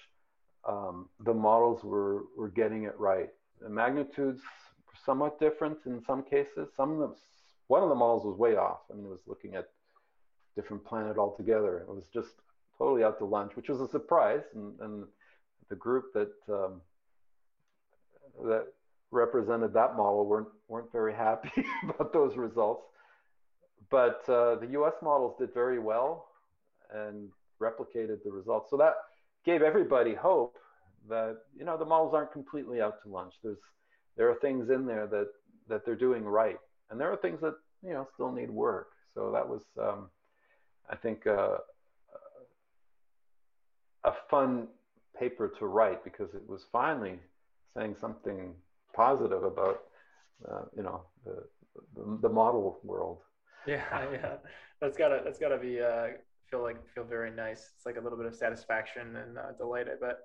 um, 0.67 1.09
the 1.25 1.33
models 1.33 1.83
were, 1.83 2.23
were 2.37 2.49
getting 2.49 2.83
it 2.83 2.97
right. 2.99 3.29
The 3.61 3.69
magnitudes 3.69 4.41
somewhat 5.05 5.39
different 5.39 5.77
in 5.85 6.01
some 6.05 6.23
cases. 6.23 6.69
Some 6.75 6.91
of 6.93 6.99
them, 6.99 7.15
one 7.67 7.83
of 7.83 7.89
the 7.89 7.95
models 7.95 8.25
was 8.25 8.37
way 8.37 8.55
off. 8.55 8.79
I 8.91 8.95
mean, 8.95 9.05
it 9.05 9.09
was 9.09 9.27
looking 9.27 9.55
at 9.55 9.69
different 10.55 10.85
planet 10.85 11.17
altogether. 11.17 11.79
It 11.79 11.89
was 11.89 12.07
just 12.13 12.29
totally 12.77 13.03
out 13.03 13.19
to 13.19 13.25
lunch, 13.25 13.55
which 13.55 13.69
was 13.69 13.81
a 13.81 13.87
surprise. 13.87 14.43
And, 14.55 14.79
and 14.79 15.03
the 15.69 15.75
group 15.75 16.13
that 16.13 16.33
um, 16.49 16.81
that 18.45 18.67
represented 19.11 19.73
that 19.73 19.95
model 19.95 20.25
weren't 20.25 20.49
weren't 20.67 20.91
very 20.91 21.13
happy 21.13 21.51
about 21.83 22.13
those 22.13 22.35
results. 22.37 22.85
But 23.89 24.21
uh, 24.27 24.55
the 24.55 24.67
U.S. 24.71 24.93
models 25.01 25.35
did 25.39 25.53
very 25.53 25.79
well 25.79 26.27
and 26.93 27.29
replicated 27.61 28.23
the 28.23 28.31
results. 28.31 28.69
So 28.69 28.77
that 28.77 28.95
gave 29.45 29.61
everybody 29.61 30.13
hope 30.13 30.57
that 31.09 31.37
you 31.57 31.65
know 31.65 31.77
the 31.77 31.85
models 31.85 32.13
aren't 32.13 32.31
completely 32.31 32.81
out 32.81 33.01
to 33.03 33.09
lunch. 33.09 33.33
There's 33.43 33.59
there 34.15 34.29
are 34.29 34.35
things 34.35 34.69
in 34.69 34.85
there 34.85 35.07
that 35.07 35.27
that 35.69 35.85
they're 35.85 35.95
doing 35.95 36.23
right, 36.23 36.59
and 36.89 36.99
there 36.99 37.11
are 37.11 37.17
things 37.17 37.41
that 37.41 37.55
you 37.83 37.93
know 37.93 38.07
still 38.13 38.31
need 38.31 38.49
work. 38.49 38.89
So 39.13 39.31
that 39.31 39.47
was, 39.47 39.63
um, 39.81 40.09
I 40.89 40.95
think, 40.95 41.25
uh, 41.25 41.57
a 44.03 44.13
fun 44.29 44.67
paper 45.19 45.51
to 45.59 45.65
write 45.65 46.03
because 46.03 46.33
it 46.35 46.47
was 46.47 46.65
finally 46.71 47.19
saying 47.75 47.95
something 47.99 48.53
positive 48.95 49.43
about 49.43 49.81
uh, 50.49 50.61
you 50.75 50.83
know 50.83 51.01
the, 51.25 51.43
the, 51.95 52.19
the 52.21 52.29
model 52.29 52.79
world. 52.83 53.19
Yeah, 53.65 53.83
yeah, 54.11 54.35
that's 54.81 54.97
gotta 54.97 55.21
that's 55.23 55.39
gotta 55.39 55.57
be 55.57 55.81
uh, 55.81 56.07
feel 56.49 56.61
like 56.61 56.77
feel 56.93 57.03
very 57.03 57.31
nice. 57.31 57.71
It's 57.75 57.85
like 57.85 57.97
a 57.97 58.01
little 58.01 58.17
bit 58.17 58.27
of 58.27 58.35
satisfaction 58.35 59.15
and 59.15 59.37
uh, 59.37 59.51
delight, 59.57 59.87
I 59.87 60.05
bet. 60.05 60.19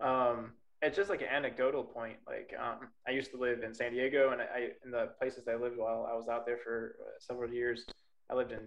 Um, 0.00 0.52
it's 0.82 0.96
just 0.96 1.10
like 1.10 1.22
an 1.22 1.28
anecdotal 1.28 1.82
point. 1.82 2.16
Like 2.26 2.54
um, 2.58 2.88
I 3.06 3.10
used 3.10 3.30
to 3.32 3.36
live 3.36 3.62
in 3.62 3.74
San 3.74 3.92
Diego, 3.92 4.30
and 4.30 4.40
I, 4.40 4.70
in 4.84 4.90
the 4.90 5.10
places 5.18 5.48
I 5.48 5.56
lived 5.56 5.76
while 5.76 6.08
I 6.10 6.14
was 6.14 6.28
out 6.28 6.46
there 6.46 6.58
for 6.62 6.96
uh, 7.00 7.10
several 7.18 7.50
years, 7.50 7.84
I 8.30 8.34
lived 8.34 8.52
in 8.52 8.60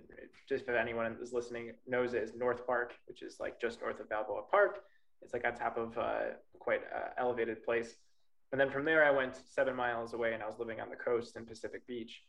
just 0.49 0.67
if 0.67 0.75
anyone 0.75 1.17
is 1.21 1.33
listening 1.33 1.71
knows 1.87 2.13
it 2.13 2.23
is 2.23 2.33
North 2.35 2.65
Park, 2.65 2.93
which 3.07 3.21
is 3.21 3.39
like 3.39 3.61
just 3.61 3.81
north 3.81 3.99
of 3.99 4.09
Balboa 4.09 4.43
Park. 4.49 4.83
It's 5.21 5.33
like 5.33 5.45
on 5.45 5.55
top 5.55 5.77
of 5.77 5.97
uh, 5.97 6.33
quite 6.59 6.81
elevated 7.17 7.63
place. 7.63 7.95
And 8.51 8.59
then 8.59 8.69
from 8.69 8.83
there, 8.83 9.05
I 9.05 9.11
went 9.11 9.37
seven 9.49 9.75
miles 9.75 10.13
away, 10.13 10.33
and 10.33 10.43
I 10.43 10.47
was 10.47 10.59
living 10.59 10.81
on 10.81 10.89
the 10.89 10.95
coast 10.95 11.37
in 11.37 11.45
Pacific 11.45 11.87
Beach. 11.87 12.23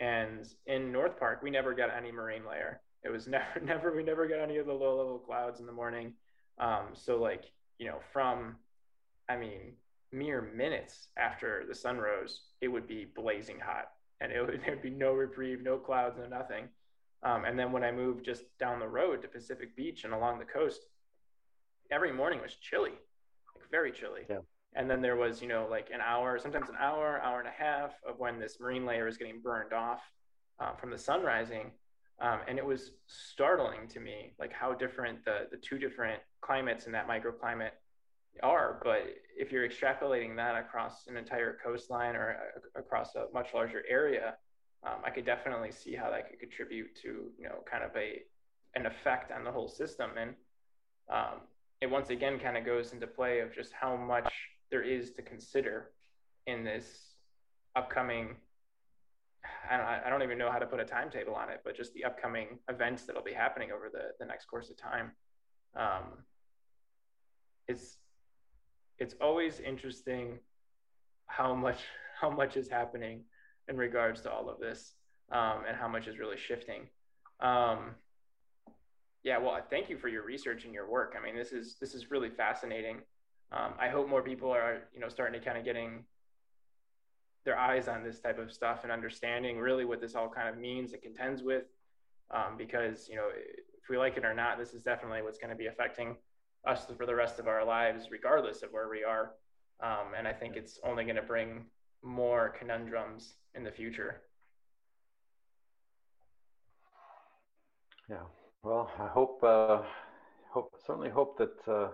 And 0.00 0.48
in 0.66 0.90
North 0.90 1.18
Park, 1.18 1.42
we 1.42 1.50
never 1.50 1.74
got 1.74 1.90
any 1.96 2.10
marine 2.10 2.42
layer. 2.48 2.80
It 3.04 3.10
was 3.10 3.28
never, 3.28 3.60
never, 3.62 3.94
we 3.94 4.02
never 4.02 4.26
got 4.26 4.40
any 4.40 4.56
of 4.56 4.66
the 4.66 4.72
low 4.72 4.96
level 4.96 5.18
clouds 5.18 5.60
in 5.60 5.66
the 5.66 5.72
morning. 5.72 6.14
Um, 6.58 6.88
so 6.94 7.18
like 7.18 7.44
you 7.80 7.86
know, 7.86 7.98
from 8.12 8.56
I 9.30 9.36
mean, 9.36 9.74
mere 10.12 10.42
minutes 10.42 11.08
after 11.16 11.64
the 11.68 11.74
sun 11.74 11.98
rose, 11.98 12.42
it 12.60 12.68
would 12.68 12.88
be 12.88 13.06
blazing 13.14 13.60
hot 13.60 13.90
and 14.20 14.32
it 14.32 14.40
would, 14.40 14.60
there'd 14.66 14.82
be 14.82 14.90
no 14.90 15.12
reprieve, 15.12 15.62
no 15.62 15.78
clouds, 15.78 16.18
no 16.18 16.26
nothing. 16.26 16.68
Um, 17.22 17.44
and 17.44 17.58
then 17.58 17.70
when 17.70 17.84
I 17.84 17.92
moved 17.92 18.24
just 18.24 18.42
down 18.58 18.80
the 18.80 18.88
road 18.88 19.22
to 19.22 19.28
Pacific 19.28 19.76
Beach 19.76 20.04
and 20.04 20.12
along 20.12 20.38
the 20.38 20.44
coast, 20.44 20.86
every 21.90 22.12
morning 22.12 22.40
was 22.40 22.54
chilly, 22.54 22.94
like 23.54 23.70
very 23.70 23.92
chilly. 23.92 24.22
Yeah. 24.28 24.38
And 24.74 24.88
then 24.88 25.02
there 25.02 25.16
was, 25.16 25.42
you 25.42 25.48
know, 25.48 25.66
like 25.70 25.90
an 25.92 26.00
hour, 26.00 26.38
sometimes 26.38 26.68
an 26.68 26.76
hour, 26.78 27.20
hour 27.20 27.40
and 27.40 27.48
a 27.48 27.52
half 27.64 27.92
of 28.08 28.18
when 28.18 28.38
this 28.38 28.58
marine 28.60 28.86
layer 28.86 29.06
is 29.06 29.16
getting 29.16 29.40
burned 29.40 29.72
off 29.72 30.00
uh, 30.60 30.74
from 30.74 30.90
the 30.90 30.98
sun 30.98 31.22
rising. 31.22 31.72
Um, 32.20 32.40
and 32.48 32.58
it 32.58 32.64
was 32.64 32.92
startling 33.06 33.88
to 33.88 34.00
me, 34.00 34.34
like 34.38 34.52
how 34.52 34.72
different 34.72 35.24
the, 35.24 35.48
the 35.50 35.56
two 35.56 35.78
different 35.78 36.20
climates 36.40 36.86
in 36.86 36.92
that 36.92 37.08
microclimate 37.08 37.70
are. 38.42 38.80
But 38.82 39.02
if 39.36 39.52
you're 39.52 39.68
extrapolating 39.68 40.36
that 40.36 40.56
across 40.56 41.06
an 41.06 41.16
entire 41.16 41.58
coastline 41.62 42.16
or 42.16 42.36
a, 42.76 42.78
across 42.78 43.14
a 43.14 43.26
much 43.32 43.48
larger 43.54 43.82
area, 43.88 44.34
um, 44.86 45.00
I 45.04 45.10
could 45.10 45.26
definitely 45.26 45.72
see 45.72 45.94
how 45.94 46.10
that 46.10 46.30
could 46.30 46.40
contribute 46.40 46.94
to 47.02 47.30
you 47.38 47.44
know 47.44 47.62
kind 47.70 47.84
of 47.84 47.90
a 47.96 48.22
an 48.76 48.86
effect 48.86 49.32
on 49.32 49.44
the 49.44 49.50
whole 49.50 49.68
system. 49.68 50.10
And 50.18 50.34
um, 51.12 51.40
it 51.80 51.90
once 51.90 52.10
again 52.10 52.38
kind 52.38 52.56
of 52.56 52.64
goes 52.64 52.92
into 52.92 53.06
play 53.06 53.40
of 53.40 53.54
just 53.54 53.72
how 53.72 53.96
much 53.96 54.32
there 54.70 54.82
is 54.82 55.10
to 55.12 55.22
consider 55.22 55.90
in 56.46 56.64
this 56.64 57.14
upcoming. 57.74 58.36
I 59.70 59.76
don't, 59.76 59.86
I 59.86 60.10
don't 60.10 60.22
even 60.22 60.38
know 60.38 60.50
how 60.50 60.58
to 60.58 60.66
put 60.66 60.80
a 60.80 60.84
timetable 60.84 61.34
on 61.34 61.50
it, 61.50 61.62
but 61.64 61.76
just 61.76 61.94
the 61.94 62.04
upcoming 62.04 62.58
events 62.68 63.04
that'll 63.04 63.22
be 63.22 63.32
happening 63.32 63.70
over 63.72 63.88
the, 63.90 64.10
the 64.18 64.26
next 64.26 64.46
course 64.46 64.70
of 64.70 64.76
time. 64.76 65.12
Um, 65.74 66.24
it's 67.68 67.96
it's 69.00 69.14
always 69.20 69.58
interesting 69.60 70.38
how 71.26 71.54
much 71.54 71.78
how 72.20 72.30
much 72.30 72.56
is 72.56 72.68
happening 72.68 73.22
in 73.68 73.76
regards 73.76 74.20
to 74.20 74.30
all 74.30 74.50
of 74.50 74.60
this 74.60 74.94
um, 75.32 75.62
and 75.66 75.76
how 75.76 75.88
much 75.88 76.06
is 76.06 76.18
really 76.18 76.36
shifting. 76.36 76.82
Um, 77.40 77.94
yeah, 79.22 79.38
well, 79.38 79.58
thank 79.70 79.88
you 79.88 79.96
for 79.96 80.08
your 80.08 80.22
research 80.22 80.64
and 80.64 80.74
your 80.74 80.90
work. 80.90 81.16
I 81.18 81.24
mean, 81.24 81.34
this 81.34 81.52
is 81.52 81.76
this 81.80 81.94
is 81.94 82.10
really 82.10 82.28
fascinating. 82.28 82.98
Um, 83.52 83.72
I 83.80 83.88
hope 83.88 84.08
more 84.08 84.22
people 84.22 84.50
are 84.50 84.82
you 84.92 85.00
know 85.00 85.08
starting 85.08 85.40
to 85.40 85.44
kind 85.44 85.58
of 85.58 85.64
getting 85.64 86.04
their 87.46 87.58
eyes 87.58 87.88
on 87.88 88.04
this 88.04 88.20
type 88.20 88.38
of 88.38 88.52
stuff 88.52 88.80
and 88.82 88.92
understanding 88.92 89.58
really 89.58 89.86
what 89.86 89.98
this 89.98 90.14
all 90.14 90.28
kind 90.28 90.48
of 90.48 90.58
means 90.58 90.92
and 90.92 91.00
contends 91.00 91.42
with. 91.42 91.64
Um, 92.30 92.56
because 92.58 93.08
you 93.08 93.16
know, 93.16 93.28
if 93.34 93.88
we 93.88 93.96
like 93.96 94.16
it 94.18 94.24
or 94.24 94.34
not, 94.34 94.58
this 94.58 94.74
is 94.74 94.82
definitely 94.82 95.22
what's 95.22 95.38
going 95.38 95.50
to 95.50 95.56
be 95.56 95.66
affecting 95.66 96.16
us 96.66 96.86
for 96.96 97.06
the 97.06 97.14
rest 97.14 97.38
of 97.38 97.48
our 97.48 97.64
lives, 97.64 98.08
regardless 98.10 98.62
of 98.62 98.70
where 98.70 98.88
we 98.88 99.04
are. 99.04 99.32
Um, 99.82 100.14
and 100.16 100.28
I 100.28 100.32
think 100.32 100.56
it's 100.56 100.78
only 100.84 101.04
going 101.04 101.16
to 101.16 101.22
bring 101.22 101.64
more 102.02 102.54
conundrums 102.58 103.34
in 103.54 103.64
the 103.64 103.70
future. 103.70 104.22
Yeah. 108.08 108.24
Well, 108.62 108.90
I 108.98 109.06
hope, 109.06 109.42
uh, 109.42 109.82
hope 110.50 110.74
certainly 110.84 111.08
hope 111.08 111.38
that 111.38 111.68
uh, 111.68 111.88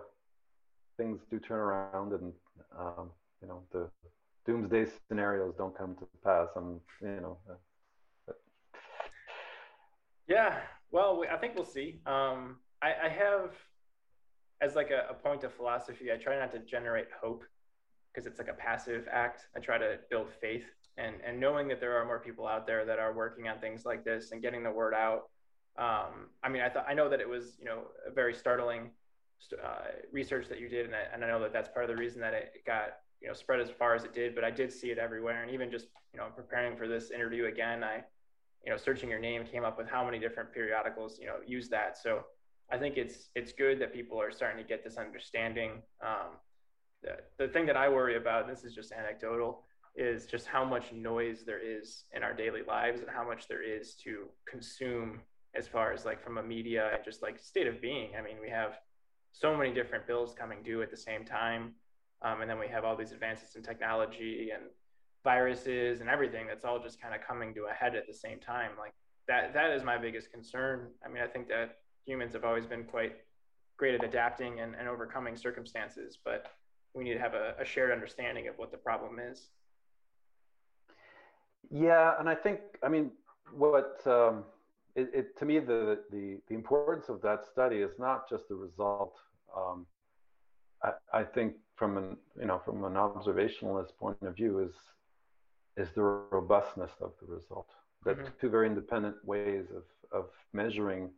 things 0.97 1.21
do 1.29 1.39
turn 1.39 1.59
around 1.59 2.13
and 2.13 2.33
um, 2.77 3.11
you 3.41 3.47
know 3.47 3.61
the 3.71 3.89
doomsday 4.45 4.87
scenarios 5.07 5.53
don't 5.57 5.77
come 5.77 5.95
to 5.95 6.07
pass. 6.23 6.47
I'm 6.55 6.79
you 7.01 7.21
know. 7.21 7.37
Uh, 7.49 8.33
yeah. 10.27 10.59
Well, 10.91 11.23
I 11.31 11.37
think 11.37 11.55
we'll 11.55 11.65
see. 11.65 11.99
Um, 12.05 12.57
I, 12.81 12.93
I 13.05 13.09
have 13.09 13.51
as 14.61 14.75
like 14.75 14.91
a, 14.91 15.07
a 15.09 15.13
point 15.13 15.43
of 15.43 15.53
philosophy, 15.53 16.11
I 16.11 16.17
try 16.17 16.37
not 16.37 16.51
to 16.53 16.59
generate 16.59 17.07
hope 17.21 17.43
because 18.11 18.25
it's 18.25 18.39
like 18.39 18.47
a 18.47 18.53
passive 18.53 19.07
act. 19.11 19.47
I 19.55 19.59
try 19.59 19.77
to 19.77 19.99
build 20.09 20.27
faith 20.41 20.65
and 20.97 21.15
and 21.25 21.39
knowing 21.39 21.67
that 21.67 21.79
there 21.79 21.95
are 21.97 22.05
more 22.05 22.19
people 22.19 22.47
out 22.47 22.65
there 22.65 22.85
that 22.85 22.99
are 22.99 23.13
working 23.13 23.47
on 23.47 23.59
things 23.59 23.85
like 23.85 24.03
this 24.03 24.31
and 24.31 24.41
getting 24.41 24.63
the 24.63 24.71
word 24.71 24.93
out. 24.93 25.29
Um, 25.77 26.29
I 26.43 26.49
mean, 26.49 26.61
I 26.61 26.69
thought 26.69 26.85
I 26.87 26.93
know 26.93 27.09
that 27.09 27.21
it 27.21 27.29
was 27.29 27.57
you 27.59 27.65
know 27.65 27.83
a 28.05 28.11
very 28.11 28.33
startling 28.33 28.89
uh, 29.63 29.91
research 30.11 30.47
that 30.49 30.59
you 30.59 30.67
did, 30.67 30.87
and 30.87 30.95
I, 30.95 31.01
and 31.13 31.23
I 31.23 31.27
know 31.27 31.39
that 31.41 31.53
that's 31.53 31.69
part 31.69 31.89
of 31.89 31.95
the 31.95 32.01
reason 32.01 32.19
that 32.21 32.33
it 32.33 32.63
got 32.65 32.97
you 33.21 33.27
know 33.27 33.33
spread 33.33 33.59
as 33.59 33.69
far 33.69 33.95
as 33.95 34.03
it 34.03 34.13
did. 34.13 34.33
But 34.33 34.43
I 34.43 34.51
did 34.51 34.71
see 34.73 34.89
it 34.89 34.97
everywhere, 34.97 35.43
and 35.43 35.51
even 35.51 35.69
just 35.71 35.87
you 36.13 36.19
know 36.19 36.27
preparing 36.35 36.75
for 36.75 36.87
this 36.87 37.11
interview 37.11 37.45
again, 37.45 37.83
I 37.83 38.03
you 38.65 38.71
know 38.71 38.77
searching 38.77 39.09
your 39.09 39.19
name 39.19 39.45
came 39.45 39.63
up 39.63 39.77
with 39.77 39.87
how 39.87 40.03
many 40.03 40.17
different 40.17 40.51
periodicals 40.51 41.19
you 41.19 41.27
know 41.27 41.37
use 41.45 41.69
that. 41.69 41.97
So 41.97 42.23
I 42.71 42.77
think 42.77 42.97
it's 42.97 43.29
it's 43.35 43.53
good 43.53 43.79
that 43.79 43.93
people 43.93 44.21
are 44.21 44.31
starting 44.31 44.61
to 44.61 44.67
get 44.67 44.83
this 44.83 44.97
understanding. 44.97 45.81
Um, 46.01 46.37
the, 47.01 47.17
the 47.37 47.51
thing 47.51 47.65
that 47.67 47.77
I 47.77 47.89
worry 47.89 48.17
about, 48.17 48.47
this 48.47 48.63
is 48.63 48.73
just 48.73 48.91
anecdotal, 48.91 49.63
is 49.95 50.25
just 50.25 50.47
how 50.47 50.65
much 50.65 50.91
noise 50.91 51.43
there 51.45 51.59
is 51.59 52.03
in 52.13 52.23
our 52.23 52.33
daily 52.33 52.61
lives 52.67 53.01
and 53.01 53.09
how 53.09 53.25
much 53.25 53.47
there 53.47 53.63
is 53.63 53.93
to 54.03 54.25
consume 54.49 55.21
as 55.55 55.67
far 55.67 55.93
as 55.93 56.05
like 56.05 56.21
from 56.23 56.37
a 56.37 56.43
media 56.43 56.89
and 56.93 57.03
just 57.03 57.21
like 57.21 57.39
state 57.39 57.67
of 57.67 57.81
being. 57.81 58.11
I 58.17 58.21
mean, 58.21 58.37
we 58.41 58.49
have 58.49 58.79
so 59.31 59.55
many 59.55 59.73
different 59.73 60.07
bills 60.07 60.35
coming 60.37 60.61
due 60.63 60.81
at 60.81 60.91
the 60.91 60.97
same 60.97 61.25
time. 61.25 61.73
Um, 62.21 62.41
and 62.41 62.49
then 62.49 62.59
we 62.59 62.67
have 62.67 62.83
all 62.83 62.95
these 62.95 63.11
advances 63.11 63.55
in 63.55 63.63
technology 63.63 64.49
and 64.53 64.63
viruses 65.23 66.01
and 66.01 66.09
everything 66.09 66.47
that's 66.47 66.65
all 66.65 66.79
just 66.79 67.01
kind 67.01 67.13
of 67.13 67.21
coming 67.21 67.53
to 67.53 67.65
a 67.65 67.73
head 67.73 67.95
at 67.95 68.07
the 68.07 68.13
same 68.13 68.39
time. 68.39 68.71
Like 68.77 68.93
that, 69.27 69.53
that 69.53 69.71
is 69.71 69.83
my 69.83 69.97
biggest 69.97 70.31
concern. 70.31 70.87
I 71.05 71.09
mean, 71.09 71.23
I 71.23 71.27
think 71.27 71.47
that 71.49 71.77
humans 72.07 72.33
have 72.33 72.43
always 72.43 72.65
been 72.65 72.85
quite 72.85 73.17
great 73.77 73.93
at 73.93 74.03
adapting 74.03 74.61
and, 74.61 74.73
and 74.75 74.87
overcoming 74.87 75.35
circumstances, 75.35 76.17
but 76.23 76.47
we 76.95 77.03
need 77.03 77.13
to 77.13 77.19
have 77.19 77.35
a, 77.35 77.53
a 77.59 77.65
shared 77.65 77.91
understanding 77.91 78.47
of 78.47 78.57
what 78.57 78.71
the 78.71 78.77
problem 78.77 79.19
is. 79.19 79.49
Yeah, 81.69 82.13
and 82.19 82.27
I 82.27 82.33
think, 82.33 82.59
I 82.83 82.87
mean, 82.87 83.11
what 83.51 84.01
um, 84.07 84.45
it, 84.95 85.09
it, 85.13 85.37
to 85.37 85.45
me 85.45 85.59
the, 85.59 85.99
the 86.11 86.39
the 86.47 86.55
importance 86.55 87.07
of 87.09 87.21
that 87.21 87.45
study 87.45 87.77
is 87.77 87.91
not 87.99 88.29
just 88.29 88.47
the 88.49 88.55
result. 88.55 89.15
Um, 89.55 89.85
I, 90.83 90.91
I, 91.13 91.23
think 91.23 91.53
from 91.75 91.97
an 91.97 92.17
you 92.39 92.47
know 92.47 92.61
from 92.65 92.83
an 92.83 92.93
observationalist 92.93 93.95
point 93.99 94.17
of 94.21 94.35
view 94.35 94.59
is 94.59 94.73
is 95.77 95.93
the 95.93 96.01
robustness 96.01 96.91
of 97.01 97.11
the 97.21 97.27
result. 97.31 97.67
That 98.05 98.17
mm-hmm. 98.17 98.27
two 98.41 98.49
very 98.49 98.67
independent 98.67 99.15
ways 99.23 99.65
of 99.75 99.83
of 100.11 100.29
measuring 100.53 101.09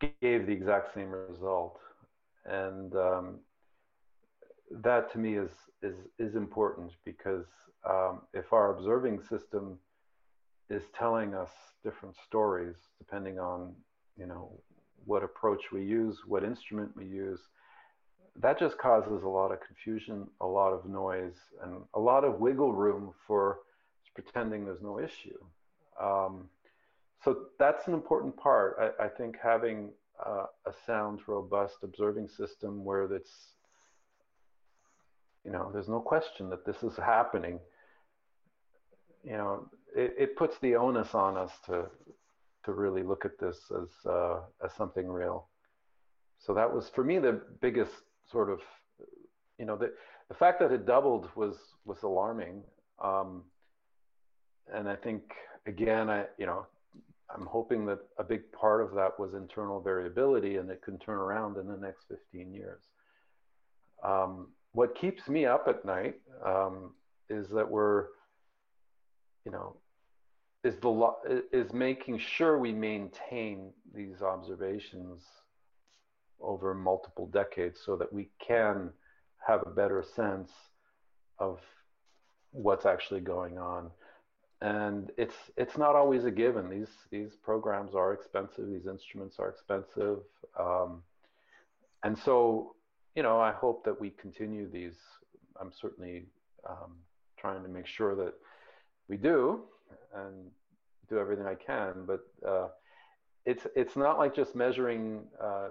gave 0.00 0.46
the 0.46 0.52
exact 0.52 0.94
same 0.94 1.10
result, 1.10 1.78
and 2.44 2.94
um, 2.94 3.38
that 4.70 5.12
to 5.12 5.18
me 5.18 5.36
is 5.36 5.50
is 5.82 5.96
is 6.18 6.34
important 6.34 6.92
because 7.04 7.46
um, 7.88 8.22
if 8.34 8.52
our 8.52 8.76
observing 8.76 9.20
system 9.28 9.78
is 10.68 10.82
telling 10.96 11.34
us 11.34 11.50
different 11.82 12.14
stories 12.26 12.76
depending 12.98 13.38
on 13.38 13.74
you 14.16 14.26
know 14.26 14.52
what 15.04 15.24
approach 15.24 15.72
we 15.72 15.82
use, 15.82 16.18
what 16.26 16.44
instrument 16.44 16.90
we 16.94 17.06
use, 17.06 17.40
that 18.36 18.58
just 18.58 18.78
causes 18.78 19.22
a 19.22 19.28
lot 19.28 19.50
of 19.50 19.58
confusion, 19.66 20.26
a 20.40 20.46
lot 20.46 20.72
of 20.72 20.86
noise, 20.86 21.36
and 21.62 21.82
a 21.94 22.00
lot 22.00 22.24
of 22.24 22.38
wiggle 22.38 22.72
room 22.72 23.12
for 23.26 23.60
pretending 24.14 24.64
there's 24.64 24.82
no 24.82 24.98
issue. 24.98 25.38
Um, 26.00 26.48
so 27.24 27.46
that's 27.58 27.86
an 27.86 27.94
important 27.94 28.36
part. 28.36 28.76
I, 28.80 29.04
I 29.04 29.08
think 29.08 29.36
having 29.42 29.90
uh, 30.24 30.46
a 30.66 30.72
sound, 30.86 31.20
robust 31.26 31.76
observing 31.82 32.28
system 32.28 32.84
where 32.84 33.04
it's, 33.12 33.54
you 35.44 35.50
know, 35.50 35.70
there's 35.72 35.88
no 35.88 36.00
question 36.00 36.50
that 36.50 36.64
this 36.64 36.82
is 36.82 36.96
happening. 36.96 37.58
You 39.24 39.32
know, 39.32 39.70
it, 39.94 40.14
it 40.18 40.36
puts 40.36 40.58
the 40.58 40.76
onus 40.76 41.14
on 41.14 41.36
us 41.36 41.52
to 41.66 41.86
to 42.64 42.72
really 42.72 43.02
look 43.02 43.24
at 43.24 43.38
this 43.38 43.56
as 43.70 44.10
uh, 44.10 44.40
as 44.64 44.72
something 44.74 45.08
real. 45.08 45.46
So 46.38 46.54
that 46.54 46.72
was 46.72 46.90
for 46.94 47.04
me 47.04 47.18
the 47.18 47.40
biggest 47.60 47.92
sort 48.30 48.50
of, 48.50 48.60
you 49.58 49.64
know, 49.66 49.76
the 49.76 49.92
the 50.28 50.34
fact 50.34 50.60
that 50.60 50.72
it 50.72 50.86
doubled 50.86 51.28
was 51.34 51.56
was 51.84 52.02
alarming. 52.02 52.62
Um, 53.02 53.42
and 54.72 54.88
I 54.88 54.96
think 54.96 55.22
again, 55.66 56.08
I 56.10 56.26
you 56.38 56.46
know, 56.46 56.66
I'm 57.34 57.46
hoping 57.46 57.86
that 57.86 58.00
a 58.18 58.24
big 58.24 58.50
part 58.52 58.82
of 58.82 58.94
that 58.94 59.18
was 59.18 59.34
internal 59.34 59.80
variability 59.80 60.56
and 60.56 60.70
it 60.70 60.82
can 60.82 60.98
turn 60.98 61.18
around 61.18 61.56
in 61.56 61.66
the 61.66 61.76
next 61.76 62.06
15 62.08 62.52
years. 62.52 62.82
Um, 64.02 64.48
what 64.72 64.94
keeps 64.94 65.28
me 65.28 65.46
up 65.46 65.66
at 65.68 65.84
night 65.84 66.16
um, 66.44 66.92
is 67.28 67.48
that 67.50 67.68
we're, 67.68 68.06
you 69.44 69.52
know, 69.52 69.76
is 70.62 70.76
the 70.76 71.42
is 71.52 71.72
making 71.72 72.18
sure 72.18 72.58
we 72.58 72.72
maintain 72.72 73.72
these 73.94 74.20
observations 74.20 75.22
over 76.40 76.74
multiple 76.74 77.26
decades 77.26 77.80
so 77.84 77.96
that 77.96 78.12
we 78.12 78.28
can 78.46 78.90
have 79.46 79.62
a 79.66 79.70
better 79.70 80.04
sense 80.14 80.50
of 81.38 81.60
what's 82.52 82.84
actually 82.84 83.20
going 83.20 83.58
on 83.58 83.90
and 84.62 85.10
it's 85.16 85.36
it's 85.56 85.78
not 85.78 85.96
always 85.96 86.24
a 86.24 86.30
given. 86.30 86.68
These 86.68 86.90
these 87.10 87.36
programs 87.42 87.94
are 87.94 88.12
expensive. 88.12 88.68
These 88.68 88.86
instruments 88.86 89.36
are 89.38 89.48
expensive. 89.48 90.18
Um, 90.58 91.02
and 92.02 92.16
so 92.16 92.74
you 93.14 93.22
know 93.22 93.40
i 93.40 93.52
hope 93.52 93.84
that 93.84 93.98
we 93.98 94.10
continue 94.10 94.70
these. 94.70 94.96
I'm 95.60 95.72
certainly 95.72 96.26
um, 96.68 96.96
trying 97.38 97.62
to 97.62 97.68
make 97.68 97.86
sure 97.86 98.14
that 98.16 98.34
we 99.08 99.16
do 99.16 99.62
and 100.14 100.50
do 101.08 101.18
everything 101.18 101.46
i 101.46 101.54
can. 101.54 102.06
But 102.06 102.20
uh, 102.46 102.68
it's 103.46 103.66
it's 103.74 103.96
not 103.96 104.18
like 104.18 104.34
just 104.34 104.54
measuring 104.54 105.22
uh, 105.42 105.68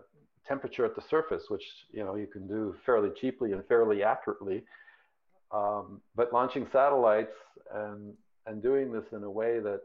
temperature 0.47 0.83
at 0.83 0.95
the 0.95 1.01
surface 1.01 1.43
which 1.49 1.85
you 1.91 2.03
know 2.03 2.15
you 2.15 2.25
can 2.25 2.47
do 2.47 2.75
fairly 2.85 3.11
cheaply 3.11 3.51
and 3.51 3.63
fairly 3.67 4.03
accurately. 4.03 4.63
Um, 5.51 6.01
but 6.15 6.33
launching 6.33 6.67
satellites 6.71 7.35
and 7.73 8.13
and 8.45 8.61
doing 8.61 8.91
this 8.91 9.05
in 9.11 9.23
a 9.23 9.29
way 9.29 9.59
that 9.59 9.81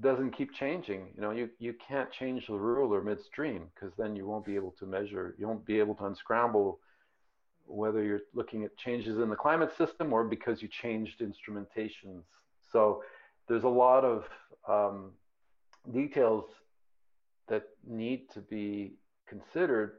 doesn't 0.00 0.36
keep 0.36 0.52
changing. 0.54 1.08
You 1.14 1.22
know, 1.22 1.30
you, 1.30 1.48
you 1.58 1.74
can't 1.86 2.10
change 2.12 2.46
the 2.46 2.54
ruler 2.54 3.02
midstream 3.02 3.68
because 3.74 3.94
then 3.96 4.14
you 4.14 4.26
won't 4.26 4.44
be 4.44 4.54
able 4.54 4.74
to 4.78 4.86
measure, 4.86 5.34
you 5.38 5.46
won't 5.46 5.64
be 5.64 5.78
able 5.78 5.94
to 5.96 6.04
unscramble 6.06 6.78
whether 7.66 8.02
you're 8.02 8.20
looking 8.34 8.64
at 8.64 8.76
changes 8.78 9.18
in 9.18 9.28
the 9.28 9.36
climate 9.36 9.70
system 9.76 10.12
or 10.12 10.24
because 10.24 10.62
you 10.62 10.68
changed 10.82 11.20
instrumentations. 11.20 12.22
So 12.72 13.02
there's 13.46 13.64
a 13.64 13.68
lot 13.68 14.04
of 14.04 14.24
um, 14.68 15.12
details 15.92 16.44
that 17.48 17.64
need 17.86 18.30
to 18.34 18.40
be 18.40 18.92
considered 19.26 19.98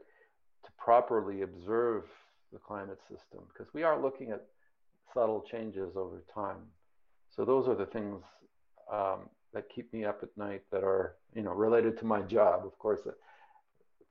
to 0.64 0.70
properly 0.78 1.42
observe 1.42 2.04
the 2.52 2.58
climate 2.58 2.98
system 3.08 3.40
because 3.52 3.72
we 3.72 3.82
are 3.82 4.00
looking 4.00 4.30
at 4.30 4.44
subtle 5.14 5.44
changes 5.50 5.96
over 5.96 6.24
time. 6.32 6.58
So 7.30 7.44
those 7.44 7.68
are 7.68 7.74
the 7.74 7.86
things 7.86 8.22
um, 8.92 9.28
that 9.52 9.68
keep 9.74 9.92
me 9.92 10.04
up 10.04 10.20
at 10.22 10.36
night 10.36 10.62
that 10.72 10.84
are, 10.84 11.16
you 11.34 11.42
know, 11.42 11.52
related 11.52 11.98
to 11.98 12.04
my 12.04 12.22
job. 12.22 12.66
Of 12.66 12.78
course, 12.78 13.00
uh, 13.06 13.12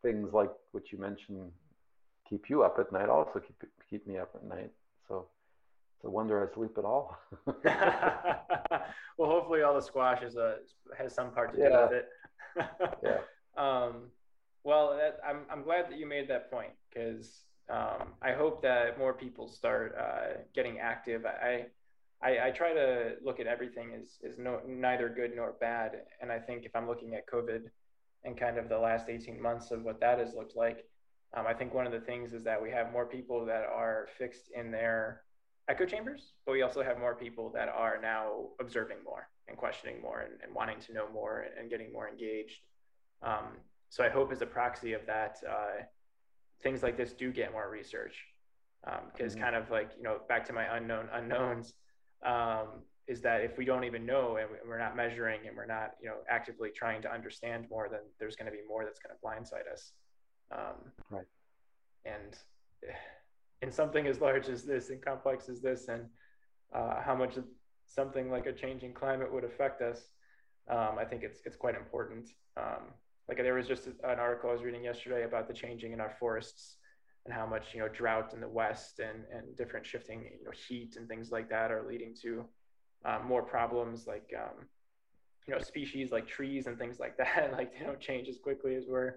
things 0.01 0.33
like 0.33 0.51
what 0.71 0.91
you 0.91 0.97
mentioned 0.97 1.51
keep 2.29 2.49
you 2.49 2.63
up 2.63 2.77
at 2.79 2.91
night 2.91 3.09
also 3.09 3.39
keep 3.39 3.63
keep 3.89 4.07
me 4.07 4.17
up 4.17 4.31
at 4.35 4.43
night. 4.43 4.71
So 5.07 5.27
it's 5.97 6.05
a 6.05 6.09
wonder 6.09 6.47
I 6.47 6.53
sleep 6.53 6.77
at 6.77 6.85
all. 6.85 7.17
well, 7.45 9.29
hopefully, 9.29 9.63
all 9.63 9.73
the 9.73 9.81
squash 9.81 10.21
is 10.21 10.35
a 10.35 10.57
has 10.97 11.13
some 11.13 11.31
part 11.31 11.53
to 11.53 11.57
do 11.57 11.63
with 11.63 11.91
it. 11.91 12.09
yeah. 13.03 13.17
Um, 13.57 14.11
well, 14.63 14.95
that, 14.95 15.19
I'm 15.27 15.41
I'm 15.51 15.63
glad 15.63 15.89
that 15.89 15.97
you 15.97 16.05
made 16.05 16.29
that 16.29 16.51
point 16.51 16.71
because 16.89 17.41
um, 17.69 18.13
I 18.21 18.31
hope 18.31 18.61
that 18.61 18.97
more 18.97 19.13
people 19.13 19.47
start 19.47 19.95
uh, 19.99 20.41
getting 20.53 20.79
active. 20.79 21.25
I, 21.25 21.65
I, 22.21 22.47
I 22.47 22.51
try 22.51 22.73
to 22.73 23.13
look 23.23 23.39
at 23.39 23.47
everything 23.47 23.91
as 23.93 24.19
is 24.21 24.37
no 24.37 24.59
neither 24.67 25.09
good 25.09 25.31
nor 25.35 25.53
bad, 25.59 26.01
and 26.21 26.31
I 26.31 26.39
think 26.39 26.65
if 26.65 26.75
I'm 26.75 26.87
looking 26.87 27.15
at 27.15 27.27
COVID 27.27 27.63
and 28.25 28.37
kind 28.37 28.57
of 28.57 28.67
the 28.67 28.77
last 28.77 29.09
18 29.09 29.41
months 29.41 29.71
of 29.71 29.83
what 29.83 30.01
that 30.01 30.19
has 30.19 30.33
looked 30.33 30.55
like, 30.55 30.85
um, 31.35 31.45
I 31.47 31.53
think 31.53 31.73
one 31.73 31.85
of 31.85 31.93
the 31.93 32.01
things 32.01 32.33
is 32.33 32.43
that 32.43 32.61
we 32.61 32.69
have 32.71 32.91
more 32.91 33.05
people 33.05 33.45
that 33.45 33.63
are 33.63 34.07
fixed 34.17 34.49
in 34.53 34.71
their 34.71 35.21
echo 35.69 35.85
chambers, 35.85 36.33
but 36.45 36.51
we 36.51 36.61
also 36.61 36.83
have 36.83 36.99
more 36.99 37.15
people 37.15 37.49
that 37.51 37.69
are 37.69 37.99
now 38.01 38.47
observing 38.59 38.97
more 39.05 39.29
and 39.47 39.55
questioning 39.55 40.01
more 40.01 40.21
and, 40.21 40.33
and 40.43 40.53
wanting 40.53 40.79
to 40.81 40.93
know 40.93 41.07
more 41.13 41.41
and, 41.41 41.57
and 41.57 41.69
getting 41.69 41.93
more 41.93 42.09
engaged. 42.09 42.59
Um, 43.21 43.57
so 43.89 44.03
I 44.03 44.09
hope 44.09 44.31
as 44.31 44.41
a 44.41 44.45
proxy 44.45 44.93
of 44.93 45.05
that, 45.05 45.37
uh, 45.49 45.83
things 46.61 46.83
like 46.83 46.97
this 46.97 47.13
do 47.13 47.31
get 47.31 47.51
more 47.53 47.69
research 47.69 48.25
because 49.13 49.33
um, 49.33 49.39
mm-hmm. 49.39 49.43
kind 49.43 49.55
of 49.55 49.69
like 49.69 49.91
you 49.97 50.03
know 50.03 50.19
back 50.27 50.45
to 50.45 50.53
my 50.53 50.77
unknown 50.77 51.09
unknowns 51.13 51.73
um, 52.25 52.67
is 53.07 53.21
that 53.21 53.41
if 53.41 53.57
we 53.57 53.65
don't 53.65 53.83
even 53.83 54.05
know 54.05 54.37
and 54.37 54.49
we're 54.67 54.77
not 54.77 54.95
measuring 54.95 55.47
and 55.47 55.55
we're 55.55 55.65
not 55.65 55.91
you 56.01 56.07
know 56.07 56.17
actively 56.29 56.69
trying 56.75 57.01
to 57.01 57.11
understand 57.11 57.65
more 57.69 57.87
then 57.89 58.01
there's 58.19 58.35
going 58.35 58.45
to 58.45 58.51
be 58.51 58.63
more 58.67 58.85
that's 58.85 58.99
going 58.99 59.15
to 59.15 59.25
blindside 59.25 59.71
us. 59.71 59.93
Um, 60.51 60.91
right. 61.11 61.25
and 62.05 62.35
in 63.61 63.71
something 63.71 64.07
as 64.07 64.19
large 64.19 64.47
as 64.49 64.63
this 64.63 64.89
and 64.89 64.99
complex 65.01 65.47
as 65.47 65.61
this 65.61 65.87
and 65.89 66.05
uh, 66.73 67.01
how 67.01 67.15
much 67.15 67.37
something 67.85 68.31
like 68.31 68.45
a 68.45 68.53
changing 68.53 68.93
climate 68.93 69.31
would 69.31 69.43
affect 69.43 69.81
us 69.81 70.11
um, 70.69 70.97
i 70.97 71.05
think 71.05 71.23
it's 71.23 71.41
it's 71.45 71.55
quite 71.55 71.75
important. 71.75 72.29
Um, 72.57 72.93
like 73.27 73.37
there 73.37 73.53
was 73.53 73.67
just 73.67 73.85
an 73.85 74.19
article 74.19 74.49
I 74.49 74.53
was 74.53 74.63
reading 74.63 74.83
yesterday 74.83 75.23
about 75.23 75.47
the 75.47 75.53
changing 75.53 75.93
in 75.93 76.01
our 76.01 76.15
forests 76.19 76.77
and 77.25 77.33
how 77.33 77.45
much 77.45 77.73
you 77.73 77.79
know 77.79 77.87
drought 77.87 78.33
in 78.33 78.41
the 78.41 78.47
west 78.47 78.99
and 78.99 79.23
and 79.33 79.55
different 79.57 79.85
shifting 79.85 80.21
you 80.39 80.45
know 80.45 80.51
heat 80.67 80.95
and 80.97 81.07
things 81.07 81.31
like 81.31 81.49
that 81.49 81.71
are 81.71 81.85
leading 81.87 82.15
to 82.21 82.45
um, 83.05 83.25
more 83.27 83.43
problems 83.43 84.07
like 84.07 84.33
um, 84.37 84.65
you 85.47 85.53
know 85.53 85.61
species 85.61 86.11
like 86.11 86.27
trees 86.27 86.67
and 86.67 86.77
things 86.77 86.99
like 86.99 87.17
that 87.17 87.51
like 87.53 87.77
they 87.77 87.85
don't 87.85 87.99
change 87.99 88.27
as 88.27 88.37
quickly 88.37 88.75
as 88.75 88.85
we're 88.87 89.15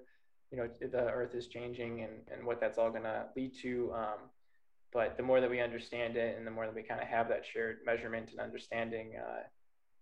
you 0.51 0.59
know 0.59 0.69
the 0.81 1.11
earth 1.11 1.35
is 1.35 1.47
changing 1.47 2.03
and 2.03 2.13
and 2.33 2.45
what 2.47 2.61
that's 2.61 2.79
all 2.79 2.91
going 2.91 3.03
to 3.03 3.25
lead 3.37 3.53
to 3.63 3.93
um, 3.95 4.19
but 4.93 5.17
the 5.17 5.23
more 5.23 5.41
that 5.41 5.49
we 5.49 5.61
understand 5.61 6.17
it 6.17 6.37
and 6.37 6.47
the 6.47 6.51
more 6.51 6.67
that 6.67 6.75
we 6.75 6.83
kind 6.83 7.01
of 7.01 7.09
have 7.09 7.29
that 7.29 7.45
shared 7.45 7.79
measurement 7.87 8.31
and 8.31 8.41
understanding 8.41 9.13
uh, 9.17 9.43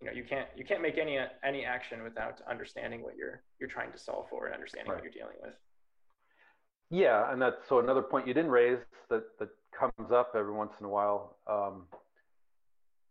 you 0.01 0.07
know 0.07 0.13
you 0.13 0.25
can't 0.25 0.49
you 0.57 0.65
can't 0.65 0.83
make 0.83 0.99
any 0.99 1.19
any 1.45 1.65
action 1.65 2.03
without 2.03 2.41
understanding 2.49 3.03
what 3.03 3.17
you're 3.17 3.43
you're 3.61 3.69
trying 3.69 3.93
to 3.93 3.99
solve 3.99 4.29
for 4.29 4.47
and 4.47 4.55
understanding 4.55 4.91
right. 4.91 4.97
what 4.97 5.05
you're 5.05 5.13
dealing 5.13 5.37
with 5.43 5.55
yeah 6.91 7.33
and 7.33 7.41
that's 7.41 7.69
so 7.69 7.79
another 7.79 8.03
point 8.03 8.27
you 8.27 8.35
didn't 8.35 8.51
raise 8.51 8.79
that 9.09 9.25
that 9.39 9.49
comes 9.79 10.11
up 10.11 10.33
every 10.37 10.53
once 10.53 10.73
in 10.81 10.87
a 10.87 10.89
while 10.89 11.37
um, 11.47 11.87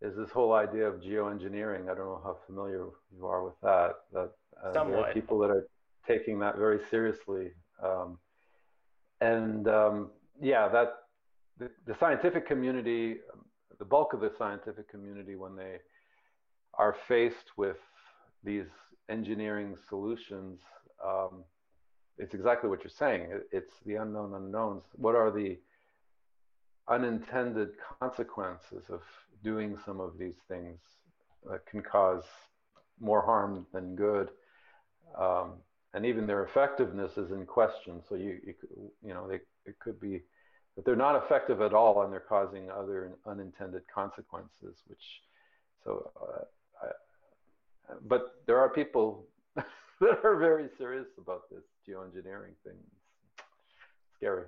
is 0.02 0.16
this 0.16 0.30
whole 0.30 0.54
idea 0.54 0.88
of 0.88 1.02
geoengineering. 1.02 1.84
I 1.84 1.96
don't 1.96 2.06
know 2.06 2.22
how 2.24 2.38
familiar 2.46 2.86
you 3.16 3.26
are 3.26 3.44
with 3.44 3.60
that 3.62 3.96
that 4.14 4.32
uh, 4.64 4.72
there 4.72 4.98
are 4.98 5.14
people 5.14 5.40
that 5.40 5.50
are 5.50 5.68
taking 6.08 6.40
that 6.40 6.58
very 6.58 6.80
seriously 6.90 7.52
um, 7.84 8.18
and 9.22 9.68
um, 9.68 10.12
yeah 10.42 10.68
that 10.68 10.94
the, 11.58 11.70
the 11.86 11.96
scientific 12.00 12.48
community 12.48 13.18
the 13.80 13.86
bulk 13.86 14.14
of 14.14 14.20
the 14.20 14.32
scientific 14.38 14.90
community 14.90 15.36
when 15.36 15.56
they 15.56 15.78
are 16.76 16.96
faced 17.08 17.58
with 17.58 17.78
these 18.44 18.68
engineering 19.10 19.76
solutions, 19.88 20.60
um, 21.06 21.44
it's 22.20 22.34
exactly 22.34 22.70
what 22.70 22.84
you're 22.84 22.92
saying. 22.98 23.30
It's 23.52 23.74
the 23.86 23.96
unknown 23.96 24.34
unknowns. 24.34 24.84
What 24.96 25.16
are 25.16 25.32
the 25.32 25.58
unintended 26.88 27.70
consequences 28.00 28.84
of 28.90 29.02
doing 29.44 29.78
some 29.86 30.02
of 30.02 30.18
these 30.18 30.36
things 30.48 30.80
that 31.50 31.66
can 31.66 31.82
cause 31.82 32.24
more 33.00 33.22
harm 33.22 33.66
than 33.74 33.96
good? 33.96 34.30
Um, 35.18 35.54
and 35.94 36.06
even 36.06 36.28
their 36.28 36.44
effectiveness 36.44 37.18
is 37.18 37.32
in 37.32 37.46
question. 37.46 38.02
So 38.08 38.16
you, 38.16 38.38
you, 38.46 38.54
you 39.02 39.14
know, 39.14 39.28
they, 39.28 39.40
it 39.66 39.80
could 39.80 40.00
be 40.00 40.22
that 40.76 40.86
they're 40.86 40.96
not 40.96 41.24
effective 41.24 41.62
at 41.62 41.74
all 41.74 42.04
and 42.04 42.12
they're 42.12 42.20
causing 42.20 42.70
other 42.70 43.12
unintended 43.26 43.84
consequences, 43.94 44.76
which, 44.88 45.22
so 45.84 46.12
uh, 46.22 46.44
but 48.08 48.36
there 48.46 48.60
are 48.60 48.70
people 48.70 49.26
that 49.56 50.20
are 50.24 50.38
very 50.38 50.70
serious 50.78 51.08
about 51.18 51.50
this 51.50 51.64
geoengineering 51.90 52.56
thing. 52.64 52.78
It's 53.38 54.16
scary. 54.16 54.46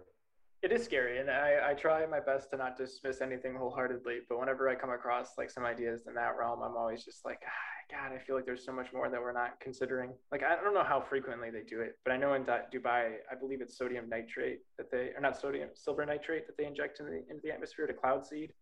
It 0.62 0.72
is 0.72 0.84
scary, 0.84 1.20
and 1.20 1.30
I, 1.30 1.72
I 1.72 1.74
try 1.74 2.06
my 2.06 2.20
best 2.20 2.52
to 2.52 2.58
not 2.58 2.78
dismiss 2.78 3.22
anything 3.22 3.56
wholeheartedly. 3.56 4.20
But 4.30 4.40
whenever 4.40 4.70
I 4.70 4.76
come 4.76 4.92
across 4.92 5.30
like 5.38 5.50
some 5.50 5.66
ideas 5.66 6.04
in 6.08 6.14
that 6.14 6.38
realm, 6.38 6.62
I'm 6.62 6.78
always 6.78 7.04
just 7.04 7.26
like, 7.26 7.42
ah, 7.44 7.72
God, 7.92 8.16
I 8.16 8.20
feel 8.20 8.36
like 8.36 8.46
there's 8.46 8.64
so 8.64 8.72
much 8.72 8.94
more 8.94 9.10
that 9.10 9.20
we're 9.20 9.34
not 9.34 9.60
considering. 9.60 10.12
Like 10.32 10.44
I 10.44 10.56
don't 10.62 10.76
know 10.76 10.84
how 10.84 11.02
frequently 11.02 11.50
they 11.50 11.64
do 11.64 11.82
it, 11.82 11.98
but 12.06 12.14
I 12.14 12.18
know 12.18 12.36
in 12.36 12.44
Dubai, 12.44 13.16
I 13.32 13.36
believe 13.40 13.60
it's 13.62 13.78
sodium 13.78 14.08
nitrate 14.08 14.60
that 14.78 14.92
they, 14.92 15.10
or 15.16 15.20
not 15.20 15.40
sodium, 15.40 15.70
silver 15.74 16.06
nitrate 16.06 16.46
that 16.46 16.58
they 16.58 16.66
inject 16.66 17.00
into 17.00 17.12
the, 17.12 17.24
into 17.30 17.42
the 17.44 17.52
atmosphere 17.52 17.88
to 17.88 17.94
cloud 17.94 18.26
seed 18.26 18.54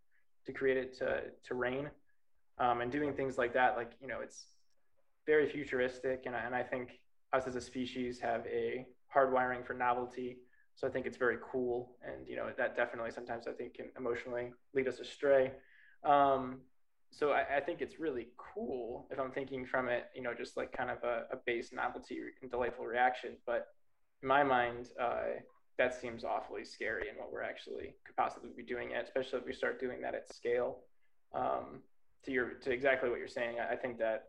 to 0.46 0.54
create 0.54 0.78
it 0.78 0.98
to 1.00 1.22
to 1.44 1.54
rain, 1.54 1.90
um, 2.60 2.82
and 2.82 2.92
doing 2.92 3.14
things 3.14 3.38
like 3.38 3.54
that. 3.54 3.76
Like 3.76 3.92
you 4.02 4.08
know, 4.08 4.22
it's 4.22 4.46
very 5.28 5.50
futuristic, 5.50 6.24
and, 6.26 6.34
and 6.36 6.56
I 6.56 6.64
think 6.64 7.00
us 7.34 7.48
as 7.48 7.56
a 7.56 7.62
species 7.62 8.20
have 8.20 8.46
a 8.48 8.86
hardwiring 9.16 9.66
for 9.66 9.74
novelty. 9.74 10.38
So 10.76 10.88
I 10.88 10.92
think 10.92 11.06
it's 11.06 11.18
very 11.18 11.38
cool, 11.52 11.98
and 12.04 12.28
you 12.28 12.38
know 12.38 12.50
that 12.58 12.76
definitely 12.76 13.12
sometimes 13.12 13.48
I 13.48 13.52
think 13.52 13.74
can 13.76 13.88
emotionally 13.98 14.54
lead 14.74 14.88
us 14.88 15.00
astray. 15.00 15.52
Um, 16.04 16.62
so 17.12 17.32
I, 17.32 17.58
I, 17.58 17.60
think 17.60 17.82
it's 17.82 18.00
really 18.00 18.28
cool 18.38 19.08
if 19.12 19.20
I'm 19.20 19.32
thinking 19.32 19.66
from 19.66 19.90
it, 19.90 20.06
you 20.16 20.22
know, 20.22 20.34
just 20.34 20.56
like 20.56 20.72
kind 20.72 20.90
of 20.90 21.04
a, 21.04 21.24
a 21.32 21.38
base 21.46 21.74
novelty 21.74 22.20
and 22.42 22.52
delightful 22.52 22.86
reaction. 22.86 23.32
But 23.46 23.68
in 24.22 24.28
my 24.28 24.44
mind, 24.44 24.90
uh, 25.02 25.42
that 25.78 26.00
seems 26.00 26.24
awfully 26.24 26.64
scary 26.64 27.10
in 27.10 27.16
what 27.16 27.32
we're 27.32 27.42
actually 27.42 27.96
could 28.06 28.16
possibly 28.16 28.52
be 28.56 28.64
doing, 28.64 28.92
it, 28.92 29.04
especially 29.04 29.40
if 29.40 29.46
we 29.46 29.54
start 29.54 29.80
doing 29.80 30.02
that 30.02 30.14
at 30.14 30.34
scale. 30.34 30.80
Um, 31.34 31.82
to 32.26 32.32
your 32.32 32.50
to 32.62 32.72
exactly 32.72 33.10
what 33.10 33.20
you're 33.20 33.28
saying, 33.28 33.58
I 33.60 33.76
think 33.76 33.98
that 34.00 34.29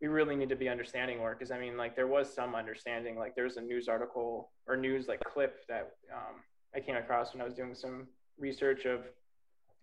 we 0.00 0.08
really 0.08 0.34
need 0.34 0.48
to 0.48 0.56
be 0.56 0.68
understanding 0.68 1.18
more 1.18 1.34
because 1.34 1.50
I 1.50 1.58
mean, 1.58 1.76
like 1.76 1.94
there 1.94 2.06
was 2.06 2.32
some 2.32 2.54
understanding. 2.54 3.18
Like 3.18 3.34
there's 3.34 3.56
a 3.56 3.60
news 3.60 3.88
article 3.88 4.50
or 4.66 4.76
news 4.76 5.08
like 5.08 5.20
clip 5.24 5.66
that 5.68 5.92
um, 6.12 6.36
I 6.74 6.80
came 6.80 6.96
across 6.96 7.34
when 7.34 7.42
I 7.42 7.44
was 7.44 7.54
doing 7.54 7.74
some 7.74 8.06
research 8.38 8.86
of 8.86 9.00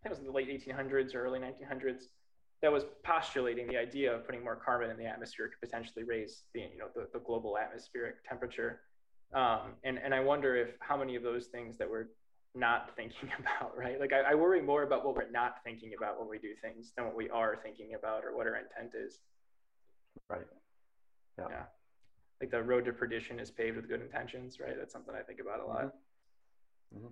it 0.06 0.10
was 0.10 0.20
the 0.20 0.32
late 0.32 0.50
1800s 0.50 1.14
or 1.14 1.26
early 1.26 1.40
1900s 1.40 2.04
that 2.62 2.72
was 2.72 2.86
postulating 3.04 3.68
the 3.68 3.78
idea 3.78 4.16
of 4.16 4.26
putting 4.26 4.44
more 4.44 4.56
carbon 4.56 4.90
in 4.90 4.98
the 4.98 5.06
atmosphere 5.06 5.48
could 5.48 5.70
potentially 5.70 6.04
raise 6.04 6.44
the 6.54 6.62
you 6.62 6.78
know 6.78 6.88
the, 6.96 7.08
the 7.14 7.20
global 7.20 7.58
atmospheric 7.58 8.24
temperature 8.28 8.82
um, 9.34 9.74
and 9.84 10.00
and 10.04 10.14
I 10.14 10.22
wonder 10.22 10.56
if 10.56 10.70
how 10.80 10.98
many 10.98 11.16
of 11.16 11.24
those 11.24 11.48
things 11.48 11.78
that 11.78 11.90
we're 11.90 12.08
not 12.56 12.92
thinking 12.96 13.30
about 13.40 13.78
right 13.78 14.00
like 14.00 14.14
I, 14.14 14.32
I 14.32 14.36
worry 14.36 14.62
more 14.62 14.84
about 14.84 15.06
what 15.06 15.16
we're 15.16 15.30
not 15.30 15.58
thinking 15.64 15.92
about 15.98 16.20
when 16.20 16.30
we 16.30 16.40
do 16.40 16.54
things 16.62 16.94
than 16.96 17.06
what 17.06 17.16
we 17.16 17.30
are 17.30 17.58
thinking 17.62 17.94
about 17.94 18.24
or 18.24 18.36
what 18.36 18.48
our 18.48 18.56
intent 18.56 18.94
is 18.96 19.20
right 20.30 20.48
yeah, 21.38 21.46
yeah. 21.50 21.64
like 22.42 22.52
the 22.52 22.62
road 22.62 22.86
to 22.86 22.94
perdition 22.94 23.40
is 23.40 23.52
paved 23.52 23.76
with 23.76 23.88
good 23.88 24.02
intentions 24.02 24.60
right 24.60 24.76
that's 24.78 24.94
something 24.94 25.16
I 25.16 25.22
think 25.22 25.40
about 25.40 25.60
a 25.60 25.66
lot 25.66 25.86
mm-hmm. 25.86 26.98
Mm-hmm. 26.98 27.08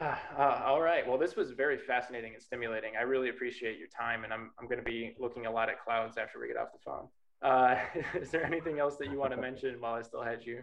Uh, 0.38 0.62
all 0.64 0.80
right. 0.80 1.04
Well, 1.04 1.18
this 1.18 1.34
was 1.34 1.50
very 1.50 1.76
fascinating 1.76 2.34
and 2.34 2.40
stimulating. 2.40 2.92
I 2.96 3.02
really 3.02 3.30
appreciate 3.30 3.76
your 3.78 3.88
time, 3.88 4.22
and 4.22 4.32
I'm, 4.32 4.52
I'm 4.56 4.66
going 4.66 4.78
to 4.78 4.84
be 4.84 5.16
looking 5.18 5.46
a 5.46 5.50
lot 5.50 5.68
at 5.68 5.82
clouds 5.82 6.16
after 6.16 6.38
we 6.38 6.46
get 6.46 6.56
off 6.56 6.68
the 6.72 6.78
phone. 6.78 7.08
Uh, 7.42 7.76
is 8.20 8.30
there 8.30 8.44
anything 8.44 8.78
else 8.78 8.96
that 8.98 9.10
you 9.10 9.18
want 9.18 9.32
to 9.32 9.36
mention 9.48 9.80
while 9.80 9.94
I 9.94 10.02
still 10.02 10.22
had 10.22 10.46
you? 10.46 10.62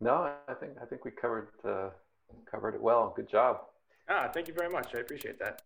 No, 0.00 0.32
I 0.48 0.54
think 0.54 0.72
I 0.80 0.86
think 0.86 1.04
we 1.04 1.10
covered 1.10 1.48
uh, 1.64 1.90
covered 2.50 2.74
it 2.74 2.80
well. 2.80 3.12
Good 3.14 3.28
job. 3.28 3.60
Ah, 4.08 4.30
thank 4.32 4.48
you 4.48 4.54
very 4.54 4.70
much. 4.70 4.94
I 4.94 4.98
appreciate 4.98 5.38
that. 5.38 5.62